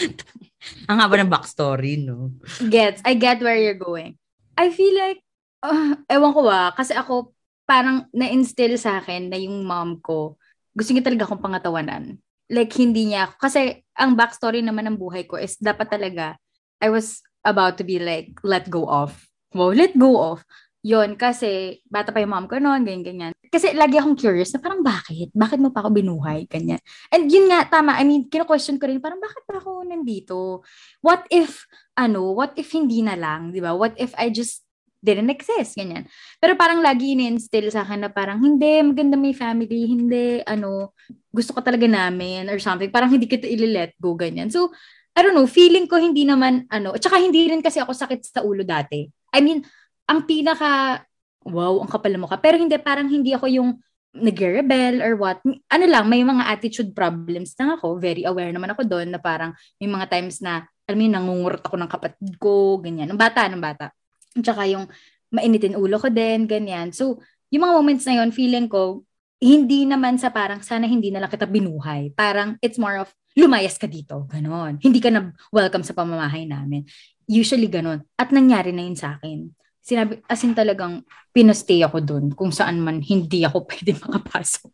Ang 0.90 0.98
haba 1.02 1.18
ng 1.18 1.32
backstory, 1.32 1.98
no? 1.98 2.30
Gets. 2.70 3.02
I 3.02 3.18
get 3.18 3.42
where 3.42 3.58
you're 3.58 3.78
going. 3.78 4.14
I 4.54 4.70
feel 4.70 4.94
like, 4.94 5.18
uh, 5.66 5.98
ewan 6.06 6.32
ko 6.34 6.46
ba, 6.46 6.70
kasi 6.70 6.94
ako 6.94 7.34
parang 7.66 8.06
na-instill 8.14 8.78
sa 8.78 9.02
akin 9.02 9.26
na 9.28 9.38
yung 9.42 9.66
mom 9.66 9.98
ko, 9.98 10.38
gusto 10.70 10.94
niya 10.94 11.02
talaga 11.02 11.26
akong 11.26 11.42
pangatawanan. 11.42 12.16
Like, 12.48 12.72
hindi 12.80 13.12
niya 13.12 13.28
Kasi, 13.36 13.82
ang 13.92 14.16
backstory 14.16 14.64
naman 14.64 14.88
ng 14.88 14.96
buhay 14.96 15.28
ko 15.28 15.36
is 15.36 15.58
dapat 15.58 15.90
talaga, 15.90 16.38
I 16.78 16.88
was 16.94 17.20
about 17.42 17.76
to 17.82 17.84
be 17.84 17.98
like, 17.98 18.38
let 18.46 18.70
go 18.70 18.86
of. 18.86 19.18
Wow, 19.50 19.74
let 19.74 19.98
go 19.98 20.14
of 20.16 20.46
yon 20.82 21.18
kasi 21.18 21.82
bata 21.90 22.14
pa 22.14 22.22
yung 22.22 22.32
mom 22.32 22.46
ko 22.46 22.62
noon, 22.62 22.86
ganyan, 22.86 23.04
ganyan. 23.04 23.32
Kasi 23.48 23.72
lagi 23.72 23.96
akong 23.96 24.14
curious 24.14 24.52
na 24.52 24.60
parang 24.60 24.84
bakit? 24.84 25.32
Bakit 25.32 25.58
mo 25.58 25.72
pa 25.72 25.80
ako 25.82 25.96
binuhay? 25.96 26.44
Ganyan. 26.46 26.78
And 27.08 27.26
yun 27.32 27.48
nga, 27.48 27.64
tama. 27.66 27.96
I 27.96 28.04
mean, 28.04 28.28
kino-question 28.28 28.76
ko 28.76 28.86
rin, 28.86 29.00
parang 29.00 29.18
bakit 29.18 29.42
pa 29.48 29.56
ako 29.56 29.88
nandito? 29.88 30.62
What 31.00 31.24
if, 31.32 31.64
ano, 31.96 32.36
what 32.36 32.52
if 32.60 32.68
hindi 32.76 33.00
na 33.00 33.16
lang, 33.16 33.50
di 33.50 33.64
ba? 33.64 33.72
What 33.72 33.96
if 33.96 34.12
I 34.20 34.28
just 34.28 34.68
didn't 34.98 35.30
exist, 35.30 35.78
ganyan. 35.78 36.10
Pero 36.42 36.58
parang 36.58 36.82
lagi 36.82 37.14
in-instill 37.14 37.70
sa 37.70 37.86
akin 37.86 38.06
na 38.06 38.10
parang, 38.10 38.42
hindi, 38.42 38.82
maganda 38.82 39.14
may 39.14 39.30
family, 39.30 39.86
hindi, 39.86 40.42
ano, 40.42 40.94
gusto 41.30 41.54
ko 41.54 41.62
talaga 41.62 41.86
namin, 41.86 42.50
or 42.50 42.58
something. 42.58 42.90
Parang 42.90 43.10
hindi 43.14 43.30
kita 43.30 43.46
ili-let 43.46 43.94
go, 44.02 44.18
ganyan. 44.18 44.50
So, 44.50 44.74
I 45.14 45.22
don't 45.22 45.34
know, 45.34 45.46
feeling 45.46 45.86
ko 45.86 45.98
hindi 45.98 46.26
naman, 46.26 46.66
ano, 46.70 46.94
at 46.94 47.02
saka 47.02 47.18
hindi 47.22 47.46
rin 47.46 47.62
kasi 47.62 47.78
ako 47.78 47.94
sakit 47.94 48.20
sa 48.26 48.42
ulo 48.42 48.66
dati. 48.66 49.06
I 49.34 49.38
mean, 49.42 49.62
ang 50.08 50.24
pinaka, 50.24 51.04
wow, 51.44 51.84
ang 51.84 51.90
kapal 51.92 52.16
mo 52.16 52.26
ka. 52.26 52.40
Pero 52.40 52.56
hindi, 52.56 52.74
parang 52.80 53.12
hindi 53.12 53.36
ako 53.36 53.46
yung 53.52 53.70
nag-rebel 54.16 55.04
or 55.04 55.20
what. 55.20 55.38
Ano 55.68 55.84
lang, 55.84 56.08
may 56.08 56.24
mga 56.24 56.48
attitude 56.48 56.96
problems 56.96 57.52
na 57.60 57.76
ako. 57.76 58.00
Very 58.00 58.24
aware 58.24 58.50
naman 58.50 58.72
ako 58.72 58.88
doon 58.88 59.12
na 59.12 59.20
parang 59.20 59.52
may 59.76 59.86
mga 59.86 60.08
times 60.08 60.40
na, 60.40 60.64
alam 60.88 60.96
mo 60.96 61.04
nangungurot 61.12 61.60
ako 61.60 61.76
ng 61.76 61.90
kapatid 61.92 62.32
ko, 62.40 62.80
ganyan. 62.80 63.12
Ng 63.12 63.20
bata, 63.20 63.44
ng 63.44 63.60
bata. 63.60 63.92
At 64.32 64.42
saka 64.42 64.64
yung 64.64 64.88
mainitin 65.28 65.76
ulo 65.76 66.00
ko 66.00 66.08
din, 66.08 66.48
ganyan. 66.48 66.88
So, 66.96 67.20
yung 67.52 67.68
mga 67.68 67.74
moments 67.76 68.04
na 68.08 68.24
yon 68.24 68.32
feeling 68.32 68.64
ko, 68.64 69.04
hindi 69.38 69.84
naman 69.84 70.16
sa 70.18 70.32
parang 70.32 70.64
sana 70.64 70.88
hindi 70.88 71.12
na 71.12 71.22
lang 71.22 71.30
kita 71.30 71.46
binuhay. 71.46 72.10
Parang 72.16 72.58
it's 72.64 72.80
more 72.80 73.04
of 73.04 73.12
lumayas 73.38 73.78
ka 73.78 73.86
dito, 73.86 74.26
ganon. 74.26 74.80
Hindi 74.82 74.98
ka 74.98 75.12
na 75.14 75.30
welcome 75.54 75.86
sa 75.86 75.94
pamamahay 75.94 76.48
namin. 76.48 76.82
Usually 77.28 77.70
ganon. 77.70 78.02
At 78.18 78.34
nangyari 78.34 78.74
na 78.74 78.82
yun 78.82 78.98
sa 78.98 79.14
akin 79.14 79.52
sinabi, 79.88 80.20
as 80.28 80.44
in 80.44 80.52
talagang 80.52 81.00
pinastay 81.32 81.80
ako 81.80 82.04
dun 82.04 82.24
kung 82.36 82.52
saan 82.52 82.76
man 82.76 83.00
hindi 83.00 83.48
ako 83.48 83.64
pwede 83.72 83.96
makapasok. 83.96 84.72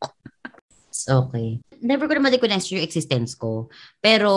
okay. 1.07 1.63
Never 1.79 2.11
ko 2.11 2.19
naman 2.19 2.35
recognize 2.35 2.67
yung 2.75 2.83
existence 2.83 3.39
ko. 3.39 3.71
Pero, 4.03 4.33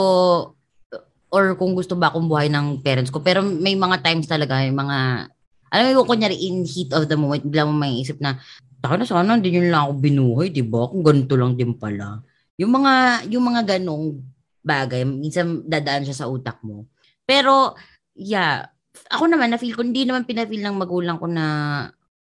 or 1.34 1.57
kung 1.57 1.73
gusto 1.73 1.97
ba 1.97 2.13
akong 2.13 2.30
buhay 2.30 2.53
ng 2.53 2.86
parents 2.86 3.09
ko. 3.09 3.25
Pero 3.25 3.41
may 3.41 3.73
mga 3.73 4.05
times 4.05 4.30
talaga, 4.30 4.61
may 4.61 4.75
mga, 4.75 4.97
alam 5.73 5.84
mo 5.89 5.89
yung 5.97 6.09
kunyari 6.09 6.38
in 6.38 6.61
heat 6.61 6.93
of 6.93 7.09
the 7.09 7.17
moment, 7.17 7.41
bigla 7.41 7.65
mo 7.65 7.73
may 7.73 7.97
isip 7.97 8.21
na, 8.21 8.38
taka 8.78 9.01
na 9.01 9.05
sana, 9.09 9.36
hindi 9.36 9.49
nyo 9.57 9.63
lang 9.73 9.84
ako 9.89 9.93
binuhay, 9.97 10.47
di 10.53 10.63
ba? 10.63 10.86
Kung 10.86 11.01
ganito 11.01 11.34
lang 11.34 11.57
din 11.57 11.73
pala. 11.73 12.21
Yung 12.59 12.69
mga, 12.69 13.25
yung 13.32 13.43
mga 13.47 13.61
ganong 13.78 14.21
bagay, 14.61 15.07
minsan 15.07 15.63
dadaan 15.65 16.05
siya 16.05 16.25
sa 16.25 16.30
utak 16.30 16.59
mo. 16.61 16.86
Pero, 17.23 17.75
yeah, 18.15 18.67
ako 19.07 19.29
naman, 19.29 19.53
na-feel 19.53 19.77
ko, 19.77 19.85
hindi 19.85 20.03
naman 20.03 20.25
pina-feel 20.25 20.63
ng 20.65 20.77
magulang 20.77 21.17
ko 21.21 21.29
na 21.29 21.45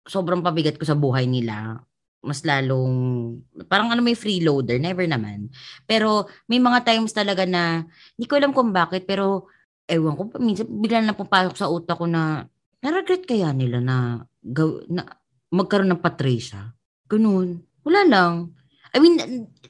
sobrang 0.07 0.45
pabigat 0.45 0.77
ko 0.79 0.85
sa 0.87 0.99
buhay 0.99 1.27
nila. 1.27 1.83
Mas 2.21 2.45
lalong, 2.45 3.39
parang 3.65 3.89
ano 3.89 4.05
may 4.05 4.15
freeloader, 4.15 4.77
never 4.77 5.09
naman. 5.09 5.49
Pero 5.89 6.29
may 6.47 6.61
mga 6.61 6.85
times 6.85 7.17
talaga 7.17 7.49
na, 7.49 7.89
hindi 8.15 8.27
ko 8.29 8.37
alam 8.37 8.53
kung 8.53 8.77
bakit, 8.77 9.09
pero 9.09 9.49
ewan 9.89 10.15
ko, 10.15 10.23
minsan 10.39 10.69
bigla 10.69 11.01
na 11.01 11.17
pupasok 11.17 11.55
sa 11.57 11.73
utak 11.73 11.97
ko 11.97 12.05
na, 12.05 12.45
na-regret 12.85 13.25
kaya 13.25 13.51
nila 13.57 13.81
na, 13.81 13.97
gaw, 14.45 14.85
na 14.87 15.05
magkaroon 15.51 15.91
ng 15.97 16.05
Patricia. 16.05 16.77
Ganun. 17.11 17.65
Wala 17.83 18.07
lang. 18.07 18.55
I 18.95 19.03
mean, 19.03 19.19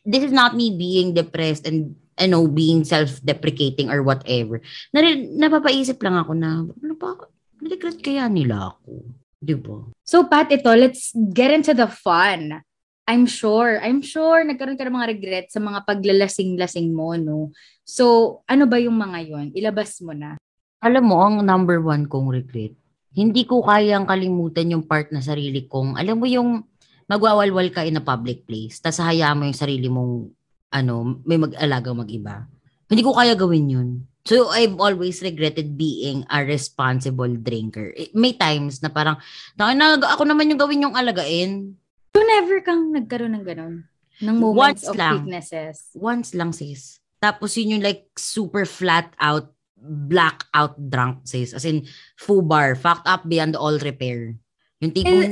this 0.04 0.26
is 0.26 0.34
not 0.34 0.52
me 0.52 0.74
being 0.74 1.16
depressed 1.16 1.64
and 1.64 1.96
you 2.20 2.28
know, 2.28 2.44
being 2.44 2.84
self-deprecating 2.84 3.88
or 3.88 4.04
whatever. 4.04 4.60
Na, 4.92 5.00
napapaisip 5.16 5.96
lang 6.04 6.20
ako 6.20 6.36
na, 6.36 6.68
ano 6.68 6.94
pa, 7.00 7.16
regret 7.64 7.98
kaya 8.04 8.28
nila 8.28 8.76
ako. 8.76 9.08
Di 9.40 9.56
ba? 9.56 9.88
So, 10.04 10.28
Pat, 10.28 10.52
ito, 10.52 10.68
let's 10.76 11.16
get 11.32 11.48
into 11.48 11.72
the 11.72 11.88
fun. 11.88 12.60
I'm 13.08 13.24
sure, 13.26 13.80
I'm 13.82 14.04
sure 14.04 14.44
nagkaroon 14.44 14.78
ka 14.78 14.86
ng 14.86 14.94
mga 14.94 15.10
regret 15.16 15.46
sa 15.50 15.58
mga 15.58 15.82
paglalasing-lasing 15.82 16.94
mo, 16.94 17.16
no? 17.18 17.50
So, 17.82 18.38
ano 18.46 18.70
ba 18.70 18.78
yung 18.78 18.94
mga 18.94 19.18
yon? 19.26 19.46
Ilabas 19.56 19.98
mo 20.04 20.14
na. 20.14 20.38
Alam 20.78 21.10
mo, 21.10 21.18
ang 21.18 21.42
number 21.42 21.82
one 21.82 22.06
kong 22.06 22.30
regret, 22.30 22.76
hindi 23.16 23.42
ko 23.42 23.66
kayang 23.66 24.06
kalimutan 24.06 24.70
yung 24.70 24.86
part 24.86 25.10
na 25.10 25.18
sarili 25.18 25.66
kong, 25.66 25.98
alam 25.98 26.22
mo 26.22 26.28
yung 26.30 26.62
magwawalwal 27.10 27.66
ka 27.74 27.82
in 27.82 27.98
a 27.98 28.04
public 28.04 28.46
place, 28.46 28.78
tapos 28.78 29.02
hayaan 29.02 29.42
mo 29.42 29.44
yung 29.50 29.58
sarili 29.58 29.90
mong 29.90 30.30
ano, 30.70 31.20
may 31.26 31.36
mag-alaga 31.36 31.90
mag-iba. 31.94 32.46
Hindi 32.90 33.02
ko 33.02 33.14
kaya 33.14 33.34
gawin 33.34 33.66
yun. 33.70 33.88
So, 34.26 34.52
I've 34.52 34.76
always 34.76 35.24
regretted 35.24 35.80
being 35.80 36.28
a 36.28 36.44
responsible 36.44 37.30
drinker. 37.40 37.90
Eh, 37.96 38.12
may 38.12 38.36
times 38.36 38.84
na 38.84 38.92
parang, 38.92 39.16
na, 39.56 39.96
ako 39.96 40.28
naman 40.28 40.50
yung 40.52 40.60
gawin 40.60 40.84
yung 40.84 40.96
alagain. 40.98 41.74
So, 42.12 42.22
never 42.22 42.60
kang 42.60 42.92
nagkaroon 42.92 43.34
ng 43.40 43.46
ganun? 43.46 43.74
Ng 44.20 44.36
moments 44.36 44.84
Once 44.84 44.84
of 44.86 44.94
lang. 45.00 45.14
weaknesses? 45.24 45.76
Once 45.96 46.28
lang, 46.36 46.52
sis. 46.52 47.00
Tapos 47.20 47.56
yun 47.56 47.78
yung 47.78 47.84
like 47.84 48.08
super 48.16 48.68
flat 48.68 49.12
out, 49.16 49.52
blackout 49.80 50.76
drunk, 50.76 51.24
sis. 51.24 51.56
As 51.56 51.64
in, 51.64 51.88
fubar, 52.20 52.76
fucked 52.76 53.08
up 53.08 53.24
beyond 53.24 53.56
all 53.56 53.80
repair. 53.80 54.36
Yung 54.84 54.92
tipong... 54.92 55.24
Is, 55.24 55.30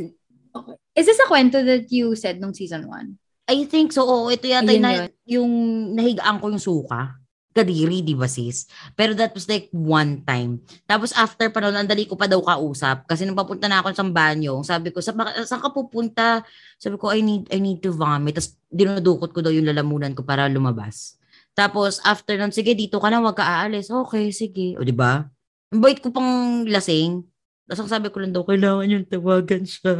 okay. 0.56 0.76
Is 0.96 1.06
this 1.06 1.20
a 1.20 1.28
kwento 1.28 1.60
that 1.62 1.92
you 1.92 2.16
said 2.16 2.40
nung 2.40 2.56
season 2.56 2.88
1? 2.88 3.27
I 3.48 3.64
think 3.64 3.96
so. 3.96 4.04
Oo, 4.04 4.28
ito 4.28 4.44
yata 4.44 4.68
Ayun 4.68 4.84
na, 4.84 4.92
yun. 4.92 5.08
yung 5.24 5.52
nahigaan 5.96 6.36
ko 6.36 6.52
yung 6.52 6.60
suka. 6.60 7.16
Kadiri, 7.56 8.04
di 8.04 8.12
ba 8.12 8.28
sis? 8.28 8.68
Pero 8.92 9.16
that 9.16 9.32
was 9.32 9.48
like 9.48 9.72
one 9.72 10.20
time. 10.22 10.60
Tapos 10.84 11.16
after 11.16 11.48
pa 11.48 11.64
noon, 11.64 11.74
ang 11.74 11.88
dali 11.88 12.04
ko 12.04 12.14
pa 12.14 12.28
daw 12.28 12.44
kausap. 12.44 13.08
Kasi 13.08 13.24
nung 13.24 13.34
papunta 13.34 13.66
na 13.66 13.80
ako 13.80 13.96
sa 13.96 14.04
banyo, 14.04 14.60
sabi 14.62 14.92
ko, 14.92 15.00
sa, 15.00 15.16
saan 15.48 15.64
ka 15.64 15.72
pupunta? 15.72 16.44
Sabi 16.76 17.00
ko, 17.00 17.08
I 17.08 17.24
need, 17.24 17.48
I 17.48 17.58
need 17.58 17.80
to 17.80 17.90
vomit. 17.90 18.36
Tapos 18.36 18.52
dinudukot 18.68 19.32
ko 19.32 19.40
daw 19.40 19.50
yung 19.50 19.66
lalamunan 19.66 20.12
ko 20.12 20.22
para 20.22 20.44
lumabas. 20.46 21.16
Tapos 21.56 22.04
after 22.04 22.36
nun, 22.36 22.52
sige, 22.52 22.76
dito 22.76 23.00
ka 23.00 23.08
na, 23.08 23.18
wag 23.24 23.34
ka 23.34 23.64
aalis. 23.64 23.88
Okay, 23.88 24.28
sige. 24.30 24.76
O 24.76 24.84
di 24.84 24.92
ba? 24.92 25.24
Ang 25.72 25.80
bait 25.80 25.98
ko 25.98 26.12
pang 26.12 26.62
lasing. 26.68 27.24
Tapos 27.64 27.80
ang 27.88 27.90
sabi 27.96 28.12
ko 28.12 28.20
lang 28.20 28.36
daw, 28.36 28.44
kailangan 28.44 28.92
yung 28.92 29.08
tawagan 29.08 29.64
siya. 29.64 29.96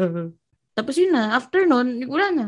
Tapos 0.78 0.94
yun 1.00 1.16
na, 1.16 1.32
after 1.34 1.64
nun, 1.64 1.96
wala 2.06 2.28
na 2.30 2.46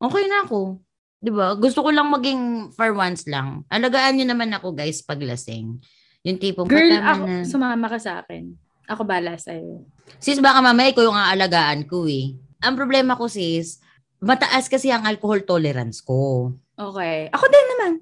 okay 0.00 0.24
na 0.26 0.48
ako. 0.48 0.80
'Di 1.20 1.30
ba? 1.30 1.52
Gusto 1.54 1.84
ko 1.84 1.92
lang 1.92 2.08
maging 2.08 2.72
for 2.72 2.90
once 2.96 3.28
lang. 3.28 3.62
Alagaan 3.68 4.16
niyo 4.16 4.26
naman 4.26 4.48
ako, 4.56 4.72
guys, 4.72 5.04
pag 5.04 5.20
lasing. 5.20 5.76
Yung 6.24 6.38
tipong 6.40 6.68
Girl, 6.68 7.00
ako, 7.00 7.24
na. 7.24 7.44
sumama 7.44 7.86
ka 7.88 7.98
sa 8.00 8.24
akin. 8.24 8.52
Ako 8.90 9.06
bala 9.06 9.38
sa'yo. 9.38 9.86
Sis, 10.18 10.42
baka 10.42 10.58
mamaya 10.60 10.90
ko 10.92 11.00
yung 11.04 11.16
aalagaan 11.16 11.86
ko 11.86 12.04
eh. 12.10 12.34
Ang 12.60 12.74
problema 12.76 13.16
ko, 13.16 13.30
sis, 13.30 13.78
mataas 14.20 14.68
kasi 14.68 14.92
ang 14.92 15.06
alcohol 15.08 15.40
tolerance 15.46 16.02
ko. 16.04 16.52
Okay. 16.76 17.30
Ako 17.32 17.44
din 17.48 17.66
naman. 17.72 17.92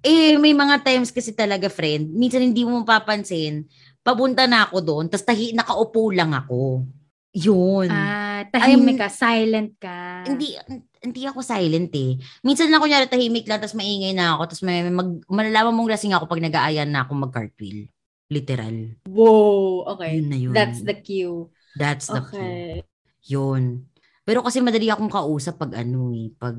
Eh, 0.00 0.34
may 0.40 0.56
mga 0.56 0.82
times 0.82 1.12
kasi 1.12 1.30
talaga, 1.30 1.68
friend, 1.68 2.10
minsan 2.10 2.42
hindi 2.42 2.64
mo 2.64 2.80
mapapansin, 2.82 3.68
papunta 4.00 4.48
na 4.48 4.66
ako 4.66 4.76
doon, 4.80 5.04
tapos 5.12 5.28
tahi, 5.28 5.52
nakaupo 5.52 6.10
lang 6.10 6.32
ako. 6.32 6.88
Yun. 7.36 7.86
Ah, 7.92 8.29
tahimik 8.48 8.96
ka, 8.96 9.08
silent 9.12 9.76
ka. 9.76 10.24
Hindi, 10.24 10.56
hindi 11.04 11.22
ako 11.28 11.44
silent 11.44 11.92
eh. 11.92 12.16
Minsan 12.40 12.72
na 12.72 12.80
kunyari 12.80 13.10
tahimik 13.10 13.44
lang, 13.44 13.60
tapos 13.60 13.76
maingay 13.76 14.16
na 14.16 14.38
ako, 14.38 14.54
tapos 14.54 14.62
may, 14.64 14.86
mag, 14.88 15.20
malalaman 15.28 15.76
mong 15.76 15.92
lasing 15.92 16.16
ako 16.16 16.24
pag 16.24 16.40
nag-aayan 16.40 16.88
na 16.88 17.04
ako 17.04 17.12
mag-cartwheel. 17.28 17.90
Literal. 18.30 18.94
Whoa, 19.10 19.90
okay. 19.90 20.22
Yun 20.22 20.28
na 20.30 20.38
yun. 20.38 20.54
That's 20.54 20.80
the 20.86 20.94
cue. 20.94 21.50
That's 21.74 22.06
the 22.06 22.22
Okay. 22.22 22.84
key. 22.86 23.34
Yun. 23.34 23.90
Pero 24.22 24.46
kasi 24.46 24.62
madali 24.62 24.86
akong 24.86 25.10
kausap 25.10 25.58
pag 25.58 25.74
ano 25.74 26.14
eh, 26.14 26.30
pag 26.38 26.54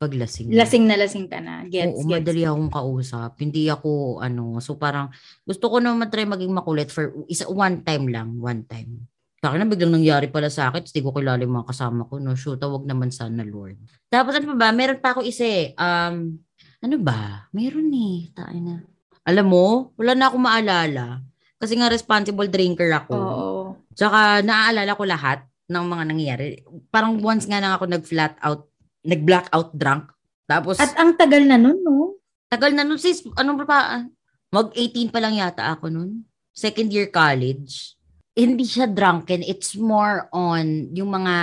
pag 0.00 0.16
lasing. 0.16 0.48
Lasing 0.56 0.88
na 0.88 0.96
lasing 0.96 1.28
ka 1.28 1.44
na. 1.44 1.68
Gets, 1.68 1.92
Oo, 1.92 2.08
gets. 2.08 2.24
madali 2.24 2.48
akong 2.48 2.72
kausap. 2.72 3.36
Hindi 3.36 3.68
ako, 3.68 4.24
ano, 4.24 4.56
so 4.64 4.80
parang, 4.80 5.12
gusto 5.44 5.68
ko 5.68 5.76
naman 5.76 6.08
try 6.08 6.24
maging 6.24 6.56
makulit 6.56 6.88
for 6.88 7.12
isa, 7.28 7.44
one 7.52 7.84
time 7.84 8.08
lang, 8.08 8.40
one 8.40 8.64
time. 8.64 9.04
Sa 9.40 9.48
akin 9.48 9.64
na 9.64 9.72
biglang 9.72 9.96
nangyari 9.96 10.28
pala 10.28 10.52
sa 10.52 10.68
akin, 10.68 10.84
hindi 10.84 11.00
ko 11.00 11.16
kilala 11.16 11.40
yung 11.40 11.56
mga 11.56 11.72
kasama 11.72 12.04
ko, 12.04 12.20
no? 12.20 12.36
Shoot, 12.36 12.60
wag 12.60 12.84
naman 12.84 13.08
sana, 13.08 13.40
Lord. 13.40 13.80
Tapos 14.12 14.36
ano 14.36 14.52
pa 14.52 14.56
ba, 14.56 14.68
meron 14.68 15.00
pa 15.00 15.16
ako 15.16 15.24
isa 15.24 15.48
eh, 15.48 15.72
um, 15.80 16.36
ano 16.84 16.96
ba? 17.00 17.48
Meron 17.56 17.88
eh, 17.88 18.28
tayo 18.36 18.58
na. 18.60 18.84
Alam 19.24 19.46
mo, 19.48 19.66
wala 19.96 20.12
na 20.12 20.28
akong 20.28 20.44
maalala. 20.44 21.24
Kasi 21.56 21.76
nga 21.76 21.88
responsible 21.88 22.52
drinker 22.52 22.92
ako. 22.92 23.16
Oo. 23.16 23.60
Tsaka 23.96 24.44
naaalala 24.44 24.92
ko 24.92 25.04
lahat 25.08 25.44
ng 25.72 25.84
mga 25.88 26.04
nangyayari. 26.04 26.44
Parang 26.92 27.16
once 27.20 27.48
nga 27.48 27.64
lang 27.64 27.72
ako 27.72 27.84
nag-flat 27.88 28.36
out, 28.44 28.68
nag-blackout 29.04 29.72
drunk. 29.72 30.12
Tapos, 30.44 30.76
At 30.76 30.96
ang 31.00 31.16
tagal 31.16 31.48
na 31.48 31.56
nun, 31.56 31.80
no? 31.80 32.20
tagal 32.50 32.74
na 32.74 32.82
nun 32.82 32.98
sis, 32.98 33.22
ano 33.38 33.56
pa, 33.62 34.04
mag-18 34.50 35.14
pa 35.14 35.22
lang 35.22 35.38
yata 35.38 35.78
ako 35.78 35.88
nun. 35.88 36.26
Second 36.50 36.90
year 36.90 37.08
college. 37.08 37.99
Hindi 38.32 38.62
siya 38.62 38.86
drunken, 38.86 39.42
it's 39.42 39.74
more 39.74 40.30
on 40.30 40.88
yung 40.94 41.10
mga 41.10 41.36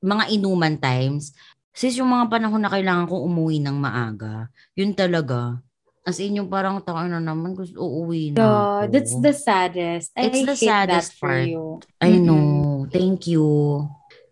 mga 0.00 0.24
inuman 0.30 0.76
times. 0.76 1.34
Sis, 1.70 1.94
yung 1.94 2.10
mga 2.10 2.26
panahon 2.28 2.58
na 2.58 2.72
kailangan 2.72 3.06
kong 3.06 3.22
umuwi 3.22 3.62
ng 3.62 3.76
maaga, 3.76 4.48
yun 4.74 4.90
talaga. 4.92 5.62
As 6.02 6.18
in, 6.18 6.40
yung 6.40 6.48
parang 6.48 6.80
tao 6.80 7.04
na 7.04 7.20
naman, 7.20 7.52
gusto 7.52 7.76
uuwi 7.76 8.32
na 8.32 8.40
So, 8.40 8.46
ako. 8.48 8.82
that's 8.88 9.14
the 9.20 9.34
saddest. 9.36 10.08
I 10.16 10.26
It's 10.26 10.42
the 10.42 10.56
saddest 10.56 11.20
part. 11.20 11.44
you. 11.46 11.84
I 12.00 12.16
Mhm. 12.16 12.24
know. 12.24 12.46
Thank 12.88 13.28
you. 13.28 13.44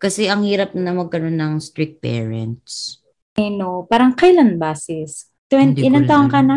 Kasi 0.00 0.26
ang 0.26 0.42
hirap 0.42 0.72
na 0.72 0.96
magkaroon 0.96 1.36
ng 1.36 1.60
strict 1.60 2.00
parents. 2.00 3.04
I 3.36 3.52
know. 3.52 3.84
Parang 3.84 4.16
kailan 4.16 4.56
ba, 4.56 4.72
sis? 4.72 5.28
20, 5.52 5.76
Hindi 5.76 5.80
ko 5.84 5.88
ilang 5.92 6.06
taong 6.08 6.30
ka 6.32 6.40
na? 6.40 6.56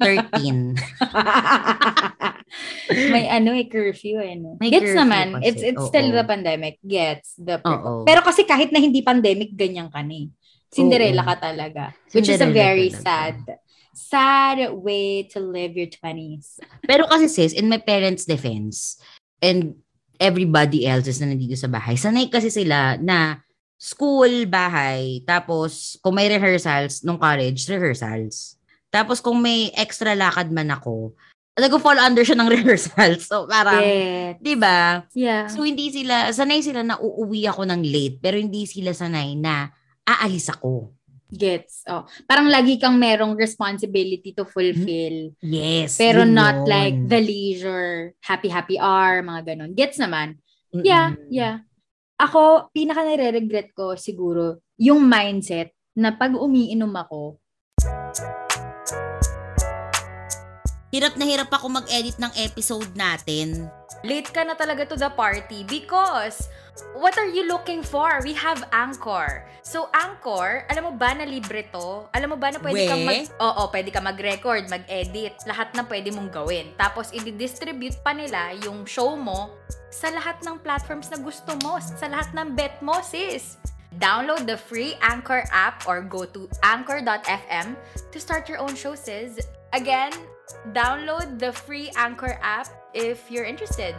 13. 0.00 0.72
May 3.14 3.28
ano 3.32 3.56
eh, 3.56 3.66
curfew 3.66 4.20
eh. 4.20 4.36
No? 4.36 4.60
May 4.60 4.68
Gets 4.68 4.92
naman. 4.92 5.40
kasi. 5.40 5.44
It's 5.48 5.62
it's 5.64 5.84
still 5.88 6.08
Oo. 6.12 6.16
the 6.16 6.24
pandemic. 6.24 6.76
Gets. 6.84 7.40
The 7.40 7.60
Oo. 7.64 8.04
Pero 8.04 8.20
kasi 8.20 8.44
kahit 8.44 8.70
na 8.70 8.80
hindi 8.80 9.00
pandemic, 9.00 9.56
ganyan 9.56 9.88
ka 9.88 10.04
ni. 10.04 10.28
Cinderella 10.72 11.24
Oo. 11.24 11.28
ka 11.32 11.36
talaga. 11.52 11.92
Which 12.12 12.28
is 12.28 12.40
a 12.40 12.48
Cinderella 12.48 12.56
very 12.56 12.88
talaga. 12.92 13.04
sad, 13.04 13.36
sad 13.92 14.58
way 14.72 15.24
to 15.28 15.40
live 15.40 15.76
your 15.76 15.88
20s. 15.88 16.60
Pero 16.84 17.08
kasi 17.08 17.28
sis, 17.28 17.52
in 17.52 17.68
my 17.68 17.80
parents' 17.80 18.24
defense, 18.24 19.00
and 19.40 19.76
everybody 20.16 20.86
else's 20.86 21.20
na 21.20 21.28
nandito 21.28 21.56
sa 21.56 21.68
bahay, 21.68 21.96
sanay 21.96 22.28
kasi 22.30 22.48
sila 22.48 22.96
na 23.00 23.42
school, 23.76 24.46
bahay, 24.46 25.20
tapos 25.26 25.98
kung 25.98 26.14
may 26.14 26.30
rehearsals 26.30 27.02
nung 27.02 27.18
college, 27.18 27.66
rehearsals. 27.66 28.54
Tapos 28.92 29.18
kung 29.18 29.42
may 29.42 29.74
extra 29.74 30.14
lakad 30.14 30.52
man 30.54 30.70
ako, 30.70 31.16
nag-fall 31.52 32.00
under 32.00 32.24
siya 32.24 32.38
ng 32.38 32.48
rehearsals. 32.54 33.28
So 33.28 33.44
parang, 33.44 33.82
Get. 33.84 34.40
di 34.40 34.54
ba? 34.56 35.04
Yeah. 35.12 35.52
So 35.52 35.64
hindi 35.64 35.92
sila, 35.92 36.32
sanay 36.32 36.64
sila 36.64 36.80
na 36.80 36.96
uuwi 36.96 37.44
ako 37.48 37.68
ng 37.68 37.82
late, 37.84 38.16
pero 38.20 38.40
hindi 38.40 38.64
sila 38.64 38.96
sanay 38.96 39.36
na 39.36 39.68
aalis 40.08 40.48
ako. 40.48 40.96
Gets. 41.32 41.88
Oh. 41.88 42.04
Parang 42.28 42.52
lagi 42.52 42.76
kang 42.76 43.00
merong 43.00 43.32
responsibility 43.40 44.36
to 44.36 44.44
fulfill. 44.44 45.32
Yes. 45.40 45.96
Pero 45.96 46.28
not 46.28 46.64
yun. 46.64 46.68
like 46.68 46.98
the 47.08 47.20
leisure, 47.24 48.12
happy 48.20 48.52
happy 48.52 48.76
hour, 48.76 49.24
mga 49.24 49.56
ganun. 49.56 49.72
Gets 49.72 49.96
naman. 49.96 50.36
Mm-mm. 50.72 50.84
Yeah, 50.84 51.16
yeah. 51.32 51.56
Ako, 52.20 52.68
pinaka 52.76 53.02
nare-regret 53.02 53.72
ko 53.72 53.96
siguro 53.96 54.60
yung 54.76 55.04
mindset 55.08 55.72
na 55.96 56.12
pag 56.12 56.36
umiinom 56.36 56.92
ako, 56.92 57.41
Hirap 60.92 61.16
na 61.16 61.24
hirap 61.24 61.48
ako 61.48 61.72
mag-edit 61.72 62.20
ng 62.20 62.28
episode 62.36 62.92
natin. 62.92 63.64
Late 64.04 64.28
ka 64.28 64.44
na 64.44 64.52
talaga 64.52 64.84
to 64.84 64.92
the 64.92 65.08
party 65.08 65.64
because 65.64 66.52
what 66.92 67.16
are 67.16 67.32
you 67.32 67.48
looking 67.48 67.80
for? 67.80 68.20
We 68.20 68.36
have 68.36 68.60
Anchor. 68.76 69.48
So 69.64 69.88
Anchor, 69.96 70.68
alam 70.68 70.84
mo 70.84 70.92
ba 70.92 71.16
na 71.16 71.24
libre 71.24 71.64
to? 71.72 72.12
Alam 72.12 72.36
mo 72.36 72.36
ba 72.36 72.52
na 72.52 72.60
pwede 72.60 72.76
We? 72.76 72.92
kang 72.92 73.08
mag 73.08 73.24
Oo, 73.40 73.72
pwede 73.72 73.88
ka 73.88 74.04
mag-record, 74.04 74.68
mag-edit, 74.68 75.32
lahat 75.48 75.72
na 75.72 75.88
pwede 75.88 76.12
mong 76.12 76.28
gawin. 76.28 76.76
Tapos 76.76 77.08
i-distribute 77.16 77.96
pa 78.04 78.12
nila 78.12 78.52
yung 78.60 78.84
show 78.84 79.16
mo 79.16 79.48
sa 79.88 80.12
lahat 80.12 80.44
ng 80.44 80.60
platforms 80.60 81.08
na 81.08 81.16
gusto 81.16 81.56
mo, 81.64 81.80
sa 81.80 82.04
lahat 82.04 82.36
ng 82.36 82.52
bet 82.52 82.76
mo, 82.84 83.00
sis. 83.00 83.56
Download 83.96 84.44
the 84.44 84.60
free 84.60 84.92
Anchor 85.00 85.48
app 85.56 85.88
or 85.88 86.04
go 86.04 86.28
to 86.28 86.52
anchor.fm 86.60 87.80
to 88.12 88.18
start 88.20 88.44
your 88.44 88.60
own 88.60 88.76
show, 88.76 88.92
sis. 88.92 89.40
Again, 89.72 90.12
download 90.70 91.38
the 91.38 91.52
free 91.52 91.90
Anchor 91.96 92.38
app 92.42 92.68
if 92.94 93.30
you're 93.30 93.46
interested. 93.46 93.94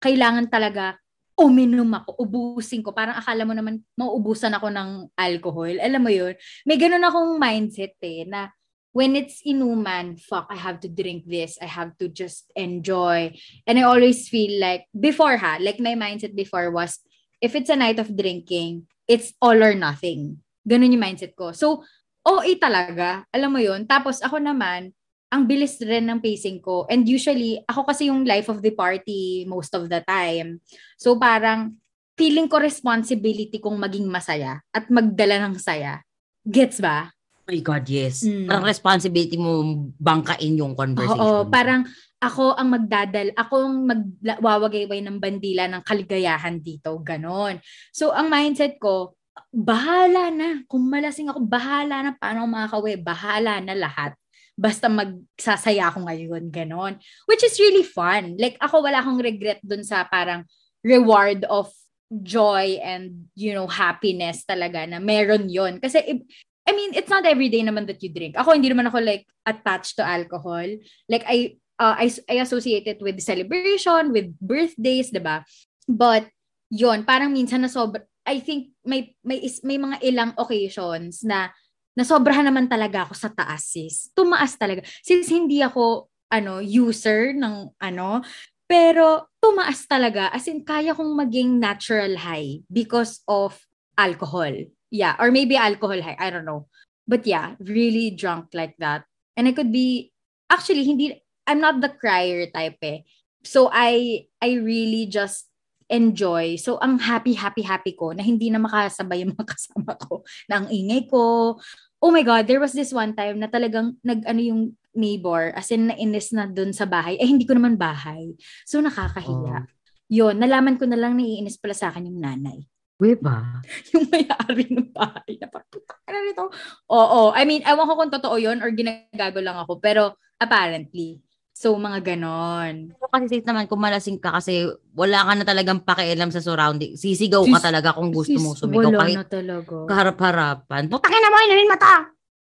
Kailangan 0.00 0.52
talaga 0.52 1.00
uminom 1.34 1.90
ako, 1.98 2.14
ubusin 2.22 2.84
ko. 2.84 2.94
Parang 2.94 3.18
akala 3.18 3.42
mo 3.42 3.52
naman 3.56 3.82
mauubusan 3.98 4.54
ako 4.54 4.70
ng 4.70 5.10
alcohol. 5.18 5.74
Alam 5.82 6.02
mo 6.06 6.10
yun? 6.12 6.34
May 6.62 6.78
ganun 6.78 7.02
akong 7.02 7.40
mindset 7.40 7.98
eh, 8.04 8.22
na 8.28 8.54
when 8.94 9.18
it's 9.18 9.42
inuman, 9.42 10.14
fuck, 10.22 10.46
I 10.48 10.56
have 10.56 10.78
to 10.86 10.88
drink 10.88 11.26
this. 11.26 11.58
I 11.58 11.66
have 11.66 11.98
to 11.98 12.06
just 12.06 12.46
enjoy. 12.54 13.34
And 13.66 13.76
I 13.76 13.82
always 13.82 14.30
feel 14.30 14.62
like, 14.62 14.86
before 14.94 15.36
ha, 15.36 15.58
like 15.58 15.82
my 15.82 15.98
mindset 15.98 16.38
before 16.38 16.70
was, 16.70 17.02
if 17.42 17.58
it's 17.58 17.68
a 17.68 17.76
night 17.76 17.98
of 17.98 18.14
drinking, 18.14 18.86
it's 19.10 19.34
all 19.42 19.58
or 19.58 19.74
nothing. 19.74 20.38
Ganun 20.62 20.94
yung 20.94 21.02
mindset 21.02 21.34
ko. 21.34 21.50
So, 21.50 21.82
OA 22.24 22.56
talaga. 22.56 23.28
Alam 23.30 23.50
mo 23.54 23.60
yun? 23.60 23.84
Tapos 23.84 24.18
ako 24.24 24.40
naman, 24.40 24.90
ang 25.28 25.44
bilis 25.44 25.76
rin 25.82 26.08
ng 26.08 26.22
pacing 26.22 26.62
ko. 26.64 26.88
And 26.88 27.04
usually, 27.04 27.60
ako 27.68 27.84
kasi 27.84 28.08
yung 28.08 28.24
life 28.24 28.48
of 28.48 28.64
the 28.64 28.72
party 28.72 29.44
most 29.44 29.74
of 29.76 29.86
the 29.92 30.00
time. 30.00 30.64
So 30.96 31.20
parang, 31.20 31.76
feeling 32.14 32.46
ko 32.46 32.62
responsibility 32.62 33.58
kong 33.58 33.74
maging 33.74 34.06
masaya 34.06 34.62
at 34.70 34.86
magdala 34.86 35.42
ng 35.46 35.58
saya. 35.58 36.00
Gets 36.46 36.78
ba? 36.78 37.10
Oh 37.44 37.50
my 37.50 37.60
God, 37.60 37.84
yes. 37.90 38.22
Mm. 38.24 38.48
Parang 38.48 38.66
responsibility 38.70 39.36
mo 39.36 39.82
bangkain 39.98 40.54
yung 40.56 40.72
conversation. 40.78 41.20
Oo, 41.20 41.50
parang 41.50 41.84
ako 42.22 42.56
ang 42.56 42.72
magdadal, 42.72 43.34
ako 43.36 43.54
ang 43.68 43.76
magwawagayway 43.84 45.04
ng 45.04 45.20
bandila 45.20 45.68
ng 45.68 45.82
kaligayahan 45.84 46.56
dito, 46.62 46.96
ganon. 47.04 47.60
So, 47.92 48.16
ang 48.16 48.32
mindset 48.32 48.80
ko, 48.80 49.18
bahala 49.54 50.30
na. 50.30 50.62
Kung 50.66 50.86
malasing 50.86 51.30
ako, 51.30 51.46
bahala 51.46 51.96
na. 52.02 52.10
Paano 52.18 52.44
ako 52.44 52.48
makakawi? 52.50 52.92
Bahala 52.98 53.62
na 53.62 53.74
lahat. 53.74 54.12
Basta 54.54 54.86
magsasaya 54.86 55.90
ako 55.90 56.06
ngayon, 56.06 56.50
ganon. 56.50 56.94
Which 57.26 57.42
is 57.42 57.58
really 57.58 57.82
fun. 57.82 58.38
Like, 58.38 58.54
ako 58.62 58.86
wala 58.86 59.02
akong 59.02 59.18
regret 59.18 59.58
dun 59.66 59.82
sa 59.82 60.06
parang 60.06 60.46
reward 60.86 61.42
of 61.50 61.70
joy 62.10 62.78
and, 62.78 63.26
you 63.34 63.50
know, 63.50 63.66
happiness 63.66 64.46
talaga 64.46 64.86
na 64.86 65.02
meron 65.02 65.50
yon 65.50 65.82
Kasi, 65.82 66.22
I 66.64 66.72
mean, 66.72 66.94
it's 66.94 67.10
not 67.10 67.26
every 67.26 67.50
day 67.50 67.66
naman 67.66 67.90
that 67.90 67.98
you 67.98 68.14
drink. 68.14 68.38
Ako, 68.38 68.54
hindi 68.54 68.70
naman 68.70 68.86
ako 68.86 69.02
like 69.02 69.26
attached 69.42 69.98
to 69.98 70.06
alcohol. 70.06 70.66
Like, 71.10 71.26
I, 71.26 71.58
uh, 71.82 71.98
I, 71.98 72.06
I 72.30 72.38
associate 72.46 72.86
it 72.86 73.02
with 73.02 73.18
celebration, 73.18 74.14
with 74.14 74.30
birthdays, 74.38 75.10
ba? 75.10 75.42
But, 75.90 76.30
yon 76.70 77.02
parang 77.02 77.34
minsan 77.34 77.66
na 77.66 77.70
sobra, 77.70 78.06
I 78.24 78.40
think 78.40 78.72
may, 78.84 79.12
may, 79.20 79.38
is, 79.44 79.60
may 79.62 79.76
mga 79.76 80.00
ilang 80.00 80.32
occasions 80.40 81.22
na 81.22 81.52
nasobrahan 81.94 82.48
naman 82.48 82.66
talaga 82.66 83.06
ako 83.06 83.14
sa 83.14 83.30
taas, 83.30 83.68
sis. 83.70 84.10
Tumaas 84.16 84.56
talaga. 84.58 84.82
Since 85.04 85.30
hindi 85.30 85.62
ako, 85.62 86.08
ano, 86.32 86.58
user 86.58 87.36
ng, 87.36 87.76
ano, 87.78 88.24
pero 88.66 89.30
tumaas 89.38 89.84
talaga. 89.86 90.32
As 90.32 90.48
in, 90.50 90.64
kaya 90.64 90.96
kong 90.96 91.14
maging 91.14 91.60
natural 91.60 92.16
high 92.18 92.64
because 92.66 93.22
of 93.28 93.54
alcohol. 93.94 94.50
Yeah, 94.90 95.14
or 95.20 95.30
maybe 95.30 95.54
alcohol 95.54 96.00
high. 96.02 96.18
I 96.18 96.32
don't 96.32 96.48
know. 96.48 96.66
But 97.06 97.28
yeah, 97.28 97.54
really 97.60 98.10
drunk 98.10 98.56
like 98.56 98.74
that. 98.80 99.04
And 99.36 99.46
I 99.46 99.52
could 99.52 99.70
be, 99.70 100.10
actually, 100.48 100.82
hindi, 100.82 101.20
I'm 101.46 101.60
not 101.60 101.78
the 101.84 101.92
crier 101.92 102.48
type 102.50 102.80
eh. 102.82 103.04
So 103.44 103.68
I, 103.70 104.26
I 104.40 104.56
really 104.56 105.06
just 105.06 105.46
enjoy. 105.88 106.56
So, 106.56 106.80
ang 106.80 106.98
happy, 107.00 107.36
happy, 107.36 107.62
happy 107.62 107.92
ko 107.96 108.12
na 108.16 108.24
hindi 108.24 108.48
na 108.48 108.60
makasabay 108.60 109.24
yung 109.24 109.32
mga 109.36 109.46
kasama 109.54 109.92
ko 110.00 110.24
na 110.48 110.64
ang 110.64 110.68
ingay 110.72 111.06
ko. 111.08 111.56
Oh 112.04 112.12
my 112.12 112.24
God, 112.24 112.44
there 112.44 112.60
was 112.60 112.76
this 112.76 112.92
one 112.92 113.16
time 113.16 113.40
na 113.40 113.48
talagang 113.48 113.96
nag-ano 114.04 114.40
yung 114.40 114.62
neighbor, 114.94 115.50
as 115.56 115.72
in 115.74 115.90
nainis 115.90 116.30
na 116.30 116.46
dun 116.46 116.70
sa 116.70 116.86
bahay. 116.86 117.18
Eh, 117.18 117.26
hindi 117.26 117.44
ko 117.44 117.56
naman 117.58 117.74
bahay. 117.74 118.36
So, 118.62 118.78
nakakahiya. 118.78 119.66
Oh. 119.66 119.70
Yun, 120.12 120.38
nalaman 120.38 120.78
ko 120.78 120.86
na 120.86 121.00
lang 121.00 121.18
naiinis 121.18 121.58
pala 121.58 121.74
sa 121.74 121.90
akin 121.90 122.06
yung 122.06 122.20
nanay. 122.22 122.62
We 123.02 123.18
ba? 123.18 123.42
yung 123.92 124.06
may-ari 124.06 124.70
ng 124.70 124.94
bahay. 124.94 125.34
Na 125.42 125.50
parang, 125.50 125.66
"Puta 125.66 125.98
ka 125.98 126.10
na 126.14 126.22
nito." 126.22 126.46
Oo. 126.92 127.34
I 127.34 127.42
mean, 127.42 127.66
ewan 127.66 127.88
ko 127.90 127.94
kung 127.98 128.12
totoo 128.14 128.36
yun 128.38 128.62
or 128.62 128.70
ginagago 128.70 129.42
lang 129.42 129.58
ako. 129.58 129.82
Pero, 129.82 130.14
apparently. 130.38 131.23
So, 131.54 131.78
mga 131.78 132.02
ganon. 132.02 132.90
Pero 132.98 133.06
kasi 133.06 133.30
safe 133.30 133.46
naman 133.46 133.70
kung 133.70 133.78
malasing 133.78 134.18
ka 134.18 134.42
kasi 134.42 134.66
wala 134.90 135.22
ka 135.22 135.32
na 135.38 135.44
talagang 135.46 135.86
pakialam 135.86 136.34
sa 136.34 136.42
surrounding. 136.42 136.98
Sisigaw 136.98 137.46
ka 137.46 137.62
Sis- 137.62 137.66
talaga 137.70 137.94
kung 137.94 138.10
gusto 138.10 138.34
mong 138.34 138.58
sumigaw. 138.58 138.90
Wala 138.90 139.00
Kahit 139.06 139.16
na 139.16 139.26
talaga. 139.30 139.74
kaharap-harapan. 139.86 140.90
Putangin 140.90 141.22
na 141.22 141.30
mo, 141.30 141.36
inanin 141.38 141.70
mata! 141.70 141.94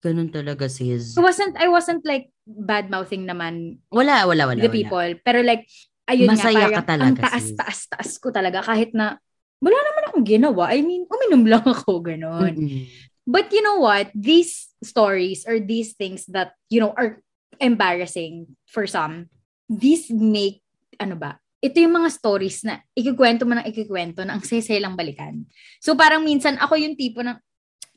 Ganun 0.01 0.33
talaga, 0.33 0.65
sis. 0.65 1.13
I 1.13 1.21
wasn't, 1.21 1.53
I 1.53 1.69
wasn't 1.69 2.01
like 2.01 2.33
bad-mouthing 2.45 3.25
naman 3.25 3.77
Wala, 3.93 4.25
wala, 4.25 4.49
wala. 4.49 4.57
the 4.57 4.69
wala. 4.69 4.73
people. 4.73 5.09
Pero 5.21 5.45
like, 5.45 5.69
ayun 6.05 6.29
Masaya 6.29 6.65
nga, 6.69 6.81
ka 6.81 6.89
parang 6.89 7.13
talaga, 7.13 7.13
ang 7.13 7.17
taas, 7.29 7.45
sis. 7.45 7.57
taas, 7.57 7.79
taas 7.85 8.09
ko 8.17 8.33
talaga 8.33 8.65
kahit 8.65 8.93
na 8.97 9.21
wala 9.61 9.77
naman 9.77 10.03
akong 10.09 10.25
ginawa. 10.25 10.73
I 10.73 10.81
mean, 10.81 11.05
uminom 11.05 11.45
lang 11.53 11.65
ako, 11.65 12.01
ganon. 12.01 12.57
Mm-mm. 12.57 12.89
But 13.25 13.49
you 13.49 13.61
know 13.61 13.81
what? 13.81 14.09
These 14.13 14.69
stories 14.81 15.45
or 15.45 15.57
these 15.57 15.93
things 15.93 16.25
that, 16.29 16.53
you 16.69 16.81
know, 16.81 16.93
are 16.93 17.21
embarrassing 17.59 18.47
for 18.65 18.87
some, 18.87 19.29
these 19.69 20.09
make, 20.11 20.61
ano 20.99 21.15
ba, 21.15 21.39
ito 21.63 21.81
yung 21.81 21.97
mga 21.97 22.09
stories 22.13 22.61
na 22.61 22.77
ikikwento 22.93 23.47
mo 23.49 23.57
ng 23.57 23.65
ikikwento 23.65 24.21
na 24.21 24.37
ang 24.37 24.43
saya 24.45 24.77
lang 24.77 24.93
balikan. 24.93 25.41
So 25.81 25.97
parang 25.97 26.21
minsan 26.21 26.61
ako 26.61 26.77
yung 26.77 26.93
tipo 26.93 27.25
ng, 27.25 27.41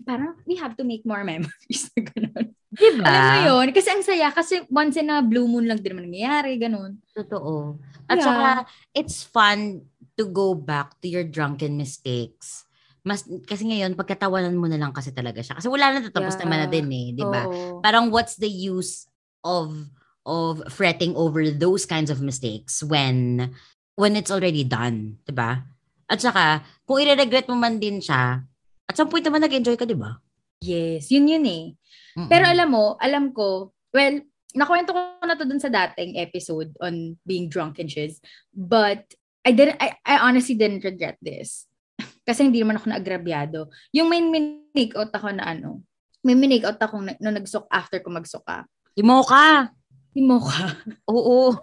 parang 0.07 0.39
we 0.47 0.57
have 0.57 0.73
to 0.79 0.87
make 0.87 1.05
more 1.05 1.21
memories 1.27 1.91
na 1.93 2.01
ganun. 2.07 2.47
Diba? 2.69 3.05
Alam 3.05 3.23
mo 3.29 3.39
yun? 3.45 3.67
Kasi 3.75 3.89
ang 3.91 4.05
saya. 4.05 4.31
Kasi 4.31 4.63
once 4.71 4.95
in 4.97 5.11
a 5.11 5.21
blue 5.25 5.49
moon 5.51 5.67
lang 5.67 5.83
din 5.83 5.91
naman 5.93 6.07
nangyayari. 6.09 6.55
Ganun. 6.57 7.03
Totoo. 7.13 7.83
At 8.07 8.21
Yeah. 8.21 8.25
saka, 8.25 8.49
it's 8.95 9.27
fun 9.27 9.85
to 10.17 10.29
go 10.31 10.55
back 10.55 10.97
to 11.03 11.11
your 11.11 11.27
drunken 11.27 11.75
mistakes. 11.75 12.65
Mas, 13.03 13.25
kasi 13.49 13.65
ngayon, 13.65 13.97
pagkatawanan 13.97 14.55
mo 14.55 14.69
na 14.69 14.77
lang 14.77 14.93
kasi 14.93 15.11
talaga 15.11 15.41
siya. 15.41 15.59
Kasi 15.59 15.67
wala 15.67 15.97
na 15.97 16.05
tatapos 16.05 16.37
Yeah. 16.37 16.43
naman 16.45 16.59
na 16.63 16.69
din 16.69 16.89
eh, 16.93 17.07
di 17.17 17.25
ba? 17.25 17.49
Parang 17.83 18.13
what's 18.13 18.37
the 18.39 18.49
use 18.49 19.08
of 19.43 19.91
of 20.29 20.61
fretting 20.69 21.17
over 21.17 21.49
those 21.49 21.89
kinds 21.89 22.13
of 22.13 22.21
mistakes 22.21 22.85
when 22.85 23.49
when 23.97 24.15
it's 24.15 24.31
already 24.31 24.63
done, 24.63 25.19
'di 25.25 25.35
ba? 25.35 25.65
At 26.09 26.25
saka, 26.25 26.65
kung 26.89 27.05
i-regret 27.05 27.49
mo 27.53 27.57
man 27.57 27.77
din 27.77 28.01
siya, 28.01 28.41
at 28.89 28.97
some 28.97 29.13
point 29.13 29.25
naman 29.25 29.45
nag-enjoy 29.45 29.77
ka, 29.77 29.85
'di 29.85 29.99
ba? 29.99 30.21
Yes, 30.59 31.13
yun 31.13 31.31
yun 31.31 31.47
eh. 31.47 31.65
Mm-mm. 32.19 32.27
Pero 32.27 32.51
alam 32.51 32.69
mo, 32.75 32.99
alam 32.99 33.31
ko, 33.31 33.71
well, 33.95 34.19
nakwento 34.59 34.91
ko 34.91 35.23
na 35.23 35.39
to 35.39 35.47
dun 35.47 35.63
sa 35.63 35.71
dating 35.71 36.19
episode 36.19 36.75
on 36.83 37.15
being 37.23 37.47
drunk 37.47 37.79
and 37.79 37.87
shiz. 37.87 38.19
But, 38.51 39.07
I 39.47 39.55
didn't, 39.55 39.79
I, 39.79 39.95
I 40.03 40.27
honestly 40.27 40.59
didn't 40.59 40.83
regret 40.83 41.15
this. 41.23 41.71
Kasi 42.27 42.51
hindi 42.51 42.59
naman 42.59 42.83
ako 42.83 42.91
naagrabyado. 42.91 43.71
Yung 43.95 44.11
may 44.11 44.19
minake 44.19 44.99
out 44.99 45.15
ako 45.15 45.31
na 45.31 45.47
ano, 45.47 45.87
may 46.27 46.35
minake 46.35 46.67
out 46.67 46.83
ako 46.83 47.07
na, 47.07 47.15
nung 47.23 47.39
nagsok 47.39 47.71
after 47.71 48.03
ko 48.03 48.11
magsuka. 48.11 48.67
Imo 48.99 49.23
ka. 49.23 49.71
Timo 50.11 50.43
ka. 50.43 50.75
Oo. 51.07 51.55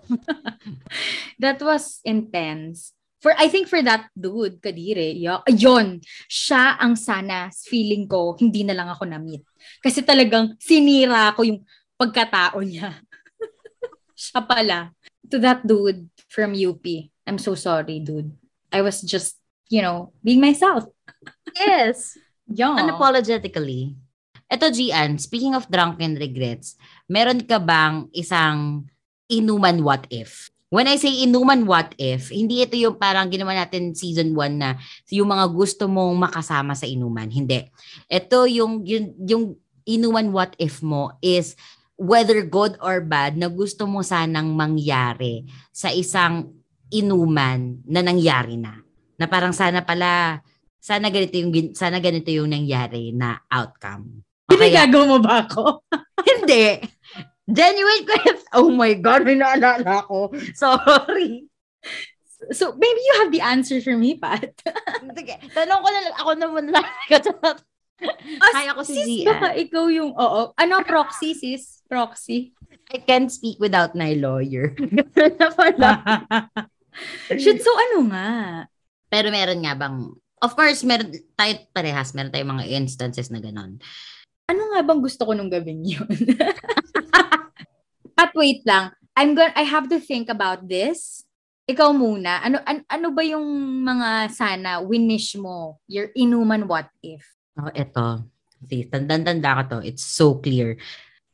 That 1.43 1.59
was 1.59 1.99
intense. 2.07 2.95
For 3.19 3.35
I 3.35 3.51
think 3.51 3.67
for 3.67 3.81
that 3.83 4.07
dude, 4.15 4.63
Kadire, 4.63 5.11
y- 5.11 5.43
yun, 5.51 5.99
siya 6.31 6.79
ang 6.79 6.95
sana 6.95 7.51
feeling 7.51 8.07
ko 8.07 8.39
hindi 8.39 8.63
na 8.63 8.77
lang 8.77 8.87
ako 8.87 9.03
na-meet. 9.09 9.43
Kasi 9.83 10.05
talagang 10.05 10.55
sinira 10.61 11.35
ko 11.35 11.43
yung 11.43 11.65
pagkatao 11.99 12.61
niya. 12.63 12.95
siya 14.15 14.39
pala. 14.45 14.95
To 15.33 15.41
that 15.41 15.65
dude 15.65 16.07
from 16.29 16.53
UP, 16.55 16.85
I'm 17.25 17.41
so 17.41 17.57
sorry, 17.57 17.99
dude. 17.99 18.29
I 18.71 18.85
was 18.85 19.01
just, 19.01 19.41
you 19.73 19.81
know, 19.81 20.13
being 20.23 20.39
myself. 20.39 20.87
Yes. 21.51 22.15
Yeah. 22.45 22.77
Unapologetically. 22.77 23.97
Ito, 24.45 24.69
Gian, 24.69 25.17
speaking 25.17 25.57
of 25.57 25.65
drunken 25.65 26.13
regrets, 26.13 26.77
meron 27.09 27.41
ka 27.45 27.61
bang 27.61 28.09
isang 28.13 28.85
inuman 29.29 29.81
what 29.81 30.05
if? 30.09 30.49
When 30.73 30.89
I 30.89 30.97
say 30.97 31.23
inuman 31.23 31.69
what 31.69 31.93
if, 31.95 32.33
hindi 32.33 32.65
ito 32.65 32.75
yung 32.75 32.97
parang 32.97 33.29
ginawa 33.29 33.53
natin 33.53 33.93
season 33.93 34.33
1 34.33 34.59
na 34.59 34.75
yung 35.13 35.29
mga 35.29 35.45
gusto 35.53 35.85
mong 35.85 36.17
makasama 36.29 36.73
sa 36.73 36.89
inuman. 36.89 37.29
Hindi. 37.29 37.69
Ito 38.09 38.49
yung, 38.49 38.83
yung, 38.83 39.13
yung 39.23 39.43
inuman 39.85 40.33
what 40.33 40.57
if 40.57 40.81
mo 40.81 41.15
is 41.21 41.53
whether 41.95 42.43
good 42.43 42.75
or 42.83 42.99
bad 42.99 43.39
na 43.39 43.47
gusto 43.47 43.87
mo 43.87 44.03
sanang 44.03 44.51
mangyari 44.51 45.47
sa 45.71 45.93
isang 45.93 46.51
inuman 46.91 47.79
na 47.87 48.03
nangyari 48.03 48.59
na. 48.59 48.81
Na 49.15 49.31
parang 49.31 49.55
sana 49.55 49.85
pala, 49.85 50.41
sana 50.81 51.07
ganito 51.07 51.39
yung, 51.39 51.71
sana 51.71 52.03
ganito 52.03 52.27
yung 52.33 52.51
nangyari 52.51 53.15
na 53.15 53.39
outcome. 53.47 54.25
Hindi 54.49 54.67
gagawa 54.71 55.05
mo 55.09 55.17
ba 55.21 55.45
ako? 55.45 55.85
hindi. 56.29 56.81
Genuine 57.45 58.03
question. 58.05 58.49
Oh 58.57 58.69
my 58.73 58.93
God, 58.97 59.25
may 59.25 59.37
naalala 59.37 60.05
ko. 60.05 60.33
Sorry. 60.57 61.45
So, 62.53 62.77
maybe 62.77 63.01
you 63.01 63.13
have 63.21 63.31
the 63.33 63.41
answer 63.41 63.81
for 63.81 63.97
me, 63.97 64.17
Pat. 64.17 64.53
Tanong 65.57 65.81
ko 65.81 65.89
na 65.89 66.01
lang, 66.05 66.15
ako 66.17 66.31
naman 66.37 66.65
lang. 66.69 66.85
Kaya 68.53 68.75
ko 68.75 68.83
si 68.83 68.93
sis, 68.93 69.07
Zia. 69.23 69.33
baka 69.33 69.55
ikaw 69.55 69.85
yung, 69.89 70.11
oo. 70.13 70.53
Ano, 70.57 70.83
proxy, 70.83 71.33
sis? 71.33 71.81
Proxy. 71.87 72.53
I 72.93 73.01
can't 73.01 73.31
speak 73.31 73.57
without 73.57 73.97
my 73.97 74.13
lawyer. 74.13 74.75
Should, 77.41 77.61
so 77.61 77.71
ano 77.73 77.97
nga? 78.13 78.29
Pero 79.09 79.33
meron 79.33 79.65
nga 79.65 79.73
bang, 79.73 80.13
of 80.43 80.51
course, 80.53 80.85
meron 80.85 81.09
tayo 81.33 81.53
parehas, 81.73 82.13
meron 82.13 82.29
tayong 82.29 82.53
mga 82.59 82.69
instances 82.77 83.33
na 83.33 83.41
ganon. 83.41 83.81
Ano 84.45 84.61
nga 84.73 84.81
bang 84.85 85.01
gusto 85.01 85.25
ko 85.25 85.33
nung 85.33 85.49
gabing 85.49 85.81
yun? 85.81 86.05
At 88.21 88.31
wait 88.37 88.61
lang, 88.63 88.93
I'm 89.17 89.33
going 89.33 89.51
I 89.57 89.65
have 89.65 89.89
to 89.89 89.97
think 89.97 90.29
about 90.29 90.69
this. 90.69 91.25
Ikaw 91.65 91.89
muna, 91.97 92.45
ano 92.45 92.61
an, 92.61 92.85
ano 92.85 93.09
ba 93.09 93.25
yung 93.25 93.41
mga 93.81 94.29
sana 94.29 94.85
winish 94.85 95.33
mo, 95.41 95.81
your 95.89 96.13
inuman 96.13 96.69
what 96.69 96.93
if? 97.01 97.25
Oh, 97.57 97.73
eto. 97.73 98.21
See, 98.69 98.85
tandang-tanda 98.85 99.61
ka 99.61 99.63
to. 99.73 99.79
It's 99.81 100.05
so 100.05 100.37
clear. 100.37 100.77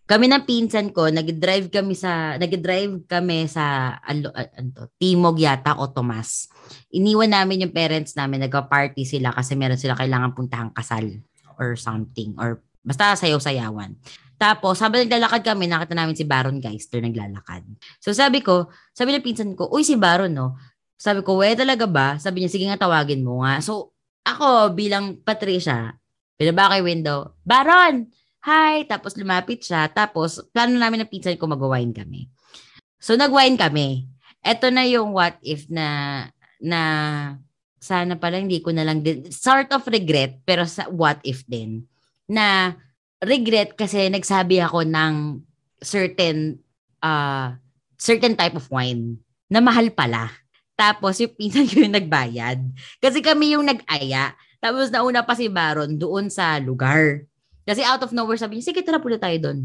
Kami 0.08 0.32
ng 0.32 0.48
pinsan 0.48 0.96
ko, 0.96 1.12
nag-drive 1.12 1.72
kami 1.72 1.96
sa 1.96 2.40
nag-drive 2.40 3.08
kami 3.12 3.48
sa 3.48 3.96
ano, 4.04 4.32
ano 4.36 4.88
Timog 5.00 5.40
yata 5.40 5.76
o 5.76 5.92
Tomas. 5.92 6.48
Iniwan 6.96 7.32
namin 7.32 7.68
yung 7.68 7.76
parents 7.76 8.16
namin, 8.16 8.48
nagpa-party 8.48 9.04
sila 9.04 9.36
kasi 9.36 9.60
meron 9.60 9.80
sila 9.80 10.00
kailangan 10.00 10.32
puntahang 10.32 10.72
kasal 10.72 11.04
or 11.60 11.76
something 11.76 12.36
or 12.40 12.64
basta 12.82 13.18
sayaw-sayawan. 13.18 13.98
Tapos, 14.42 14.82
sabi 14.82 15.06
naglalakad 15.06 15.46
kami, 15.54 15.70
nakita 15.70 15.94
namin 15.94 16.18
si 16.18 16.26
Baron 16.26 16.58
Geister 16.58 16.98
naglalakad. 16.98 17.62
So 18.02 18.10
sabi 18.10 18.42
ko, 18.42 18.74
sabi 18.92 19.14
ng 19.14 19.22
pinsan 19.22 19.54
ko, 19.54 19.70
uy 19.70 19.86
si 19.86 19.94
Baron 19.98 20.34
no. 20.34 20.58
Sabi 20.98 21.22
ko, 21.22 21.38
we 21.42 21.54
talaga 21.54 21.86
ba? 21.86 22.18
Sabi 22.18 22.42
niya, 22.42 22.50
sige 22.50 22.66
nga 22.66 22.82
tawagin 22.82 23.22
mo 23.22 23.46
nga. 23.46 23.62
So 23.62 23.94
ako 24.26 24.74
bilang 24.74 25.22
Patricia, 25.22 26.02
Binaba 26.42 26.74
kay 26.74 26.82
window, 26.82 27.38
Baron! 27.46 28.10
Hi! 28.42 28.82
Tapos 28.90 29.14
lumapit 29.14 29.62
siya. 29.62 29.86
Tapos, 29.94 30.42
plano 30.50 30.74
namin 30.74 31.06
ng 31.06 31.12
pinsan 31.14 31.38
ko 31.38 31.46
mag-wine 31.46 31.94
kami. 31.94 32.34
So, 32.98 33.14
nag-wine 33.14 33.62
kami. 33.62 34.10
Ito 34.42 34.74
na 34.74 34.82
yung 34.90 35.14
what 35.14 35.38
if 35.46 35.70
na, 35.70 36.26
na 36.58 36.82
sana 37.78 38.18
pala 38.18 38.42
hindi 38.42 38.58
ko 38.58 38.74
na 38.74 38.82
lang 38.82 39.06
din, 39.06 39.30
sort 39.30 39.70
of 39.70 39.86
regret, 39.86 40.42
pero 40.42 40.66
sa 40.66 40.90
what 40.90 41.22
if 41.22 41.46
din. 41.46 41.86
Na 42.32 42.80
regret 43.20 43.76
kasi 43.76 44.08
nagsabi 44.08 44.64
ako 44.64 44.88
ng 44.88 45.44
certain, 45.84 46.64
uh, 47.04 47.60
certain 48.00 48.40
type 48.40 48.56
of 48.56 48.66
wine 48.72 49.20
na 49.52 49.60
mahal 49.60 49.92
pala. 49.92 50.32
Tapos, 50.80 51.20
yung 51.20 51.36
pinsan 51.36 51.68
ko 51.70 51.84
yung 51.84 51.94
nagbayad. 52.00 52.64
Kasi 53.04 53.20
kami 53.20 53.60
yung 53.60 53.68
nag-aya. 53.68 54.32
Tapos 54.62 54.94
nauna 54.94 55.26
pa 55.26 55.34
si 55.34 55.50
Baron 55.50 55.98
doon 55.98 56.30
sa 56.30 56.62
lugar. 56.62 57.26
Kasi 57.66 57.82
out 57.82 58.06
of 58.06 58.14
nowhere 58.14 58.38
sabi 58.38 58.58
niya, 58.62 58.72
sige 58.72 58.86
tara 58.86 59.02
pula 59.02 59.18
tayo 59.18 59.38
doon. 59.42 59.60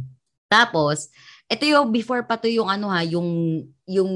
Tapos, 0.49 1.12
ito 1.47 1.69
yung 1.69 1.93
before 1.93 2.25
pa 2.25 2.41
to 2.41 2.49
yung 2.49 2.67
ano 2.73 2.89
ha, 2.89 3.05
yung 3.05 3.61
yung 3.85 4.12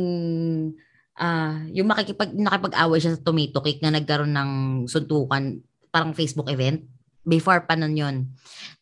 uh, 1.21 1.57
yung 1.71 1.87
makikipag 1.87 2.33
nakipag-away 2.33 2.99
siya 2.99 3.15
sa 3.15 3.25
tomato 3.25 3.61
cake 3.61 3.85
na 3.85 3.93
nagkaroon 3.93 4.33
ng 4.33 4.51
suntukan, 4.89 5.61
parang 5.93 6.17
Facebook 6.17 6.49
event. 6.49 6.81
Before 7.25 7.65
pa 7.69 7.77
nun 7.77 7.95
yun. 7.95 8.17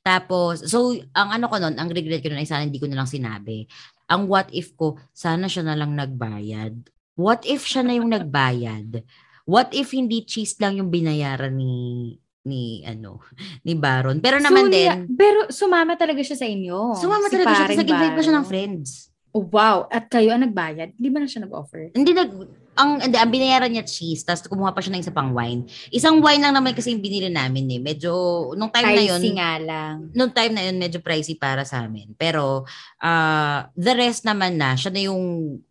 Tapos, 0.02 0.62
so, 0.66 0.94
ang 1.12 1.28
ano 1.34 1.50
ko 1.50 1.58
nun, 1.58 1.74
ang 1.74 1.90
regret 1.90 2.22
ko 2.22 2.30
nun 2.30 2.40
ay 2.40 2.48
sana 2.48 2.64
hindi 2.64 2.78
ko 2.78 2.86
na 2.86 3.02
lang 3.02 3.10
sinabi. 3.10 3.66
Ang 4.08 4.30
what 4.30 4.48
if 4.54 4.72
ko, 4.78 4.96
sana 5.12 5.50
siya 5.50 5.66
na 5.66 5.76
lang 5.76 5.92
nagbayad. 5.92 6.88
What 7.18 7.44
if 7.44 7.66
siya 7.66 7.82
na 7.82 7.98
yung 7.98 8.14
nagbayad? 8.14 9.02
What 9.48 9.74
if 9.74 9.90
hindi 9.92 10.22
cheese 10.22 10.54
lang 10.62 10.78
yung 10.78 10.92
binayaran 10.92 11.56
ni 11.56 12.14
ni 12.48 12.80
ano 12.88 13.20
ni 13.66 13.76
Baron. 13.76 14.24
Pero 14.24 14.40
naman 14.40 14.68
so, 14.68 14.72
din 14.72 14.98
pero 15.12 15.52
sumama 15.52 15.92
talaga 16.00 16.24
siya 16.24 16.38
sa 16.40 16.48
inyo. 16.48 16.96
Sumama 16.96 17.28
si 17.28 17.36
talaga 17.36 17.68
siya 17.68 17.76
nag-invite 17.76 18.14
pa 18.16 18.22
siya 18.24 18.36
ng 18.40 18.48
friends. 18.48 19.12
Oh, 19.36 19.44
wow. 19.44 19.84
At 19.92 20.08
kayo 20.08 20.32
ang 20.32 20.48
nagbayad? 20.48 20.96
Hindi 20.96 21.08
ba 21.12 21.20
na 21.20 21.28
siya 21.28 21.44
nag-offer? 21.44 21.92
Hindi 21.92 22.16
nag 22.16 22.32
ang 22.78 23.02
hindi, 23.02 23.18
ang 23.18 23.32
binayaran 23.34 23.74
niya 23.74 23.82
cheese 23.82 24.22
tapos 24.22 24.46
kumuha 24.46 24.70
pa 24.70 24.78
siya 24.78 24.94
ng 24.94 25.02
isa 25.02 25.10
pang 25.10 25.34
wine. 25.34 25.66
Isang 25.90 26.22
wine 26.22 26.38
lang 26.38 26.54
naman 26.54 26.78
kasi 26.78 26.94
yung 26.94 27.02
binili 27.02 27.26
namin 27.26 27.66
eh. 27.74 27.80
Medyo 27.82 28.12
nung 28.54 28.70
time 28.70 28.94
pricey 28.94 29.10
na 29.10 29.10
yun. 29.10 29.34
nga 29.34 29.52
lang. 29.58 29.94
Nung 30.14 30.30
time 30.30 30.52
na 30.54 30.62
yun 30.70 30.78
medyo 30.78 31.02
pricey 31.02 31.34
para 31.34 31.66
sa 31.66 31.82
amin. 31.82 32.14
Pero 32.14 32.62
uh, 33.02 33.58
the 33.74 33.94
rest 33.98 34.22
naman 34.22 34.54
na 34.54 34.78
siya 34.78 34.94
na 34.94 35.02
yung 35.10 35.22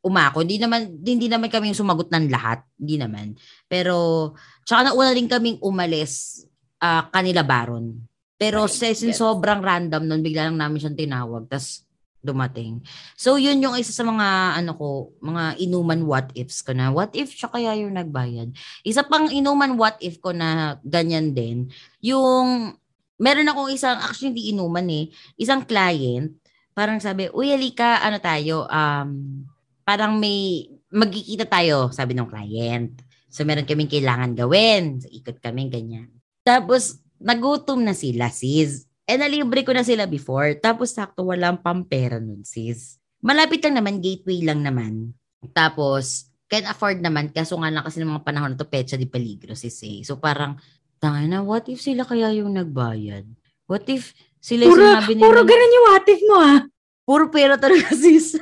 umako. 0.03 0.43
Hindi 0.43 0.60
naman 0.60 0.99
hindi 0.99 1.32
naman 1.32 1.47
kami 1.47 1.72
yung 1.72 1.80
sumagot 1.80 2.12
ng 2.12 2.28
lahat. 2.28 2.68
Hindi 2.76 2.99
naman. 2.99 3.39
Pero 3.72 4.36
tsaka 4.68 4.91
nauna 4.91 5.16
rin 5.16 5.32
kaming 5.32 5.64
umalis 5.64 6.43
uh, 6.84 7.08
kanila 7.08 7.47
Baron. 7.47 8.03
Pero 8.38 8.70
yes. 8.70 9.01
sobrang 9.18 9.66
random 9.66 10.05
nun, 10.05 10.22
bigla 10.22 10.51
lang 10.51 10.60
namin 10.60 10.78
siyang 10.78 10.99
tinawag. 10.99 11.49
Tapos 11.49 11.86
dumating. 12.28 12.84
So, 13.15 13.39
yun 13.39 13.63
yung 13.63 13.80
isa 13.80 13.95
sa 13.95 14.03
mga, 14.03 14.59
ano 14.59 14.75
ko, 14.75 14.88
mga 15.23 15.55
inuman 15.63 16.03
what 16.03 16.28
ifs 16.36 16.59
ko 16.59 16.75
na, 16.75 16.91
what 16.91 17.15
if 17.15 17.32
siya 17.32 17.47
kaya 17.47 17.80
yung 17.80 17.95
nagbayad? 17.95 18.51
Isa 18.84 19.07
pang 19.07 19.32
inuman 19.32 19.80
what 19.80 19.95
if 20.03 20.19
ko 20.19 20.36
na 20.36 20.75
ganyan 20.84 21.32
din, 21.32 21.71
yung, 22.03 22.75
meron 23.15 23.47
akong 23.47 23.71
isang, 23.71 23.95
actually 24.03 24.36
hindi 24.36 24.51
inuman 24.51 24.88
eh, 24.91 25.07
isang 25.39 25.63
client, 25.63 26.36
parang 26.75 26.99
sabi, 26.99 27.32
uy, 27.32 27.55
alika, 27.55 28.03
ano 28.03 28.19
tayo, 28.19 28.67
um, 28.67 29.41
parang 29.88 30.19
may, 30.19 30.67
magkikita 30.91 31.47
tayo, 31.47 31.91
sabi 31.91 32.15
ng 32.15 32.28
client. 32.28 33.03
So, 33.28 33.43
meron 33.43 33.67
kaming 33.67 33.91
kailangan 33.91 34.39
gawin. 34.39 35.03
So, 35.03 35.11
ikot 35.11 35.43
kami, 35.43 35.67
ganyan. 35.67 36.07
Tapos, 36.47 37.03
nagutom 37.19 37.84
na 37.84 37.91
sila, 37.91 38.32
sis. 38.32 38.86
Eh, 39.08 39.16
nalibre 39.16 39.64
ko 39.64 39.72
na 39.72 39.88
sila 39.88 40.03
before. 40.03 40.60
Tapos, 40.60 40.91
sakto, 40.91 41.24
walang 41.24 41.64
pampera 41.64 42.20
nun, 42.20 42.43
sis. 42.43 42.99
Malapit 43.24 43.64
lang 43.64 43.80
naman, 43.80 44.03
gateway 44.03 44.43
lang 44.43 44.60
naman. 44.60 45.16
Tapos, 45.55 46.28
can 46.51 46.68
afford 46.68 46.99
naman. 46.99 47.32
Kaso 47.32 47.55
nga 47.55 47.72
lang 47.72 47.88
kasi 47.88 48.03
ng 48.03 48.12
mga 48.12 48.26
panahon 48.28 48.51
na 48.51 48.60
to, 48.60 48.68
petsa 48.68 48.99
di 48.99 49.08
peligro, 49.08 49.55
sis 49.55 49.80
eh. 49.88 50.03
So, 50.03 50.20
parang, 50.20 50.60
tanga 50.99 51.24
na, 51.24 51.39
what 51.39 51.72
if 51.72 51.80
sila 51.80 52.03
kaya 52.03 52.36
yung 52.36 52.51
nagbayad? 52.60 53.24
What 53.64 53.88
if 53.88 54.12
sila 54.43 54.68
puro, 54.68 54.84
sinabi 54.84 55.12
nila? 55.16 55.24
Puro 55.24 55.39
ganun 55.47 55.76
yung 55.76 55.88
what 55.88 56.08
if 56.12 56.22
mo, 56.28 56.38
ah. 56.43 56.62
Puro 57.08 57.26
pera 57.32 57.55
talaga, 57.55 57.88
sis. 58.03 58.36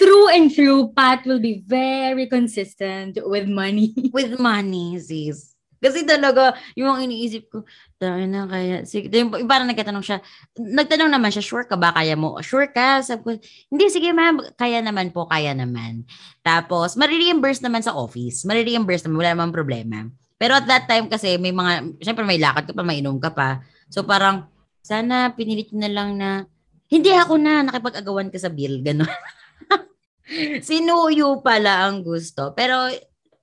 through 0.00 0.28
and 0.32 0.52
through, 0.52 0.92
Pat 0.96 1.24
will 1.28 1.40
be 1.40 1.60
very 1.64 2.28
consistent 2.28 3.20
with 3.28 3.44
money. 3.48 3.92
with 4.16 4.40
money, 4.40 4.96
sis. 5.00 5.53
Kasi 5.84 6.08
talaga, 6.08 6.56
yung 6.80 6.96
iniisip 6.96 7.52
ko, 7.52 7.68
tayo 8.00 8.24
na 8.24 8.48
kaya, 8.48 8.88
sige, 8.88 9.12
yung, 9.12 9.28
parang 9.44 9.68
nagtatanong 9.68 10.00
siya, 10.00 10.24
nagtanong 10.56 11.12
naman 11.12 11.28
siya, 11.28 11.44
sure 11.44 11.68
ka 11.68 11.76
ba, 11.76 11.92
kaya 11.92 12.16
mo? 12.16 12.40
Sure 12.40 12.72
ka? 12.72 13.04
Sabi 13.04 13.20
ko, 13.20 13.30
hindi, 13.68 13.84
sige 13.92 14.08
ma'am, 14.16 14.56
kaya 14.56 14.80
naman 14.80 15.12
po, 15.12 15.28
kaya 15.28 15.52
naman. 15.52 16.08
Tapos, 16.40 16.96
marireimburse 16.96 17.60
naman 17.60 17.84
sa 17.84 17.92
office. 17.92 18.48
Marireimburse 18.48 19.04
naman, 19.04 19.20
wala 19.20 19.30
naman 19.36 19.52
problema. 19.52 20.08
Pero 20.40 20.56
at 20.56 20.64
that 20.64 20.88
time 20.88 21.04
kasi, 21.12 21.36
may 21.36 21.52
mga, 21.52 22.00
syempre 22.00 22.24
may 22.24 22.40
lakad 22.40 22.64
ka 22.64 22.72
pa, 22.72 22.80
may 22.80 23.04
inom 23.04 23.20
ka 23.20 23.36
pa. 23.36 23.60
So 23.92 24.08
parang, 24.08 24.48
sana 24.80 25.36
pinilit 25.36 25.68
na 25.76 25.92
lang 25.92 26.16
na, 26.16 26.48
hindi 26.88 27.12
ako 27.12 27.36
na, 27.36 27.60
nakipag-agawan 27.60 28.32
ka 28.32 28.40
sa 28.40 28.48
bill, 28.48 28.80
gano'n. 28.80 29.08
Sinuyo 30.64 31.44
pala 31.44 31.84
ang 31.84 32.00
gusto. 32.00 32.56
Pero, 32.56 32.88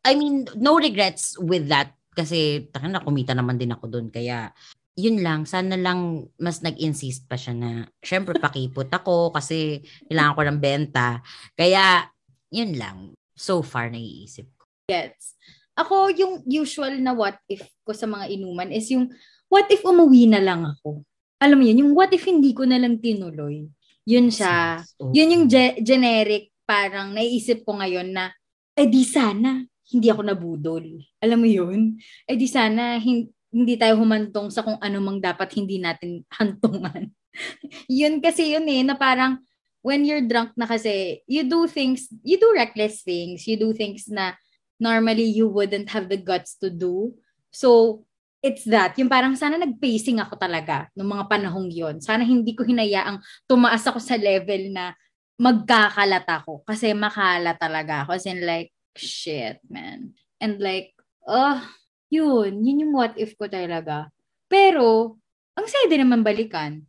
I 0.01 0.17
mean, 0.17 0.49
no 0.57 0.81
regrets 0.81 1.37
with 1.37 1.69
that 1.69 1.93
kasi 2.11 2.67
taka 2.71 2.91
na 2.91 3.03
kumita 3.03 3.31
naman 3.31 3.55
din 3.55 3.71
ako 3.71 3.87
doon 3.87 4.07
kaya 4.11 4.51
yun 4.99 5.23
lang. 5.23 5.47
Sana 5.47 5.79
lang 5.79 6.27
mas 6.35 6.59
nag-insist 6.59 7.25
pa 7.27 7.39
siya 7.39 7.55
na 7.55 7.87
syempre 8.03 8.35
pakipot 8.35 8.91
ako 8.91 9.31
kasi 9.31 9.79
kailangan 10.07 10.35
ko 10.35 10.41
ng 10.43 10.59
benta. 10.59 11.09
Kaya 11.55 12.11
yun 12.51 12.75
lang. 12.75 13.15
So 13.33 13.63
far 13.63 13.87
naiisip 13.87 14.47
ko. 14.59 14.67
Gets. 14.91 15.39
Ako 15.79 16.11
yung 16.11 16.43
usual 16.43 16.99
na 16.99 17.15
what 17.15 17.39
if 17.47 17.63
ko 17.87 17.95
sa 17.95 18.05
mga 18.05 18.27
inuman 18.35 18.69
is 18.75 18.91
yung 18.91 19.07
what 19.47 19.71
if 19.71 19.81
umuwi 19.87 20.27
na 20.27 20.43
lang 20.43 20.67
ako? 20.67 21.07
Alam 21.41 21.57
mo 21.57 21.65
yun 21.65 21.87
yung 21.87 21.93
what 21.95 22.11
if 22.11 22.27
hindi 22.27 22.51
ko 22.51 22.67
na 22.67 22.77
lang 22.77 22.99
tinuloy? 22.99 23.65
Yun 24.03 24.27
siya. 24.27 24.83
Okay. 24.83 25.13
yun 25.15 25.33
yung 25.33 25.45
ge- 25.47 25.79
generic 25.79 26.51
parang 26.67 27.15
naiisip 27.15 27.63
ko 27.63 27.79
ngayon 27.79 28.11
na 28.11 28.35
eh 28.75 28.87
di 28.87 29.03
sana 29.07 29.63
hindi 29.91 30.07
ako 30.07 30.21
nabudol. 30.23 30.85
Alam 31.19 31.39
mo 31.43 31.49
yun? 31.51 31.99
Eh 32.23 32.39
di 32.39 32.47
sana, 32.47 32.95
hin- 32.97 33.29
hindi 33.51 33.75
tayo 33.75 33.99
humantong 33.99 34.47
sa 34.47 34.63
kung 34.63 34.79
ano 34.79 34.97
mang 35.03 35.19
dapat 35.19 35.51
hindi 35.59 35.77
natin 35.77 36.23
hantungan. 36.31 37.11
yun 37.91 38.23
kasi 38.23 38.55
yun 38.55 38.63
eh, 38.71 38.81
na 38.87 38.95
parang 38.95 39.43
when 39.83 40.07
you're 40.07 40.23
drunk 40.23 40.55
na 40.55 40.69
kasi, 40.69 41.19
you 41.27 41.43
do 41.43 41.67
things, 41.67 42.07
you 42.23 42.39
do 42.39 42.55
reckless 42.55 43.03
things, 43.03 43.43
you 43.49 43.59
do 43.59 43.75
things 43.75 44.07
na 44.07 44.37
normally 44.79 45.27
you 45.27 45.49
wouldn't 45.49 45.89
have 45.91 46.07
the 46.07 46.17
guts 46.17 46.55
to 46.57 46.71
do. 46.71 47.11
So, 47.51 48.01
it's 48.41 48.65
that. 48.65 48.97
Yung 48.97 49.09
parang 49.09 49.37
sana 49.37 49.57
nag-pacing 49.59 50.17
ako 50.17 50.37
talaga 50.37 50.89
nung 50.97 51.13
mga 51.13 51.29
panahong 51.29 51.69
yon. 51.69 52.01
Sana 52.01 52.25
hindi 52.25 52.57
ko 52.57 52.65
hinayaang 52.65 53.21
tumaas 53.45 53.85
ako 53.85 54.01
sa 54.01 54.17
level 54.17 54.73
na 54.73 54.97
magkakalat 55.37 56.25
ako. 56.25 56.65
Kasi 56.65 56.93
makala 56.97 57.53
talaga 57.57 58.05
ako. 58.05 58.17
As 58.17 58.25
in 58.25 58.41
like, 58.41 58.73
shit, 58.97 59.59
man. 59.69 60.17
And 60.41 60.59
like, 60.59 60.93
oh, 61.27 61.61
yun, 62.09 62.65
yun 62.65 62.81
yung 62.87 62.93
what 62.93 63.15
if 63.15 63.37
ko 63.37 63.47
talaga. 63.47 64.11
Pero, 64.51 65.17
ang 65.55 65.67
saya 65.67 65.87
din 65.87 66.03
naman 66.03 66.25
balikan. 66.25 66.83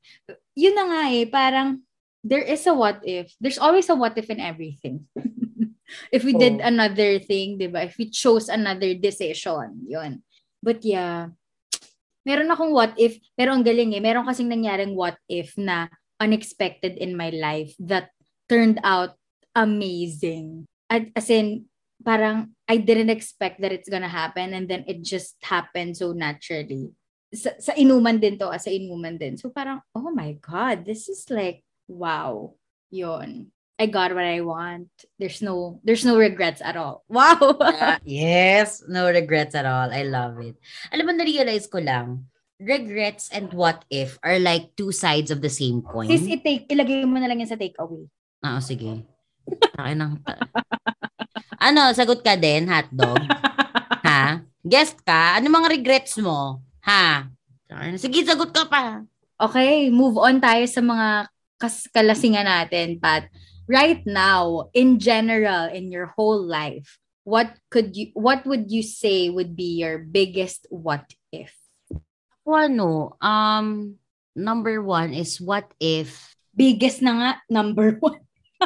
Yun 0.57 0.75
na 0.75 0.85
nga 0.89 1.03
eh, 1.13 1.27
parang, 1.29 1.83
there 2.23 2.43
is 2.43 2.65
a 2.67 2.75
what 2.75 3.03
if. 3.03 3.35
There's 3.43 3.59
always 3.59 3.91
a 3.91 3.99
what 3.99 4.17
if 4.19 4.31
in 4.31 4.41
everything. 4.43 5.07
if 6.15 6.23
we 6.23 6.35
oh. 6.35 6.41
did 6.41 6.63
another 6.63 7.19
thing, 7.19 7.59
di 7.59 7.69
ba? 7.69 7.87
If 7.87 7.99
we 7.99 8.09
chose 8.09 8.49
another 8.49 8.95
decision, 8.95 9.87
yun. 9.87 10.23
But 10.63 10.87
yeah, 10.87 11.35
meron 12.23 12.51
akong 12.55 12.71
what 12.71 12.95
if, 12.95 13.19
pero 13.35 13.51
ang 13.53 13.67
galing 13.67 13.99
eh, 13.99 14.03
meron 14.03 14.27
kasing 14.27 14.51
nangyaring 14.51 14.95
what 14.95 15.19
if 15.27 15.59
na 15.59 15.91
unexpected 16.23 16.95
in 17.03 17.19
my 17.19 17.35
life 17.35 17.75
that 17.83 18.15
turned 18.47 18.79
out 18.87 19.19
amazing. 19.59 20.71
At, 20.87 21.11
as 21.19 21.31
in, 21.31 21.67
parang 22.03 22.53
I 22.69 22.83
didn't 22.83 23.11
expect 23.11 23.63
that 23.63 23.73
it's 23.73 23.89
gonna 23.89 24.11
happen 24.11 24.53
and 24.53 24.69
then 24.69 24.85
it 24.87 25.03
just 25.03 25.39
happened 25.43 25.97
so 25.97 26.13
naturally. 26.13 26.93
Sa, 27.33 27.57
sa 27.57 27.73
inuman 27.73 28.21
din 28.21 28.37
to, 28.37 28.53
ah, 28.53 28.61
sa 28.61 28.69
inuman 28.69 29.17
din. 29.17 29.41
So 29.41 29.49
parang, 29.49 29.81
oh 29.97 30.13
my 30.13 30.37
God, 30.37 30.85
this 30.85 31.09
is 31.09 31.25
like, 31.33 31.65
wow. 31.89 32.55
Yon. 32.93 33.49
I 33.81 33.89
got 33.89 34.15
what 34.15 34.29
I 34.29 34.45
want. 34.45 34.93
There's 35.19 35.43
no 35.43 35.81
there's 35.83 36.05
no 36.05 36.15
regrets 36.15 36.61
at 36.63 36.77
all. 36.77 37.03
Wow. 37.11 37.57
uh, 37.59 37.99
yes, 38.05 38.85
no 38.87 39.09
regrets 39.09 39.57
at 39.57 39.67
all. 39.67 39.91
I 39.91 40.05
love 40.05 40.39
it. 40.39 40.55
Alam 40.93 41.09
mo 41.09 41.13
na-realize 41.17 41.67
ko 41.67 41.83
lang, 41.83 42.31
regrets 42.63 43.27
and 43.35 43.51
what 43.51 43.83
if 43.91 44.23
are 44.23 44.39
like 44.39 44.77
two 44.79 44.95
sides 44.95 45.35
of 45.35 45.43
the 45.43 45.51
same 45.51 45.83
coin. 45.83 46.07
Sis, 46.07 46.31
i-take, 46.31 46.71
ilagay 46.71 47.03
mo 47.09 47.19
na 47.19 47.27
lang 47.27 47.43
yan 47.43 47.51
sa 47.51 47.59
takeaway. 47.59 48.07
Oo, 48.47 48.61
sige. 48.63 49.03
Akin 49.79 49.99
ng... 49.99 50.15
Ano, 51.63 51.95
sagot 51.95 52.27
ka 52.27 52.35
din, 52.35 52.67
hotdog? 52.67 53.23
ha? 54.07 54.43
Guest 54.67 54.99
ka? 55.07 55.39
Ano 55.39 55.47
mga 55.47 55.79
regrets 55.79 56.19
mo? 56.19 56.59
Ha? 56.83 57.31
Sige, 57.95 58.27
sagot 58.27 58.51
ka 58.51 58.67
pa. 58.67 59.07
Okay, 59.39 59.87
move 59.87 60.19
on 60.19 60.43
tayo 60.43 60.67
sa 60.67 60.83
mga 60.83 61.31
kas- 61.63 61.87
kalasingan 61.95 62.51
natin, 62.51 62.99
Pat. 62.99 63.31
Right 63.71 64.03
now, 64.03 64.75
in 64.75 64.99
general, 64.99 65.71
in 65.71 65.95
your 65.95 66.11
whole 66.19 66.43
life, 66.43 66.99
what 67.23 67.55
could 67.71 67.95
you 67.95 68.11
what 68.19 68.43
would 68.43 68.75
you 68.75 68.83
say 68.83 69.31
would 69.31 69.55
be 69.55 69.79
your 69.79 70.03
biggest 70.03 70.67
what 70.67 71.07
if? 71.31 71.55
Ano, 72.43 73.15
um, 73.23 73.97
number 74.35 74.83
one 74.83 75.15
is 75.15 75.39
what 75.39 75.71
if 75.79 76.35
biggest 76.53 77.01
na 77.01 77.13
nga 77.15 77.31
number 77.47 77.97
one. 78.03 78.19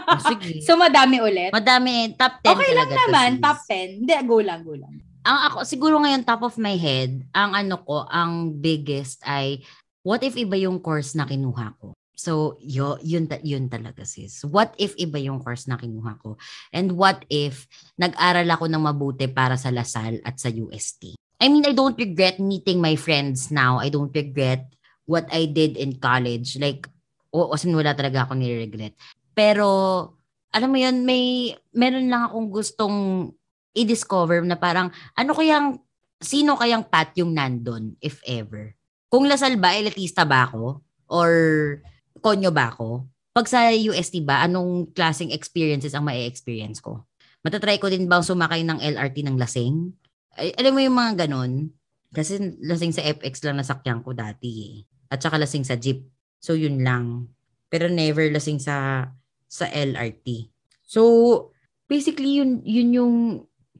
Oh, 0.04 0.20
sige. 0.30 0.60
so, 0.60 0.76
madami 0.76 1.22
ulit? 1.24 1.50
Madami. 1.50 2.12
Top 2.18 2.40
10 2.44 2.52
Okay 2.52 2.72
lang 2.76 2.90
naman. 2.92 3.30
Top 3.40 3.60
10. 3.64 4.04
Hindi, 4.04 4.14
go 4.28 4.38
lang, 4.44 4.60
go 4.62 4.74
lang. 4.76 4.92
Ang 5.26 5.38
ako, 5.50 5.58
siguro 5.66 5.98
ngayon, 5.98 6.22
top 6.22 6.46
of 6.46 6.54
my 6.60 6.78
head, 6.78 7.24
ang 7.34 7.56
ano 7.56 7.82
ko, 7.82 8.06
ang 8.06 8.54
biggest 8.62 9.18
ay, 9.26 9.64
what 10.06 10.22
if 10.22 10.38
iba 10.38 10.54
yung 10.54 10.78
course 10.78 11.18
na 11.18 11.26
kinuha 11.26 11.74
ko? 11.82 11.96
So, 12.16 12.56
yo, 12.64 12.96
yun, 13.04 13.28
yun 13.44 13.68
talaga 13.68 14.08
sis. 14.08 14.40
What 14.48 14.72
if 14.80 14.96
iba 14.96 15.20
yung 15.20 15.44
course 15.44 15.68
na 15.68 15.76
kinuha 15.76 16.16
ko? 16.16 16.40
And 16.72 16.96
what 16.96 17.28
if 17.28 17.68
nag-aral 18.00 18.48
ako 18.48 18.72
ng 18.72 18.82
mabuti 18.82 19.28
para 19.28 19.60
sa 19.60 19.68
Lasal 19.68 20.24
at 20.24 20.40
sa 20.40 20.48
UST? 20.48 21.20
I 21.36 21.52
mean, 21.52 21.68
I 21.68 21.76
don't 21.76 21.98
regret 22.00 22.40
meeting 22.40 22.80
my 22.80 22.96
friends 22.96 23.52
now. 23.52 23.76
I 23.76 23.92
don't 23.92 24.14
regret 24.16 24.64
what 25.04 25.28
I 25.28 25.44
did 25.44 25.76
in 25.76 26.00
college. 26.00 26.56
Like, 26.56 26.88
o, 27.28 27.52
o 27.52 27.54
wala 27.54 27.92
talaga 27.92 28.24
ako 28.24 28.32
ni-regret. 28.40 28.96
Pero, 29.36 29.68
alam 30.48 30.72
mo 30.72 30.78
yun, 30.80 31.04
may, 31.04 31.52
meron 31.76 32.08
lang 32.08 32.32
akong 32.32 32.48
gustong 32.48 32.96
i-discover 33.76 34.40
na 34.48 34.56
parang, 34.56 34.88
ano 35.12 35.36
kayang, 35.36 35.76
sino 36.16 36.56
kayang 36.56 36.88
pat 36.88 37.12
yung 37.20 37.36
nandun, 37.36 37.92
if 38.00 38.24
ever? 38.24 38.72
Kung 39.12 39.28
Lasal 39.28 39.60
ba, 39.60 39.76
elitista 39.76 40.24
ba 40.24 40.48
ako? 40.48 40.80
Or 41.12 41.30
konyo 42.24 42.48
ba 42.48 42.72
ako? 42.72 43.04
Pag 43.36 43.46
sa 43.52 43.68
UST 43.68 44.24
ba, 44.24 44.40
anong 44.48 44.96
klaseng 44.96 45.28
experiences 45.28 45.92
ang 45.92 46.08
ma-experience 46.08 46.80
ko? 46.80 47.04
Matatry 47.44 47.76
ko 47.76 47.92
din 47.92 48.08
bang 48.08 48.24
sumakay 48.24 48.64
ng 48.64 48.80
LRT 48.80 49.22
ng 49.28 49.36
lasing? 49.36 49.92
Ay, 50.34 50.56
alam 50.56 50.72
mo 50.72 50.80
yung 50.80 50.96
mga 50.96 51.28
ganun? 51.28 51.70
Kasi 52.10 52.40
lasing 52.64 52.96
sa 52.96 53.04
FX 53.04 53.44
lang 53.44 53.60
nasakyan 53.60 54.00
ko 54.00 54.16
dati 54.16 54.48
eh. 54.64 54.76
At 55.12 55.20
saka 55.20 55.36
lasing 55.36 55.68
sa 55.68 55.76
jeep. 55.76 56.08
So 56.40 56.56
yun 56.56 56.80
lang. 56.80 57.28
Pero 57.68 57.92
never 57.92 58.24
lasing 58.32 58.58
sa 58.58 59.06
sa 59.46 59.70
LRT. 59.70 60.50
So, 60.86 61.50
basically, 61.90 62.42
yun, 62.42 62.62
yun 62.62 62.90
yung 62.94 63.14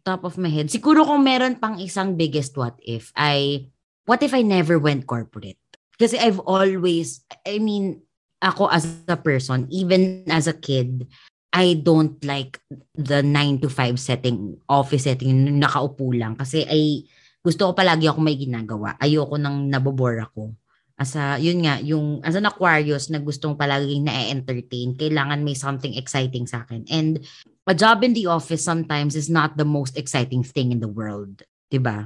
top 0.07 0.23
of 0.23 0.39
my 0.39 0.51
head. 0.51 0.71
Siguro 0.71 1.03
kung 1.03 1.27
meron 1.27 1.59
pang 1.59 1.79
isang 1.83 2.15
biggest 2.15 2.55
what 2.55 2.79
if 2.87 3.11
ay, 3.19 3.71
what 4.07 4.23
if 4.23 4.31
I 4.31 4.47
never 4.47 4.79
went 4.79 5.07
corporate? 5.07 5.59
Kasi 5.99 6.19
I've 6.19 6.39
always, 6.47 7.27
I 7.43 7.59
mean, 7.59 8.07
ako 8.39 8.71
as 8.71 8.87
a 9.09 9.19
person, 9.19 9.67
even 9.73 10.29
as 10.31 10.47
a 10.47 10.55
kid, 10.55 11.09
I 11.57 11.81
don't 11.81 12.21
like 12.23 12.61
the 12.95 13.25
9 13.25 13.65
to 13.65 13.69
5 13.73 13.97
setting, 13.97 14.61
office 14.69 15.09
setting, 15.09 15.57
nakaupo 15.57 16.13
lang. 16.13 16.37
Kasi 16.37 16.69
ay, 16.69 17.09
gusto 17.41 17.71
ko 17.71 17.73
palagi 17.73 18.07
ako 18.07 18.21
may 18.21 18.37
ginagawa. 18.37 18.95
Ayoko 19.01 19.41
nang 19.41 19.67
nabobore 19.73 20.21
ako 20.21 20.53
as 20.97 21.13
a, 21.13 21.37
yun 21.37 21.61
nga, 21.65 21.77
yung, 21.85 22.25
as 22.25 22.35
an 22.35 22.49
Aquarius 22.49 23.13
na 23.13 23.21
gustong 23.21 23.57
palaging 23.57 24.09
na-entertain, 24.09 24.97
kailangan 24.97 25.45
may 25.45 25.53
something 25.53 25.93
exciting 25.93 26.49
sa 26.49 26.65
akin. 26.65 26.89
And 26.89 27.21
a 27.69 27.77
job 27.77 28.01
in 28.01 28.17
the 28.17 28.33
office 28.33 28.65
sometimes 28.65 29.13
is 29.13 29.29
not 29.29 29.61
the 29.61 29.69
most 29.69 30.01
exciting 30.01 30.41
thing 30.41 30.73
in 30.73 30.81
the 30.81 30.89
world. 30.89 31.45
ba 31.45 31.69
diba? 31.69 31.99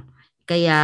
Kaya, 0.43 0.79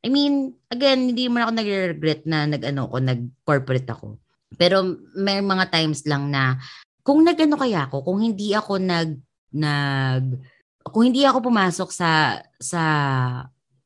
I 0.00 0.08
mean, 0.08 0.54
again, 0.70 1.10
hindi 1.10 1.26
mo 1.26 1.42
ako 1.42 1.52
nag-regret 1.58 2.22
na 2.30 2.46
nag-ano 2.46 2.86
ko, 2.86 2.96
nag-corporate 3.02 3.90
ako. 3.90 4.22
Pero 4.54 4.82
may 5.18 5.42
mga 5.42 5.74
times 5.74 6.06
lang 6.06 6.30
na 6.30 6.54
kung 7.02 7.26
nag-ano 7.26 7.58
kaya 7.58 7.90
ako, 7.90 8.06
kung 8.06 8.22
hindi 8.22 8.54
ako 8.54 8.78
nag 8.78 9.10
nag 9.50 10.24
kung 10.86 11.10
hindi 11.10 11.26
ako 11.26 11.50
pumasok 11.50 11.90
sa 11.90 12.38
sa 12.58 12.82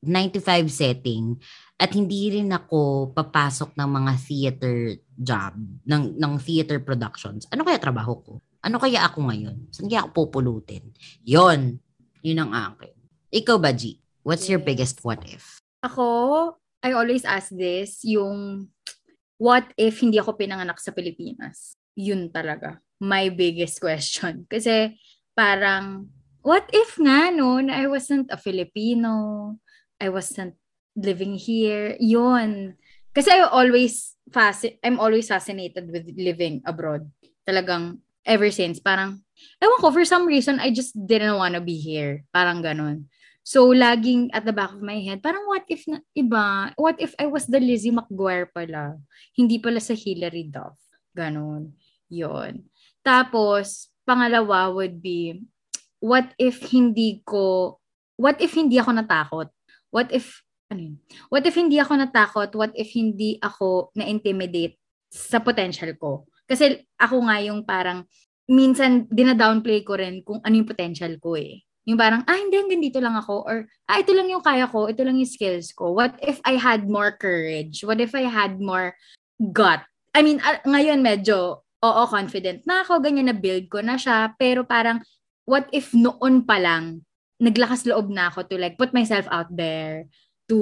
95 0.05 0.69
setting, 0.69 1.41
at 1.75 1.91
hindi 1.91 2.31
rin 2.31 2.55
ako 2.55 3.11
papasok 3.11 3.75
ng 3.75 3.89
mga 3.91 4.13
theater 4.23 4.77
job, 5.19 5.59
ng, 5.83 6.15
ng 6.15 6.35
theater 6.39 6.79
productions. 6.79 7.51
Ano 7.51 7.67
kaya 7.67 7.83
trabaho 7.83 8.15
ko? 8.23 8.33
Ano 8.63 8.79
kaya 8.79 9.03
ako 9.03 9.27
ngayon? 9.27 9.75
Saan 9.75 9.91
kaya 9.91 10.07
ako 10.07 10.25
pupulutin? 10.25 10.95
Yon, 11.27 11.83
yun 12.23 12.41
ang 12.41 12.55
akin. 12.55 12.95
Ikaw 13.35 13.57
ba, 13.59 13.75
G? 13.75 13.99
What's 14.23 14.47
yes. 14.47 14.57
your 14.57 14.63
biggest 14.63 15.03
what 15.03 15.21
if? 15.27 15.61
Ako, 15.85 16.57
I 16.81 16.97
always 16.97 17.27
ask 17.27 17.51
this, 17.53 18.07
yung 18.07 18.71
what 19.37 19.67
if 19.77 20.01
hindi 20.01 20.17
ako 20.23 20.39
pinanganak 20.39 20.79
sa 20.79 20.95
Pilipinas? 20.95 21.77
Yun 21.99 22.31
talaga. 22.31 22.79
My 23.03 23.29
biggest 23.35 23.83
question. 23.83 24.47
Kasi 24.53 24.95
parang, 25.35 26.09
what 26.47 26.65
if 26.71 26.97
nga 27.03 27.35
no, 27.35 27.59
na 27.59 27.83
I 27.83 27.91
wasn't 27.91 28.31
a 28.31 28.39
Filipino, 28.39 29.59
I 29.99 30.09
wasn't 30.09 30.55
living 30.95 31.35
here, 31.35 31.99
yun. 31.99 32.79
Kasi 33.15 33.31
I 33.31 33.47
always 33.47 34.15
fasc- 34.31 34.79
I'm 34.83 34.99
always 34.99 35.31
fascinated 35.31 35.91
with 35.91 36.11
living 36.19 36.63
abroad. 36.67 37.07
Talagang 37.47 38.03
ever 38.25 38.49
since, 38.51 38.81
parang, 38.81 39.21
ewan 39.61 39.79
ko, 39.83 39.93
for 39.93 40.07
some 40.09 40.25
reason, 40.25 40.59
I 40.59 40.73
just 40.73 40.97
didn't 40.97 41.37
wanna 41.37 41.61
be 41.61 41.77
here. 41.77 42.25
Parang 42.33 42.65
ganun. 42.65 43.07
So, 43.45 43.77
laging 43.77 44.33
at 44.33 44.49
the 44.49 44.57
back 44.57 44.73
of 44.73 44.81
my 44.81 44.97
head, 45.05 45.21
parang 45.21 45.45
what 45.45 45.69
if 45.69 45.85
na 45.85 46.01
iba? 46.17 46.73
What 46.81 46.97
if 46.97 47.13
I 47.21 47.29
was 47.29 47.45
the 47.45 47.61
Lizzie 47.61 47.93
McGuire 47.93 48.49
pala? 48.49 48.97
Hindi 49.37 49.61
pala 49.61 49.85
sa 49.85 49.93
Hilary 49.93 50.49
Duff. 50.49 50.81
Ganon. 51.13 51.77
Yon. 52.09 52.65
Tapos, 53.05 53.93
pangalawa 54.09 54.73
would 54.73 54.97
be, 54.97 55.45
what 56.01 56.33
if 56.41 56.73
hindi 56.73 57.21
ko, 57.21 57.77
what 58.17 58.41
if 58.41 58.57
hindi 58.57 58.81
ako 58.81 58.97
natakot? 58.97 59.49
What 59.93 60.09
if 60.09 60.44
ano? 60.75 60.99
What 61.31 61.47
if 61.47 61.55
hindi 61.55 61.79
ako 61.79 62.03
natakot? 62.03 62.51
What 62.59 62.75
if 62.75 62.91
hindi 62.93 63.39
ako 63.39 63.95
na-intimidate 63.95 64.75
sa 65.09 65.39
potential 65.39 65.95
ko? 65.95 66.27
Kasi 66.45 66.83
ako 66.99 67.31
nga 67.31 67.39
yung 67.41 67.63
parang, 67.63 68.03
minsan 68.51 69.09
dina-downplay 69.09 69.87
ko 69.87 69.97
rin 69.97 70.21
kung 70.21 70.43
ano 70.43 70.55
yung 70.59 70.69
potential 70.69 71.17
ko 71.23 71.39
eh. 71.39 71.63
Yung 71.87 72.01
parang, 72.01 72.25
ah, 72.25 72.37
hindi, 72.37 72.57
hanggang 72.59 72.83
dito 72.83 72.99
lang 73.01 73.17
ako. 73.17 73.35
Or, 73.45 73.57
ah, 73.89 73.99
ito 74.01 74.13
lang 74.13 74.29
yung 74.29 74.45
kaya 74.45 74.69
ko. 74.69 74.89
Ito 74.89 75.05
lang 75.05 75.21
yung 75.21 75.29
skills 75.29 75.73
ko. 75.73 75.95
What 75.95 76.17
if 76.21 76.41
I 76.45 76.57
had 76.57 76.89
more 76.89 77.13
courage? 77.13 77.85
What 77.85 78.01
if 78.01 78.17
I 78.17 78.25
had 78.25 78.61
more 78.61 78.97
gut? 79.53 79.85
I 80.17 80.25
mean, 80.25 80.41
uh, 80.41 80.65
ngayon 80.65 81.05
medyo, 81.05 81.61
oo, 81.61 82.03
confident 82.09 82.65
na 82.65 82.85
ako. 82.85 83.05
Ganyan 83.05 83.29
na 83.29 83.37
build 83.37 83.69
ko 83.69 83.85
na 83.85 84.01
siya. 84.01 84.33
Pero 84.41 84.65
parang, 84.65 85.05
what 85.45 85.69
if 85.77 85.93
noon 85.93 86.49
pa 86.49 86.57
lang, 86.57 87.05
naglakas 87.37 87.85
loob 87.85 88.09
na 88.09 88.33
ako 88.33 88.49
to 88.49 88.57
like 88.57 88.81
put 88.81 88.97
myself 88.97 89.29
out 89.29 89.51
there 89.53 90.09
to 90.55 90.61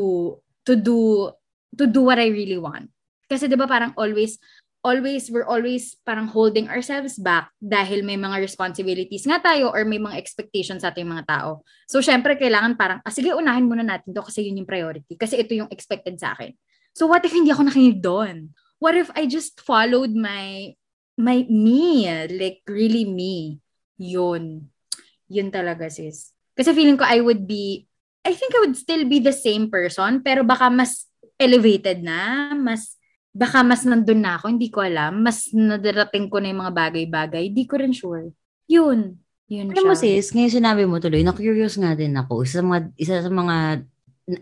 to 0.64 0.72
do 0.72 1.28
to 1.76 1.84
do 1.84 2.00
what 2.00 2.16
I 2.16 2.32
really 2.32 2.56
want. 2.56 2.88
Kasi 3.28 3.44
'di 3.44 3.60
ba 3.60 3.68
parang 3.68 3.92
always 4.00 4.40
always 4.82 5.30
we're 5.30 5.46
always 5.46 5.94
parang 6.02 6.26
holding 6.26 6.66
ourselves 6.66 7.14
back 7.14 7.54
dahil 7.62 8.02
may 8.02 8.18
mga 8.18 8.42
responsibilities 8.42 9.22
nga 9.22 9.38
tayo 9.38 9.70
or 9.70 9.86
may 9.86 10.00
mga 10.00 10.18
expectations 10.18 10.82
sa 10.82 10.90
ating 10.90 11.06
mga 11.06 11.28
tao. 11.28 11.62
So 11.86 12.02
syempre 12.02 12.34
kailangan 12.34 12.74
parang 12.74 12.98
ah, 13.04 13.12
sige 13.14 13.30
unahin 13.30 13.68
muna 13.68 13.86
natin 13.86 14.10
to 14.10 14.24
kasi 14.26 14.48
yun 14.50 14.64
yung 14.64 14.68
priority 14.68 15.14
kasi 15.14 15.38
ito 15.38 15.54
yung 15.54 15.70
expected 15.70 16.18
sa 16.18 16.34
akin. 16.34 16.50
So 16.92 17.06
what 17.06 17.22
if 17.22 17.32
hindi 17.32 17.54
ako 17.54 17.70
nakinig 17.70 18.02
doon? 18.02 18.52
What 18.82 18.98
if 18.98 19.08
I 19.14 19.30
just 19.30 19.62
followed 19.62 20.10
my 20.10 20.74
my 21.14 21.46
me, 21.46 22.10
like 22.26 22.66
really 22.66 23.06
me? 23.06 23.62
Yun. 24.02 24.66
Yun 25.30 25.48
talaga 25.54 25.86
sis. 25.86 26.34
Kasi 26.58 26.74
feeling 26.74 26.98
ko 26.98 27.06
I 27.06 27.22
would 27.22 27.46
be 27.46 27.86
I 28.22 28.32
think 28.34 28.54
I 28.54 28.62
would 28.62 28.78
still 28.78 29.02
be 29.06 29.18
the 29.18 29.34
same 29.34 29.66
person 29.66 30.22
pero 30.22 30.46
baka 30.46 30.70
mas 30.70 31.10
elevated 31.42 32.06
na, 32.06 32.54
mas 32.54 32.94
baka 33.32 33.64
mas 33.64 33.82
nandun 33.82 34.22
na 34.22 34.38
ako, 34.38 34.52
hindi 34.52 34.68
ko 34.68 34.84
alam. 34.84 35.24
Mas 35.24 35.50
nadarating 35.50 36.28
ko 36.28 36.38
na 36.38 36.52
yung 36.52 36.62
mga 36.62 36.74
bagay-bagay. 36.76 37.50
Hindi 37.50 37.64
ko 37.64 37.80
rin 37.80 37.90
sure. 37.96 38.30
Yun. 38.68 39.16
Yun 39.52 39.68
Alam 39.74 39.92
mo 39.92 39.96
sis, 39.98 40.32
ngayon 40.32 40.52
sinabi 40.62 40.88
mo 40.88 40.96
tuloy, 40.96 41.20
na-curious 41.20 41.76
nga 41.76 41.92
din 41.92 42.16
ako. 42.16 42.44
Isa 42.46 42.60
sa 42.60 42.64
mga, 42.64 42.80
isa 42.96 43.16
sa 43.20 43.28
mga, 43.32 43.56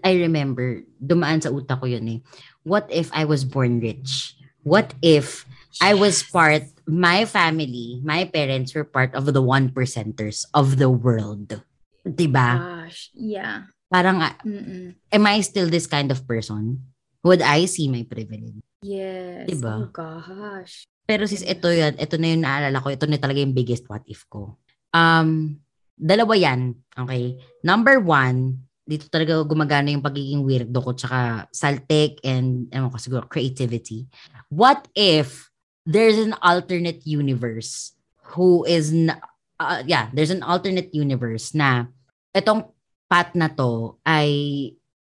I 0.07 0.13
remember, 0.23 0.87
dumaan 1.01 1.43
sa 1.43 1.51
utak 1.51 1.83
ko 1.83 1.87
yun 1.91 2.07
eh. 2.07 2.19
What 2.63 2.87
if 2.93 3.11
I 3.11 3.27
was 3.27 3.43
born 3.43 3.83
rich? 3.83 4.39
What 4.63 4.93
if 5.01 5.49
I 5.81 5.95
was 5.95 6.23
part, 6.27 6.67
my 6.85 7.25
family, 7.25 8.03
my 8.03 8.27
parents 8.27 8.75
were 8.75 8.87
part 8.87 9.15
of 9.15 9.31
the 9.31 9.43
one 9.43 9.71
percenters 9.71 10.47
of 10.55 10.79
the 10.83 10.91
world. 10.91 11.63
Diba? 12.07 12.59
Gosh, 12.59 13.11
yeah. 13.15 13.70
Parang, 13.91 14.23
Mm-mm. 14.47 14.95
am 15.11 15.25
I 15.27 15.43
still 15.43 15.67
this 15.67 15.91
kind 15.91 16.15
of 16.15 16.23
person? 16.23 16.79
Would 17.27 17.43
I 17.43 17.67
see 17.67 17.91
my 17.91 18.07
privilege? 18.07 18.63
Yes. 18.81 19.51
Diba? 19.51 19.85
Oh 19.85 19.91
gosh. 19.93 20.87
Pero 21.05 21.27
sis, 21.27 21.43
ito 21.43 21.67
yan, 21.69 21.99
ito 21.99 22.15
na 22.17 22.27
yung 22.31 22.45
naalala 22.47 22.79
ko, 22.79 22.89
ito 22.89 23.05
na 23.11 23.19
talaga 23.19 23.43
yung 23.43 23.53
biggest 23.53 23.85
what 23.91 24.07
if 24.07 24.23
ko. 24.31 24.57
Um, 24.95 25.59
dalawa 25.99 26.39
yan, 26.39 26.79
okay? 26.95 27.35
Number 27.67 27.99
one, 27.99 28.63
dito 28.87 29.11
talaga 29.11 29.43
gumagana 29.43 29.93
yung 29.93 30.07
pagiging 30.07 30.47
weirdo 30.47 30.79
ko 30.81 30.95
tsaka 30.95 31.51
saltek 31.51 32.23
and 32.23 32.71
ano 32.71 32.89
ko 32.91 32.97
siguro 32.97 33.27
creativity. 33.27 34.07
What 34.49 34.87
if 34.95 35.51
there's 35.83 36.19
an 36.19 36.39
alternate 36.41 37.03
universe 37.05 37.99
who 38.35 38.63
is 38.65 38.95
na, 38.95 39.19
uh, 39.59 39.83
yeah, 39.85 40.09
there's 40.15 40.31
an 40.31 40.47
alternate 40.47 40.95
universe 40.95 41.53
na 41.59 41.91
itong 42.35 42.71
path 43.11 43.35
na 43.35 43.51
to 43.51 43.99
ay 44.07 44.31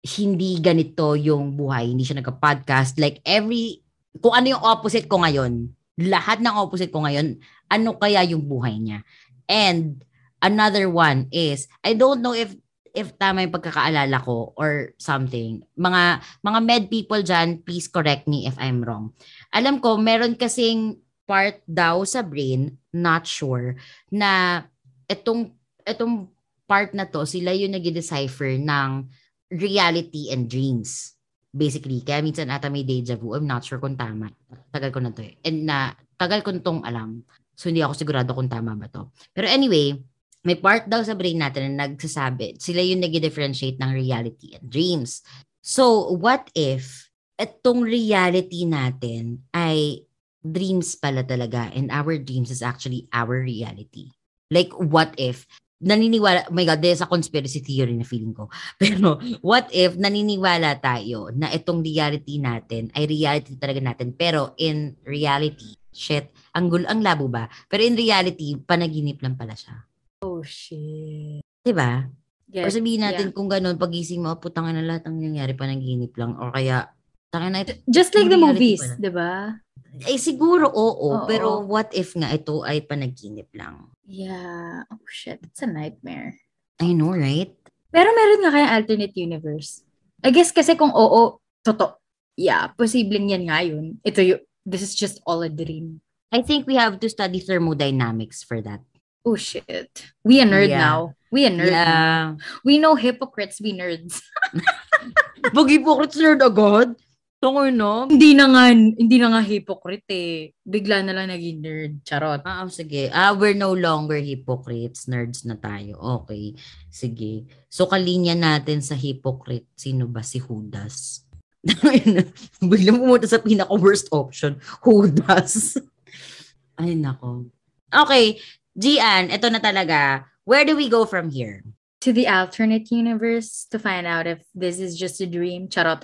hindi 0.06 0.62
ganito 0.62 1.18
yung 1.18 1.58
buhay, 1.58 1.90
hindi 1.90 2.06
siya 2.06 2.22
nagka-podcast. 2.22 3.02
Like 3.02 3.18
every, 3.26 3.82
kung 4.22 4.38
ano 4.38 4.54
yung 4.54 4.62
opposite 4.62 5.10
ko 5.10 5.18
ngayon, 5.26 5.74
lahat 5.98 6.38
ng 6.38 6.54
opposite 6.54 6.94
ko 6.94 7.02
ngayon, 7.02 7.42
ano 7.66 7.98
kaya 7.98 8.22
yung 8.22 8.46
buhay 8.46 8.78
niya? 8.78 9.02
And 9.50 10.06
another 10.38 10.86
one 10.86 11.26
is, 11.34 11.66
I 11.82 11.98
don't 11.98 12.22
know 12.22 12.38
if 12.38 12.54
if 12.96 13.14
tama 13.20 13.44
yung 13.44 13.54
pagkakaalala 13.54 14.18
ko 14.22 14.54
or 14.56 14.94
something. 14.98 15.62
Mga 15.78 16.02
mga 16.42 16.58
med 16.62 16.84
people 16.90 17.20
dyan, 17.20 17.62
please 17.62 17.86
correct 17.90 18.26
me 18.26 18.46
if 18.46 18.54
I'm 18.56 18.82
wrong. 18.82 19.12
Alam 19.54 19.82
ko, 19.82 19.98
meron 19.98 20.38
kasing 20.38 20.98
part 21.28 21.60
daw 21.68 22.02
sa 22.08 22.24
brain, 22.24 22.80
not 22.90 23.28
sure, 23.28 23.76
na 24.08 24.64
itong, 25.06 25.52
itong 25.84 26.32
part 26.68 26.92
na 26.92 27.08
to, 27.08 27.24
sila 27.24 27.56
yung 27.56 27.72
nag-decipher 27.72 28.60
ng 28.60 29.08
reality 29.56 30.28
and 30.28 30.52
dreams. 30.52 31.16
Basically, 31.48 32.04
kaya 32.04 32.20
minsan 32.20 32.52
ata 32.52 32.68
may 32.68 32.84
deja 32.84 33.16
vu. 33.16 33.32
I'm 33.32 33.48
not 33.48 33.64
sure 33.64 33.80
kung 33.80 33.96
tama. 33.96 34.28
Tagal 34.68 34.92
ko 34.92 35.00
na 35.00 35.10
to 35.16 35.24
eh. 35.24 35.40
And 35.40 35.64
na, 35.64 35.96
tagal 36.20 36.44
ko 36.44 36.52
tong 36.60 36.84
alam. 36.84 37.24
So, 37.56 37.72
hindi 37.72 37.80
ako 37.80 37.96
sigurado 37.96 38.36
kung 38.36 38.52
tama 38.52 38.76
ba 38.76 38.86
to. 38.92 39.08
Pero 39.32 39.48
anyway, 39.48 39.96
may 40.44 40.60
part 40.60 40.86
daw 40.86 41.00
sa 41.02 41.16
brain 41.16 41.40
natin 41.40 41.74
na 41.74 41.88
nagsasabi, 41.88 42.60
sila 42.60 42.84
yung 42.84 43.02
nag-differentiate 43.02 43.80
ng 43.80 43.90
reality 43.96 44.54
and 44.54 44.68
dreams. 44.68 45.24
So, 45.64 46.12
what 46.14 46.52
if 46.52 47.08
itong 47.40 47.82
reality 47.82 48.68
natin 48.68 49.48
ay 49.56 50.04
dreams 50.44 50.94
pala 50.94 51.26
talaga 51.26 51.72
and 51.74 51.90
our 51.90 52.14
dreams 52.20 52.52
is 52.52 52.62
actually 52.62 53.08
our 53.10 53.40
reality? 53.40 54.12
Like, 54.52 54.72
what 54.76 55.16
if 55.18 55.48
naniniwala, 55.78 56.50
oh 56.50 56.54
my 56.54 56.66
God, 56.66 56.82
there's 56.82 57.02
a 57.02 57.08
conspiracy 57.10 57.62
theory 57.62 57.94
na 57.94 58.06
feeling 58.06 58.34
ko. 58.34 58.50
Pero 58.82 59.22
what 59.42 59.70
if 59.70 59.94
naniniwala 59.94 60.82
tayo 60.82 61.30
na 61.34 61.50
itong 61.54 61.82
reality 61.82 62.42
natin 62.42 62.90
ay 62.94 63.06
reality 63.06 63.54
talaga 63.54 63.80
natin. 63.82 64.14
Pero 64.14 64.54
in 64.58 64.98
reality, 65.06 65.78
shit, 65.94 66.30
ang 66.54 66.66
gul 66.70 66.86
ang 66.86 67.02
labo 67.02 67.30
ba? 67.30 67.46
Pero 67.70 67.86
in 67.86 67.94
reality, 67.94 68.58
panaginip 68.58 69.22
lang 69.22 69.38
pala 69.38 69.54
siya. 69.54 69.86
Oh, 70.22 70.42
shit. 70.42 71.42
Diba? 71.62 72.10
Yes, 72.48 72.64
Or 72.64 72.70
sabihin 72.72 73.04
natin 73.04 73.30
yeah. 73.30 73.36
kung 73.36 73.46
ganun, 73.46 73.76
pagising 73.76 74.24
mo, 74.24 74.34
putang 74.40 74.72
na 74.72 74.80
lahat 74.80 75.06
ng 75.06 75.20
nangyari, 75.20 75.52
panaginip 75.52 76.16
lang. 76.16 76.34
Or 76.40 76.48
kaya, 76.48 76.90
tangin 77.28 77.52
na 77.52 77.60
ito. 77.60 77.76
Just 77.84 78.16
like 78.16 78.32
the 78.32 78.40
movies, 78.40 78.80
di 78.96 79.12
ba? 79.12 79.60
Eh 80.06 80.20
siguro, 80.20 80.70
oo. 80.70 81.24
Oo. 81.24 81.26
Pero 81.26 81.64
what 81.66 81.90
if 81.96 82.14
nga 82.14 82.30
ito 82.30 82.62
ay 82.62 82.84
panaginip 82.86 83.50
lang? 83.56 83.90
Yeah. 84.06 84.86
Oh, 84.92 85.02
shit. 85.10 85.42
It's 85.42 85.64
a 85.64 85.68
nightmare. 85.68 86.38
I 86.78 86.94
know, 86.94 87.10
right? 87.16 87.50
Pero 87.90 88.12
meron 88.14 88.44
nga 88.46 88.52
kaya 88.54 88.68
alternate 88.78 89.16
universe. 89.16 89.82
I 90.22 90.30
guess 90.30 90.52
kasi 90.54 90.76
kung 90.78 90.92
oo, 90.94 91.40
totoo. 91.64 91.98
Yeah, 92.38 92.70
posibleng 92.78 93.32
yan 93.34 93.50
nga 93.50 93.66
yun. 93.66 93.98
Ito 94.06 94.20
yung, 94.22 94.42
this 94.62 94.84
is 94.84 94.94
just 94.94 95.18
all 95.26 95.42
a 95.42 95.50
dream. 95.50 95.98
I 96.30 96.44
think 96.44 96.68
we 96.68 96.76
have 96.78 97.00
to 97.02 97.08
study 97.10 97.40
thermodynamics 97.42 98.44
for 98.44 98.60
that. 98.62 98.84
Oh, 99.26 99.34
shit. 99.34 99.90
We 100.22 100.38
a 100.38 100.46
nerd 100.46 100.70
Yeah. 100.70 100.78
now. 100.78 101.00
We 101.32 101.44
a 101.44 101.50
nerd 101.50 101.72
now. 101.74 101.82
Yeah. 101.82 102.24
We 102.62 102.78
know 102.78 102.94
hypocrites, 102.94 103.58
we 103.58 103.74
nerds. 103.74 104.22
Pag 105.56 105.68
hypocrites 105.68 106.16
nerd 106.20 106.40
agad? 106.44 106.94
Tungoy 107.38 107.70
no? 107.70 108.10
hindi 108.10 108.34
na 108.34 108.50
nga, 108.50 108.74
hindi 108.74 109.16
na 109.22 109.30
nga 109.30 109.42
hypocrite 109.46 110.10
eh. 110.10 110.50
Bigla 110.66 111.06
na 111.06 111.14
lang 111.14 111.30
naging 111.30 111.62
nerd. 111.62 111.92
Charot. 112.02 112.42
Ah, 112.42 112.66
oh, 112.66 112.70
sige. 112.70 113.06
Ah, 113.14 113.30
we're 113.30 113.54
no 113.54 113.70
longer 113.78 114.18
hypocrites. 114.18 115.06
Nerds 115.06 115.46
na 115.46 115.54
tayo. 115.54 115.94
Okay. 116.26 116.58
Sige. 116.90 117.46
So, 117.70 117.86
kalinya 117.86 118.34
natin 118.34 118.82
sa 118.82 118.98
hypocrite. 118.98 119.70
Sino 119.78 120.10
ba? 120.10 120.26
Si 120.26 120.42
Judas. 120.42 121.22
Biglang 122.58 122.98
pumunta 122.98 123.30
sa 123.30 123.38
pinaka-worst 123.38 124.10
option. 124.10 124.58
Judas. 124.82 125.78
Ay, 126.82 126.98
nako. 126.98 127.46
Okay. 127.86 128.42
Gian, 128.74 129.30
ito 129.30 129.46
na 129.46 129.62
talaga. 129.62 130.26
Where 130.42 130.66
do 130.66 130.74
we 130.74 130.90
go 130.90 131.06
from 131.06 131.30
here? 131.30 131.62
To 132.02 132.10
the 132.10 132.26
alternate 132.26 132.90
universe 132.90 133.62
to 133.70 133.78
find 133.78 134.10
out 134.10 134.26
if 134.26 134.42
this 134.58 134.82
is 134.82 134.98
just 134.98 135.22
a 135.22 135.26
dream. 135.30 135.70
Charot. 135.70 136.02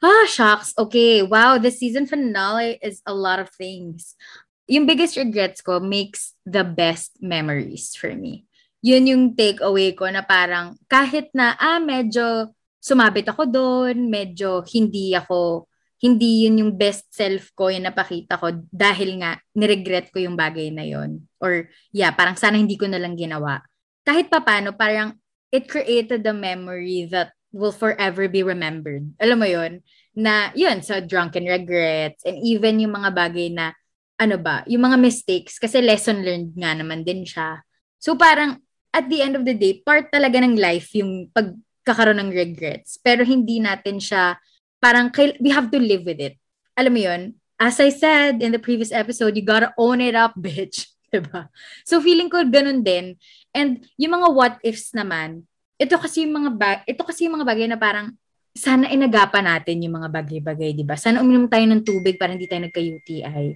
Ah, 0.00 0.24
shucks. 0.24 0.72
Okay. 0.80 1.20
Wow, 1.20 1.60
the 1.60 1.68
season 1.68 2.08
finale 2.08 2.80
is 2.80 3.04
a 3.04 3.12
lot 3.12 3.36
of 3.36 3.52
things. 3.52 4.16
Yung 4.64 4.88
biggest 4.88 5.20
regrets 5.20 5.60
ko 5.60 5.76
makes 5.76 6.32
the 6.48 6.64
best 6.64 7.20
memories 7.20 7.92
for 7.92 8.08
me. 8.16 8.48
Yun 8.80 9.04
yung 9.12 9.24
takeaway 9.36 9.92
ko 9.92 10.08
na 10.08 10.24
parang 10.24 10.80
kahit 10.88 11.28
na, 11.36 11.52
ah, 11.60 11.76
medyo 11.76 12.48
sumabit 12.80 13.28
ako 13.28 13.44
doon, 13.44 14.08
medyo 14.08 14.64
hindi 14.72 15.12
ako, 15.12 15.68
hindi 16.00 16.48
yun 16.48 16.64
yung 16.64 16.72
best 16.80 17.12
self 17.12 17.52
ko 17.52 17.68
yung 17.68 17.84
napakita 17.84 18.40
ko 18.40 18.56
dahil 18.72 19.20
nga 19.20 19.36
niregret 19.52 20.08
ko 20.08 20.24
yung 20.24 20.32
bagay 20.32 20.72
na 20.72 20.88
yun. 20.88 21.28
Or 21.44 21.68
yeah, 21.92 22.08
parang 22.16 22.40
sana 22.40 22.56
hindi 22.56 22.80
ko 22.80 22.88
na 22.88 22.96
lang 22.96 23.20
ginawa. 23.20 23.60
Kahit 24.00 24.32
papano, 24.32 24.72
parang 24.72 25.12
it 25.52 25.68
created 25.68 26.24
a 26.24 26.32
memory 26.32 27.04
that 27.12 27.36
will 27.50 27.74
forever 27.74 28.30
be 28.30 28.42
remembered. 28.46 29.10
Alam 29.18 29.38
mo 29.42 29.48
yun? 29.48 29.82
Na 30.14 30.54
yun, 30.54 30.82
so 30.82 30.98
drunken 31.02 31.46
regrets 31.46 32.22
and 32.26 32.38
even 32.42 32.78
yung 32.78 32.94
mga 32.94 33.10
bagay 33.14 33.50
na 33.50 33.74
ano 34.20 34.36
ba, 34.36 34.62
yung 34.68 34.84
mga 34.84 34.98
mistakes 35.00 35.56
kasi 35.56 35.80
lesson 35.80 36.20
learned 36.20 36.52
nga 36.54 36.76
naman 36.76 37.02
din 37.02 37.24
siya. 37.24 37.64
So 37.98 38.14
parang 38.14 38.60
at 38.90 39.06
the 39.06 39.22
end 39.22 39.34
of 39.38 39.46
the 39.46 39.54
day, 39.54 39.80
part 39.80 40.10
talaga 40.10 40.42
ng 40.42 40.58
life 40.58 40.92
yung 40.98 41.30
pagkakaroon 41.30 42.18
ng 42.20 42.30
regrets. 42.34 42.98
Pero 43.00 43.22
hindi 43.22 43.62
natin 43.62 44.02
siya, 44.02 44.36
parang 44.82 45.08
we 45.38 45.50
have 45.54 45.70
to 45.70 45.78
live 45.78 46.04
with 46.04 46.18
it. 46.18 46.36
Alam 46.74 46.92
mo 46.94 47.00
yun? 47.00 47.22
As 47.60 47.76
I 47.78 47.92
said 47.92 48.40
in 48.40 48.52
the 48.52 48.62
previous 48.62 48.90
episode, 48.90 49.36
you 49.36 49.44
gotta 49.44 49.72
own 49.76 50.00
it 50.00 50.16
up, 50.16 50.34
bitch. 50.40 50.90
Diba? 51.10 51.50
So 51.82 51.98
feeling 51.98 52.30
ko 52.30 52.46
ganun 52.46 52.86
din. 52.86 53.18
And 53.50 53.82
yung 53.98 54.14
mga 54.14 54.28
what 54.30 54.54
ifs 54.62 54.94
naman, 54.94 55.49
ito 55.80 55.96
kasi 55.96 56.28
yung 56.28 56.34
mga 56.36 56.50
ba- 56.52 56.84
ito 56.84 57.00
kasi 57.00 57.24
yung 57.24 57.40
mga 57.40 57.48
bagay 57.48 57.66
na 57.72 57.80
parang 57.80 58.12
sana 58.52 58.90
inagapan 58.92 59.46
natin 59.46 59.80
yung 59.80 59.96
mga 59.96 60.10
bagay-bagay, 60.12 60.76
'di 60.76 60.84
ba? 60.84 60.98
Sana 60.98 61.24
uminom 61.24 61.48
tayo 61.48 61.64
ng 61.64 61.80
tubig 61.86 62.20
para 62.20 62.36
hindi 62.36 62.44
tayo 62.44 62.66
nagka-UTI. 62.66 63.46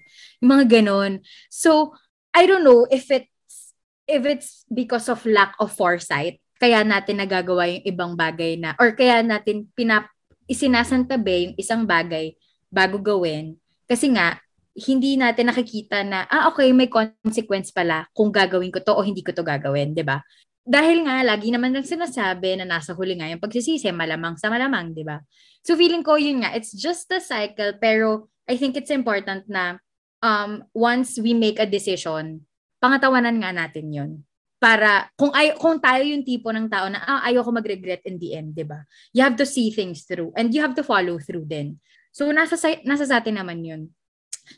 Yung 0.40 0.50
mga 0.54 0.64
ganun. 0.80 1.20
So, 1.52 1.92
I 2.32 2.48
don't 2.48 2.64
know 2.64 2.88
if 2.88 3.10
it's 3.12 3.74
if 4.08 4.22
it's 4.24 4.64
because 4.72 5.10
of 5.12 5.20
lack 5.28 5.52
of 5.60 5.74
foresight 5.74 6.40
kaya 6.56 6.80
natin 6.86 7.20
nagagawa 7.20 7.68
yung 7.68 7.84
ibang 7.84 8.12
bagay 8.16 8.56
na 8.56 8.72
or 8.80 8.96
kaya 8.96 9.20
natin 9.20 9.68
pinap 9.76 10.08
isinasantabi 10.48 11.52
yung 11.52 11.54
isang 11.60 11.82
bagay 11.84 12.36
bago 12.72 13.00
gawin 13.00 13.56
kasi 13.84 14.08
nga 14.12 14.40
hindi 14.74 15.14
natin 15.14 15.54
nakikita 15.54 16.02
na, 16.02 16.26
ah, 16.26 16.50
okay, 16.50 16.74
may 16.74 16.90
consequence 16.90 17.70
pala 17.70 18.10
kung 18.10 18.34
gagawin 18.34 18.74
ko 18.74 18.82
to 18.82 18.90
o 18.90 19.06
hindi 19.06 19.22
ko 19.22 19.30
to 19.30 19.46
gagawin, 19.46 19.94
di 19.94 20.02
ba? 20.02 20.18
Dahil 20.64 21.04
nga, 21.04 21.20
lagi 21.20 21.52
naman 21.52 21.76
nang 21.76 21.84
sinasabi 21.84 22.56
na 22.56 22.64
nasa 22.64 22.96
huli 22.96 23.20
nga 23.20 23.28
yung 23.28 23.40
pagsisisi, 23.40 23.92
malamang 23.92 24.40
sa 24.40 24.48
malamang, 24.48 24.96
di 24.96 25.04
ba? 25.04 25.20
So 25.60 25.76
feeling 25.76 26.00
ko 26.00 26.16
yun 26.16 26.40
nga, 26.40 26.56
it's 26.56 26.72
just 26.72 27.04
a 27.12 27.20
cycle, 27.20 27.76
pero 27.76 28.32
I 28.48 28.56
think 28.56 28.80
it's 28.80 28.88
important 28.88 29.44
na 29.44 29.76
um, 30.24 30.64
once 30.72 31.20
we 31.20 31.36
make 31.36 31.60
a 31.60 31.68
decision, 31.68 32.48
pangatawanan 32.80 33.44
nga 33.44 33.52
natin 33.52 33.92
yun. 33.92 34.10
Para, 34.56 35.12
kung, 35.20 35.36
ay, 35.36 35.52
kung 35.60 35.76
tayo 35.76 36.00
yung 36.00 36.24
tipo 36.24 36.48
ng 36.48 36.72
tao 36.72 36.88
na, 36.88 37.04
ah, 37.04 37.20
ayoko 37.28 37.52
mag-regret 37.52 38.00
in 38.08 38.16
the 38.16 38.32
end, 38.32 38.56
di 38.56 38.64
ba? 38.64 38.80
You 39.12 39.20
have 39.20 39.36
to 39.36 39.44
see 39.44 39.68
things 39.68 40.08
through 40.08 40.32
and 40.32 40.56
you 40.56 40.64
have 40.64 40.72
to 40.80 40.84
follow 40.84 41.20
through 41.20 41.44
din. 41.44 41.76
So, 42.08 42.32
nasa, 42.32 42.56
nasa 42.88 43.04
sa 43.04 43.20
atin 43.20 43.36
naman 43.36 43.60
yun. 43.60 43.92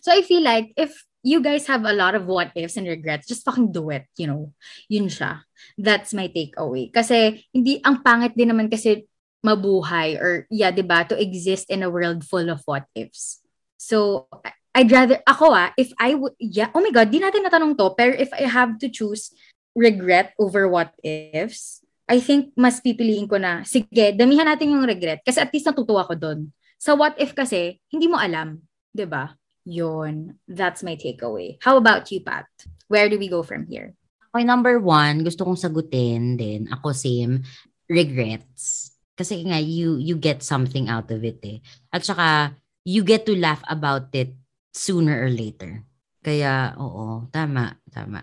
So 0.03 0.11
I 0.13 0.23
feel 0.23 0.43
like 0.43 0.75
if 0.77 0.95
you 1.27 1.43
guys 1.43 1.67
have 1.67 1.83
a 1.83 1.91
lot 1.91 2.15
of 2.15 2.31
what 2.31 2.55
ifs 2.55 2.79
and 2.79 2.87
regrets, 2.87 3.27
just 3.27 3.43
fucking 3.43 3.75
do 3.75 3.91
it, 3.91 4.07
you 4.15 4.31
know. 4.31 4.55
Yun 4.87 5.11
siya. 5.11 5.43
That's 5.75 6.15
my 6.15 6.31
takeaway. 6.31 6.95
Kasi 6.95 7.43
hindi 7.51 7.83
ang 7.83 8.07
pangit 8.07 8.39
din 8.39 8.55
naman 8.55 8.71
kasi 8.71 9.11
mabuhay 9.43 10.23
or 10.23 10.47
yeah, 10.47 10.71
'di 10.71 10.87
ba, 10.87 11.03
to 11.03 11.19
exist 11.19 11.67
in 11.67 11.83
a 11.83 11.91
world 11.91 12.23
full 12.23 12.47
of 12.47 12.63
what 12.63 12.87
ifs. 12.95 13.43
So 13.75 14.31
I'd 14.71 14.95
rather 14.95 15.19
ako 15.27 15.51
ah, 15.51 15.75
if 15.75 15.91
I 15.99 16.15
would 16.15 16.39
yeah, 16.39 16.71
oh 16.71 16.79
my 16.79 16.95
god, 16.95 17.11
di 17.11 17.19
natin 17.19 17.43
natanong 17.43 17.75
to, 17.75 17.91
pero 17.99 18.15
if 18.15 18.31
I 18.31 18.47
have 18.47 18.79
to 18.79 18.87
choose 18.87 19.35
regret 19.75 20.31
over 20.39 20.71
what 20.71 20.95
ifs, 21.03 21.83
I 22.07 22.23
think 22.23 22.55
mas 22.55 22.79
pipiliin 22.79 23.27
ko 23.27 23.43
na, 23.43 23.67
sige, 23.67 24.15
damihan 24.15 24.47
natin 24.47 24.79
yung 24.79 24.87
regret 24.87 25.27
kasi 25.27 25.43
at 25.43 25.51
least 25.51 25.67
natutuwa 25.67 26.07
ko 26.07 26.15
doon. 26.15 26.55
Sa 26.79 26.95
what 26.95 27.19
if 27.19 27.35
kasi, 27.35 27.83
hindi 27.91 28.07
mo 28.07 28.15
alam, 28.15 28.63
'di 28.95 29.11
ba? 29.11 29.35
Yun. 29.67 30.39
That's 30.47 30.87
my 30.87 30.95
takeaway. 30.95 31.59
How 31.59 31.77
about 31.77 32.07
you, 32.15 32.23
Pat? 32.23 32.47
Where 32.87 33.11
do 33.11 33.19
we 33.19 33.27
go 33.27 33.43
from 33.43 33.67
here? 33.67 33.99
Okay, 34.31 34.47
number 34.47 34.79
one, 34.79 35.27
gusto 35.27 35.43
kong 35.43 35.59
sagutin 35.59 36.39
din. 36.39 36.71
Ako 36.71 36.95
same, 36.95 37.43
regrets. 37.91 38.95
Kasi 39.19 39.43
nga, 39.43 39.59
you, 39.59 39.99
you 39.99 40.15
get 40.15 40.47
something 40.47 40.87
out 40.87 41.11
of 41.11 41.27
it 41.27 41.43
eh. 41.43 41.59
At 41.91 42.07
saka, 42.07 42.55
you 42.87 43.03
get 43.03 43.27
to 43.27 43.35
laugh 43.35 43.65
about 43.67 44.15
it 44.15 44.39
sooner 44.71 45.19
or 45.19 45.33
later. 45.33 45.83
Kaya, 46.23 46.79
oo, 46.79 47.27
tama, 47.35 47.75
tama. 47.91 48.23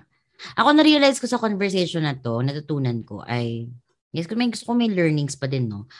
Ako 0.55 0.71
na-realize 0.71 1.19
ko 1.19 1.27
sa 1.27 1.41
conversation 1.41 2.07
na 2.07 2.15
to, 2.15 2.39
natutunan 2.39 3.03
ko 3.03 3.19
ay, 3.27 3.67
yes, 4.15 4.29
kung 4.31 4.39
may 4.39 4.47
gusto 4.47 4.71
ko 4.71 4.73
may 4.79 4.91
learnings 4.91 5.35
pa 5.35 5.51
din, 5.51 5.67
no? 5.67 5.91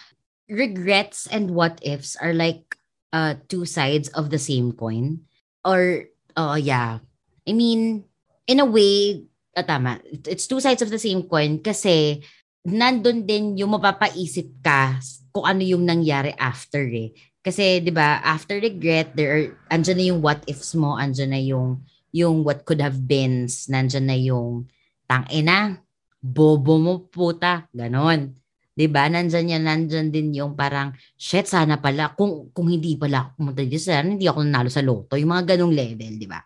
Regrets 0.48 1.28
and 1.28 1.52
what 1.52 1.84
ifs 1.84 2.16
are 2.22 2.32
like 2.32 2.80
uh, 3.12 3.36
two 3.52 3.68
sides 3.68 4.08
of 4.16 4.32
the 4.32 4.40
same 4.40 4.72
coin 4.72 5.26
or 5.66 6.08
oh 6.36 6.56
yeah. 6.60 7.00
I 7.48 7.52
mean 7.52 8.04
in 8.48 8.60
a 8.60 8.68
way 8.68 9.24
ah, 9.56 9.66
tama. 9.66 10.00
It's 10.28 10.48
two 10.48 10.60
sides 10.60 10.84
of 10.84 10.92
the 10.92 11.02
same 11.02 11.26
coin 11.28 11.60
kasi 11.64 12.22
nandun 12.64 13.28
din 13.28 13.60
yung 13.60 13.76
mapapaisip 13.76 14.64
ka 14.64 15.00
kung 15.36 15.44
ano 15.44 15.64
yung 15.66 15.84
nangyari 15.84 16.32
after 16.40 16.84
eh. 16.88 17.12
Kasi 17.44 17.84
'di 17.84 17.92
ba 17.92 18.24
after 18.24 18.60
regret 18.60 19.16
there 19.16 19.32
are 19.36 19.46
andyan 19.68 19.98
na 20.00 20.06
yung 20.14 20.22
what 20.24 20.40
ifs 20.48 20.72
mo 20.80 20.96
andyan 20.96 21.36
na 21.36 21.42
yung 21.44 21.84
yung 22.14 22.46
what 22.46 22.64
could 22.64 22.80
have 22.80 23.04
been 23.04 23.50
nandyan 23.68 24.08
na 24.08 24.16
yung 24.16 24.70
tang 25.10 25.28
ina 25.28 25.76
bobo 26.24 26.80
mo 26.80 26.94
puta 27.12 27.68
ganon 27.76 28.32
'di 28.74 28.88
ba? 28.90 29.06
Nandiyan 29.08 29.54
yan, 29.58 29.64
nandiyan 29.64 30.08
din 30.10 30.28
yung 30.34 30.54
parang 30.58 30.94
shit 31.18 31.46
sana 31.46 31.78
pala 31.78 32.14
kung 32.18 32.50
kung 32.52 32.70
hindi 32.70 32.98
pala 32.98 33.26
ako 33.26 33.30
pumunta 33.38 33.62
dito 33.62 33.80
sana 33.80 34.10
hindi 34.10 34.26
ako 34.26 34.40
nanalo 34.44 34.70
sa 34.70 34.84
loto, 34.84 35.14
yung 35.18 35.32
mga 35.32 35.56
ganung 35.56 35.74
level, 35.74 36.14
'di 36.18 36.28
ba? 36.28 36.42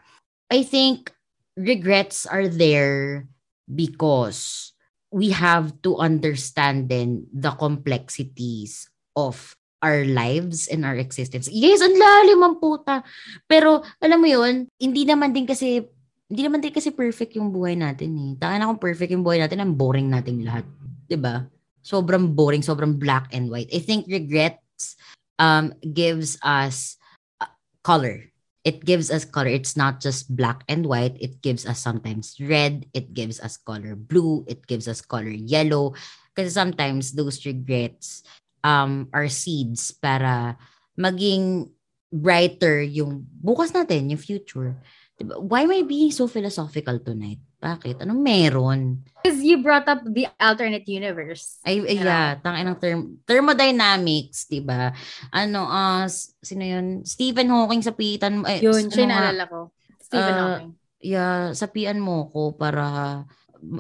I 0.52 0.64
think 0.64 1.12
regrets 1.58 2.28
are 2.28 2.48
there 2.48 3.26
because 3.68 4.72
we 5.10 5.32
have 5.32 5.72
to 5.84 5.96
understand 5.98 6.92
then 6.92 7.26
the 7.32 7.52
complexities 7.56 8.88
of 9.16 9.56
our 9.82 10.04
lives 10.04 10.68
and 10.68 10.84
our 10.84 10.98
existence. 10.98 11.48
Yes, 11.48 11.80
ang 11.86 11.96
lalim 11.96 12.42
ang 12.44 12.56
puta. 12.60 13.06
Pero 13.48 13.82
alam 14.04 14.20
mo 14.20 14.28
'yun, 14.28 14.68
hindi 14.78 15.08
naman 15.08 15.32
din 15.32 15.48
kasi 15.48 15.84
hindi 16.28 16.42
naman 16.44 16.60
din 16.60 16.76
kasi 16.76 16.92
perfect 16.92 17.40
yung 17.40 17.56
buhay 17.56 17.80
natin 17.80 18.12
eh. 18.20 18.32
Taka 18.36 18.60
na 18.60 18.68
perfect 18.76 19.16
yung 19.16 19.24
buhay 19.24 19.40
natin, 19.40 19.64
ang 19.64 19.80
boring 19.80 20.12
nating 20.12 20.44
lahat. 20.44 20.68
'Di 21.08 21.16
ba? 21.16 21.48
Sobrang 21.88 22.36
boring, 22.36 22.60
sobrang 22.60 23.00
black 23.00 23.32
and 23.32 23.48
white. 23.48 23.72
I 23.72 23.80
think 23.80 24.12
regrets 24.12 25.00
um, 25.40 25.72
gives 25.80 26.36
us 26.44 27.00
uh, 27.40 27.48
color. 27.88 28.28
It 28.68 28.84
gives 28.84 29.08
us 29.08 29.24
color. 29.24 29.48
It's 29.48 29.80
not 29.80 30.04
just 30.04 30.36
black 30.36 30.68
and 30.68 30.84
white. 30.84 31.16
It 31.24 31.40
gives 31.40 31.64
us 31.64 31.80
sometimes 31.80 32.36
red. 32.44 32.84
It 32.92 33.16
gives 33.16 33.40
us 33.40 33.56
color 33.56 33.96
blue. 33.96 34.44
It 34.44 34.68
gives 34.68 34.92
us 34.92 35.00
color 35.00 35.32
yellow. 35.32 35.96
Because 36.36 36.52
sometimes 36.52 37.16
those 37.16 37.40
regrets 37.48 38.28
um, 38.68 39.08
are 39.16 39.32
seeds 39.32 39.96
para 39.96 40.60
maging 41.00 41.72
brighter 42.12 42.84
yung 42.84 43.24
bukas 43.40 43.72
natin, 43.72 44.12
yung 44.12 44.20
future. 44.20 44.76
Diba? 45.16 45.40
Why 45.40 45.64
am 45.64 45.72
I 45.72 45.82
being 45.88 46.12
so 46.12 46.28
philosophical 46.28 47.00
tonight? 47.00 47.40
Bakit? 47.58 48.06
Anong 48.06 48.22
meron? 48.22 48.80
Because 49.18 49.42
you 49.42 49.66
brought 49.66 49.90
up 49.90 50.06
the 50.06 50.30
alternate 50.38 50.86
universe. 50.86 51.58
Ay, 51.66 51.82
ay 51.82 51.98
yeah. 52.06 52.38
Tangin 52.38 52.70
ng 52.70 52.78
term, 52.78 53.00
thermodynamics, 53.26 54.46
di 54.46 54.62
ba? 54.62 54.94
Ano, 55.34 55.66
uh, 55.66 56.06
sino 56.42 56.64
yun? 56.64 57.02
Stephen 57.02 57.50
Hawking 57.50 57.82
sa 57.82 57.98
pitan. 57.98 58.46
Eh, 58.46 58.62
yun, 58.62 58.94
siya 58.94 59.10
naalala 59.10 59.50
ko. 59.50 59.74
Stephen 59.98 60.36
uh, 60.38 60.42
Hawking. 60.46 60.72
Yeah, 61.02 61.54
sapian 61.58 61.98
mo 61.98 62.30
ko 62.30 62.54
para 62.54 63.26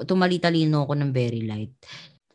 tumali-talino 0.09 0.89
ko 0.89 0.93
ng 0.97 1.13
very 1.13 1.45
light. 1.45 1.73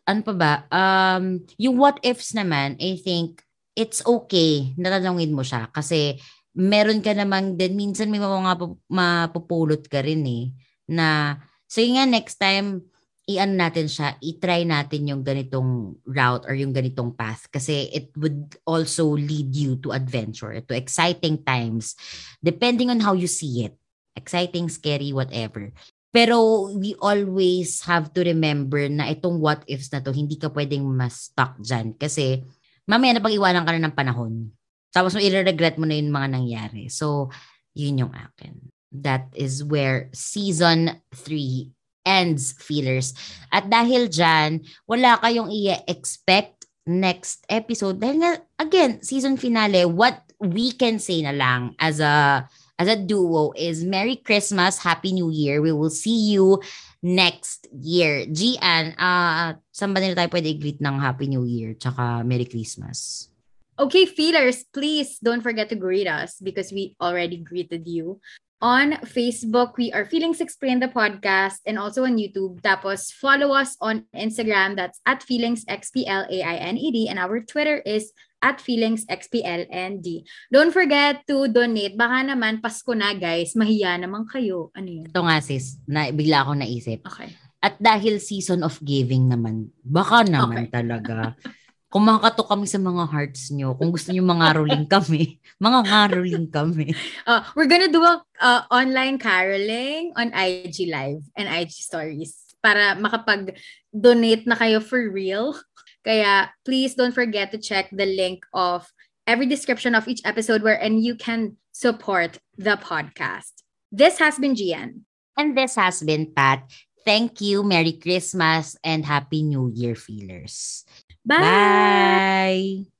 Ano 0.06 0.22
pa 0.22 0.34
ba? 0.34 0.52
Um, 0.70 1.42
yung 1.58 1.74
what 1.78 1.98
ifs 2.06 2.34
naman, 2.38 2.78
I 2.78 2.98
think, 3.02 3.42
it's 3.72 4.04
okay 4.04 4.76
na 4.76 4.92
tanongin 4.92 5.32
mo 5.32 5.40
siya 5.40 5.66
kasi 5.72 6.20
meron 6.52 7.00
ka 7.00 7.16
namang 7.16 7.56
din, 7.56 7.72
minsan 7.72 8.12
may 8.12 8.20
mga 8.20 8.76
mapupulot 8.92 9.88
ka 9.88 10.04
rin 10.04 10.20
eh, 10.28 10.52
na, 10.92 11.40
sige 11.64 11.96
nga 11.96 12.04
next 12.04 12.36
time, 12.36 12.84
i-ano 13.24 13.54
natin 13.54 13.86
siya, 13.88 14.18
i-try 14.20 14.66
natin 14.66 15.08
yung 15.08 15.22
ganitong 15.22 15.96
route 16.04 16.44
or 16.44 16.54
yung 16.58 16.74
ganitong 16.74 17.14
path 17.14 17.46
kasi 17.48 17.88
it 17.94 18.10
would 18.18 18.58
also 18.66 19.14
lead 19.14 19.54
you 19.54 19.78
to 19.78 19.94
adventure, 19.94 20.52
to 20.60 20.74
exciting 20.74 21.40
times, 21.46 21.96
depending 22.42 22.90
on 22.92 23.00
how 23.00 23.14
you 23.14 23.30
see 23.30 23.64
it. 23.64 23.74
Exciting, 24.12 24.68
scary, 24.68 25.14
whatever. 25.16 25.72
Pero 26.12 26.68
we 26.76 26.92
always 27.00 27.80
have 27.88 28.12
to 28.12 28.20
remember 28.20 28.84
na 28.92 29.08
itong 29.08 29.40
what 29.40 29.64
ifs 29.64 29.88
na 29.88 30.04
to, 30.04 30.12
hindi 30.12 30.36
ka 30.36 30.52
pwedeng 30.52 30.84
mas 30.84 31.32
stuck 31.32 31.56
dyan 31.62 31.96
kasi 31.96 32.44
mamaya 32.84 33.16
na 33.16 33.24
pag-iwanan 33.24 33.64
ka 33.64 33.72
na 33.72 33.88
ng 33.88 33.96
panahon 33.96 34.52
tapos 34.92 35.16
mo 35.16 35.20
i-regret 35.24 35.80
mo 35.80 35.88
na 35.88 35.96
yung 35.96 36.12
mga 36.12 36.28
nangyari. 36.36 36.92
So, 36.92 37.32
yun 37.72 38.04
yung 38.04 38.12
akin. 38.12 38.60
That 38.92 39.32
is 39.32 39.64
where 39.64 40.12
season 40.12 41.00
3 41.16 41.72
ends, 42.04 42.52
feelers. 42.58 43.14
At 43.50 43.70
dahil 43.70 44.10
dyan, 44.12 44.66
wala 44.84 45.18
kayong 45.22 45.48
i-expect 45.48 46.66
next 46.86 47.46
episode. 47.48 48.02
Dahil 48.02 48.16
nga, 48.22 48.32
again, 48.58 49.00
season 49.02 49.38
finale, 49.38 49.86
what 49.86 50.22
we 50.42 50.74
can 50.74 50.98
say 50.98 51.22
na 51.22 51.30
lang 51.30 51.78
as 51.78 52.02
a 52.02 52.42
as 52.82 52.88
a 52.90 52.98
duo 52.98 53.54
is 53.54 53.86
Merry 53.86 54.18
Christmas, 54.18 54.82
Happy 54.82 55.14
New 55.14 55.30
Year. 55.30 55.62
We 55.62 55.70
will 55.70 55.92
see 55.92 56.34
you 56.34 56.58
next 56.98 57.70
year. 57.70 58.26
Gian, 58.26 58.98
uh, 58.98 59.54
saan 59.70 59.94
ba 59.94 60.02
tayo 60.02 60.26
pwede 60.26 60.50
i-greet 60.50 60.82
ng 60.82 60.98
Happy 60.98 61.30
New 61.30 61.46
Year 61.46 61.78
tsaka 61.78 62.26
Merry 62.26 62.48
Christmas? 62.48 63.30
Okay, 63.78 64.04
feelers, 64.04 64.66
please 64.68 65.22
don't 65.22 65.42
forget 65.42 65.70
to 65.70 65.78
greet 65.78 66.10
us 66.10 66.42
because 66.42 66.74
we 66.74 66.98
already 66.98 67.38
greeted 67.38 67.86
you. 67.86 68.18
On 68.62 68.94
Facebook, 69.02 69.74
we 69.74 69.90
are 69.90 70.06
Feelings 70.06 70.38
Explain 70.38 70.78
the 70.78 70.86
podcast 70.86 71.58
and 71.66 71.74
also 71.74 72.06
on 72.06 72.14
YouTube. 72.14 72.62
Tapos 72.62 73.10
follow 73.10 73.58
us 73.58 73.74
on 73.82 74.06
Instagram. 74.14 74.78
That's 74.78 75.02
at 75.02 75.18
Feelings 75.26 75.66
X-P-L-A-I-N-E-D. 75.66 77.10
And 77.10 77.18
our 77.18 77.42
Twitter 77.42 77.82
is 77.82 78.14
at 78.38 78.62
Feelings 78.62 79.02
XPLND. 79.10 80.22
Don't 80.54 80.70
forget 80.70 81.26
to 81.26 81.50
donate. 81.50 81.98
Baka 81.98 82.22
naman, 82.22 82.62
Pasko 82.62 82.94
na 82.94 83.18
guys, 83.18 83.58
mahiya 83.58 83.98
naman 83.98 84.30
kayo. 84.30 84.70
Ano 84.78 84.86
yun? 84.86 85.10
Ito 85.10 85.26
nga 85.26 85.42
sis, 85.42 85.82
na, 85.90 86.14
bigla 86.14 86.46
ako 86.46 86.62
naisip. 86.62 87.02
Okay. 87.02 87.34
At 87.58 87.82
dahil 87.82 88.22
season 88.22 88.62
of 88.62 88.78
giving 88.78 89.26
naman, 89.26 89.74
baka 89.82 90.22
naman 90.22 90.70
Okay. 90.70 90.70
talaga. 90.70 91.34
Kumakato 91.92 92.48
kami 92.48 92.64
sa 92.64 92.80
mga 92.80 93.04
hearts 93.04 93.52
nyo. 93.52 93.76
Kung 93.76 93.92
gusto 93.92 94.08
nyo 94.08 94.24
mga 94.24 94.46
rolling 94.56 94.88
kami, 94.88 95.36
mga 95.66 95.80
ngaroling 95.84 96.48
kami. 96.48 96.96
Uh, 97.28 97.44
we're 97.52 97.68
gonna 97.68 97.92
do 97.92 98.00
a 98.00 98.24
uh, 98.40 98.64
online 98.72 99.20
caroling 99.20 100.08
on 100.16 100.32
IG 100.32 100.88
Live 100.88 101.20
and 101.36 101.52
IG 101.52 101.84
Stories 101.84 102.56
para 102.64 102.96
makapag-donate 102.96 104.48
na 104.48 104.56
kayo 104.56 104.80
for 104.80 105.04
real. 105.12 105.52
Kaya 106.00 106.48
please 106.64 106.96
don't 106.96 107.12
forget 107.12 107.52
to 107.52 107.60
check 107.60 107.92
the 107.92 108.08
link 108.08 108.48
of 108.56 108.88
every 109.28 109.44
description 109.44 109.92
of 109.92 110.08
each 110.08 110.24
episode 110.24 110.64
wherein 110.64 110.96
you 110.96 111.12
can 111.12 111.60
support 111.76 112.40
the 112.56 112.80
podcast. 112.80 113.60
This 113.92 114.16
has 114.16 114.40
been 114.40 114.56
Gian. 114.56 115.04
And 115.36 115.52
this 115.52 115.76
has 115.76 116.00
been 116.00 116.32
Pat. 116.32 116.64
Thank 117.04 117.40
you. 117.40 117.62
Merry 117.62 117.92
Christmas 117.92 118.76
and 118.84 119.04
Happy 119.04 119.42
New 119.42 119.70
Year, 119.74 119.94
feelers. 119.94 120.84
Bye. 121.24 121.38
Bye. 121.38 122.92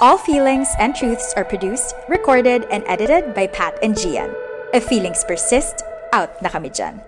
All 0.00 0.16
feelings 0.16 0.68
and 0.78 0.94
truths 0.94 1.34
are 1.36 1.44
produced, 1.44 1.96
recorded, 2.08 2.66
and 2.70 2.84
edited 2.86 3.34
by 3.34 3.48
Pat 3.48 3.78
and 3.82 3.98
Gian. 3.98 4.30
If 4.72 4.84
feelings 4.84 5.24
persist, 5.26 5.82
out 6.12 6.38
na 6.38 6.48
kami 6.54 6.70
dyan. 6.70 7.07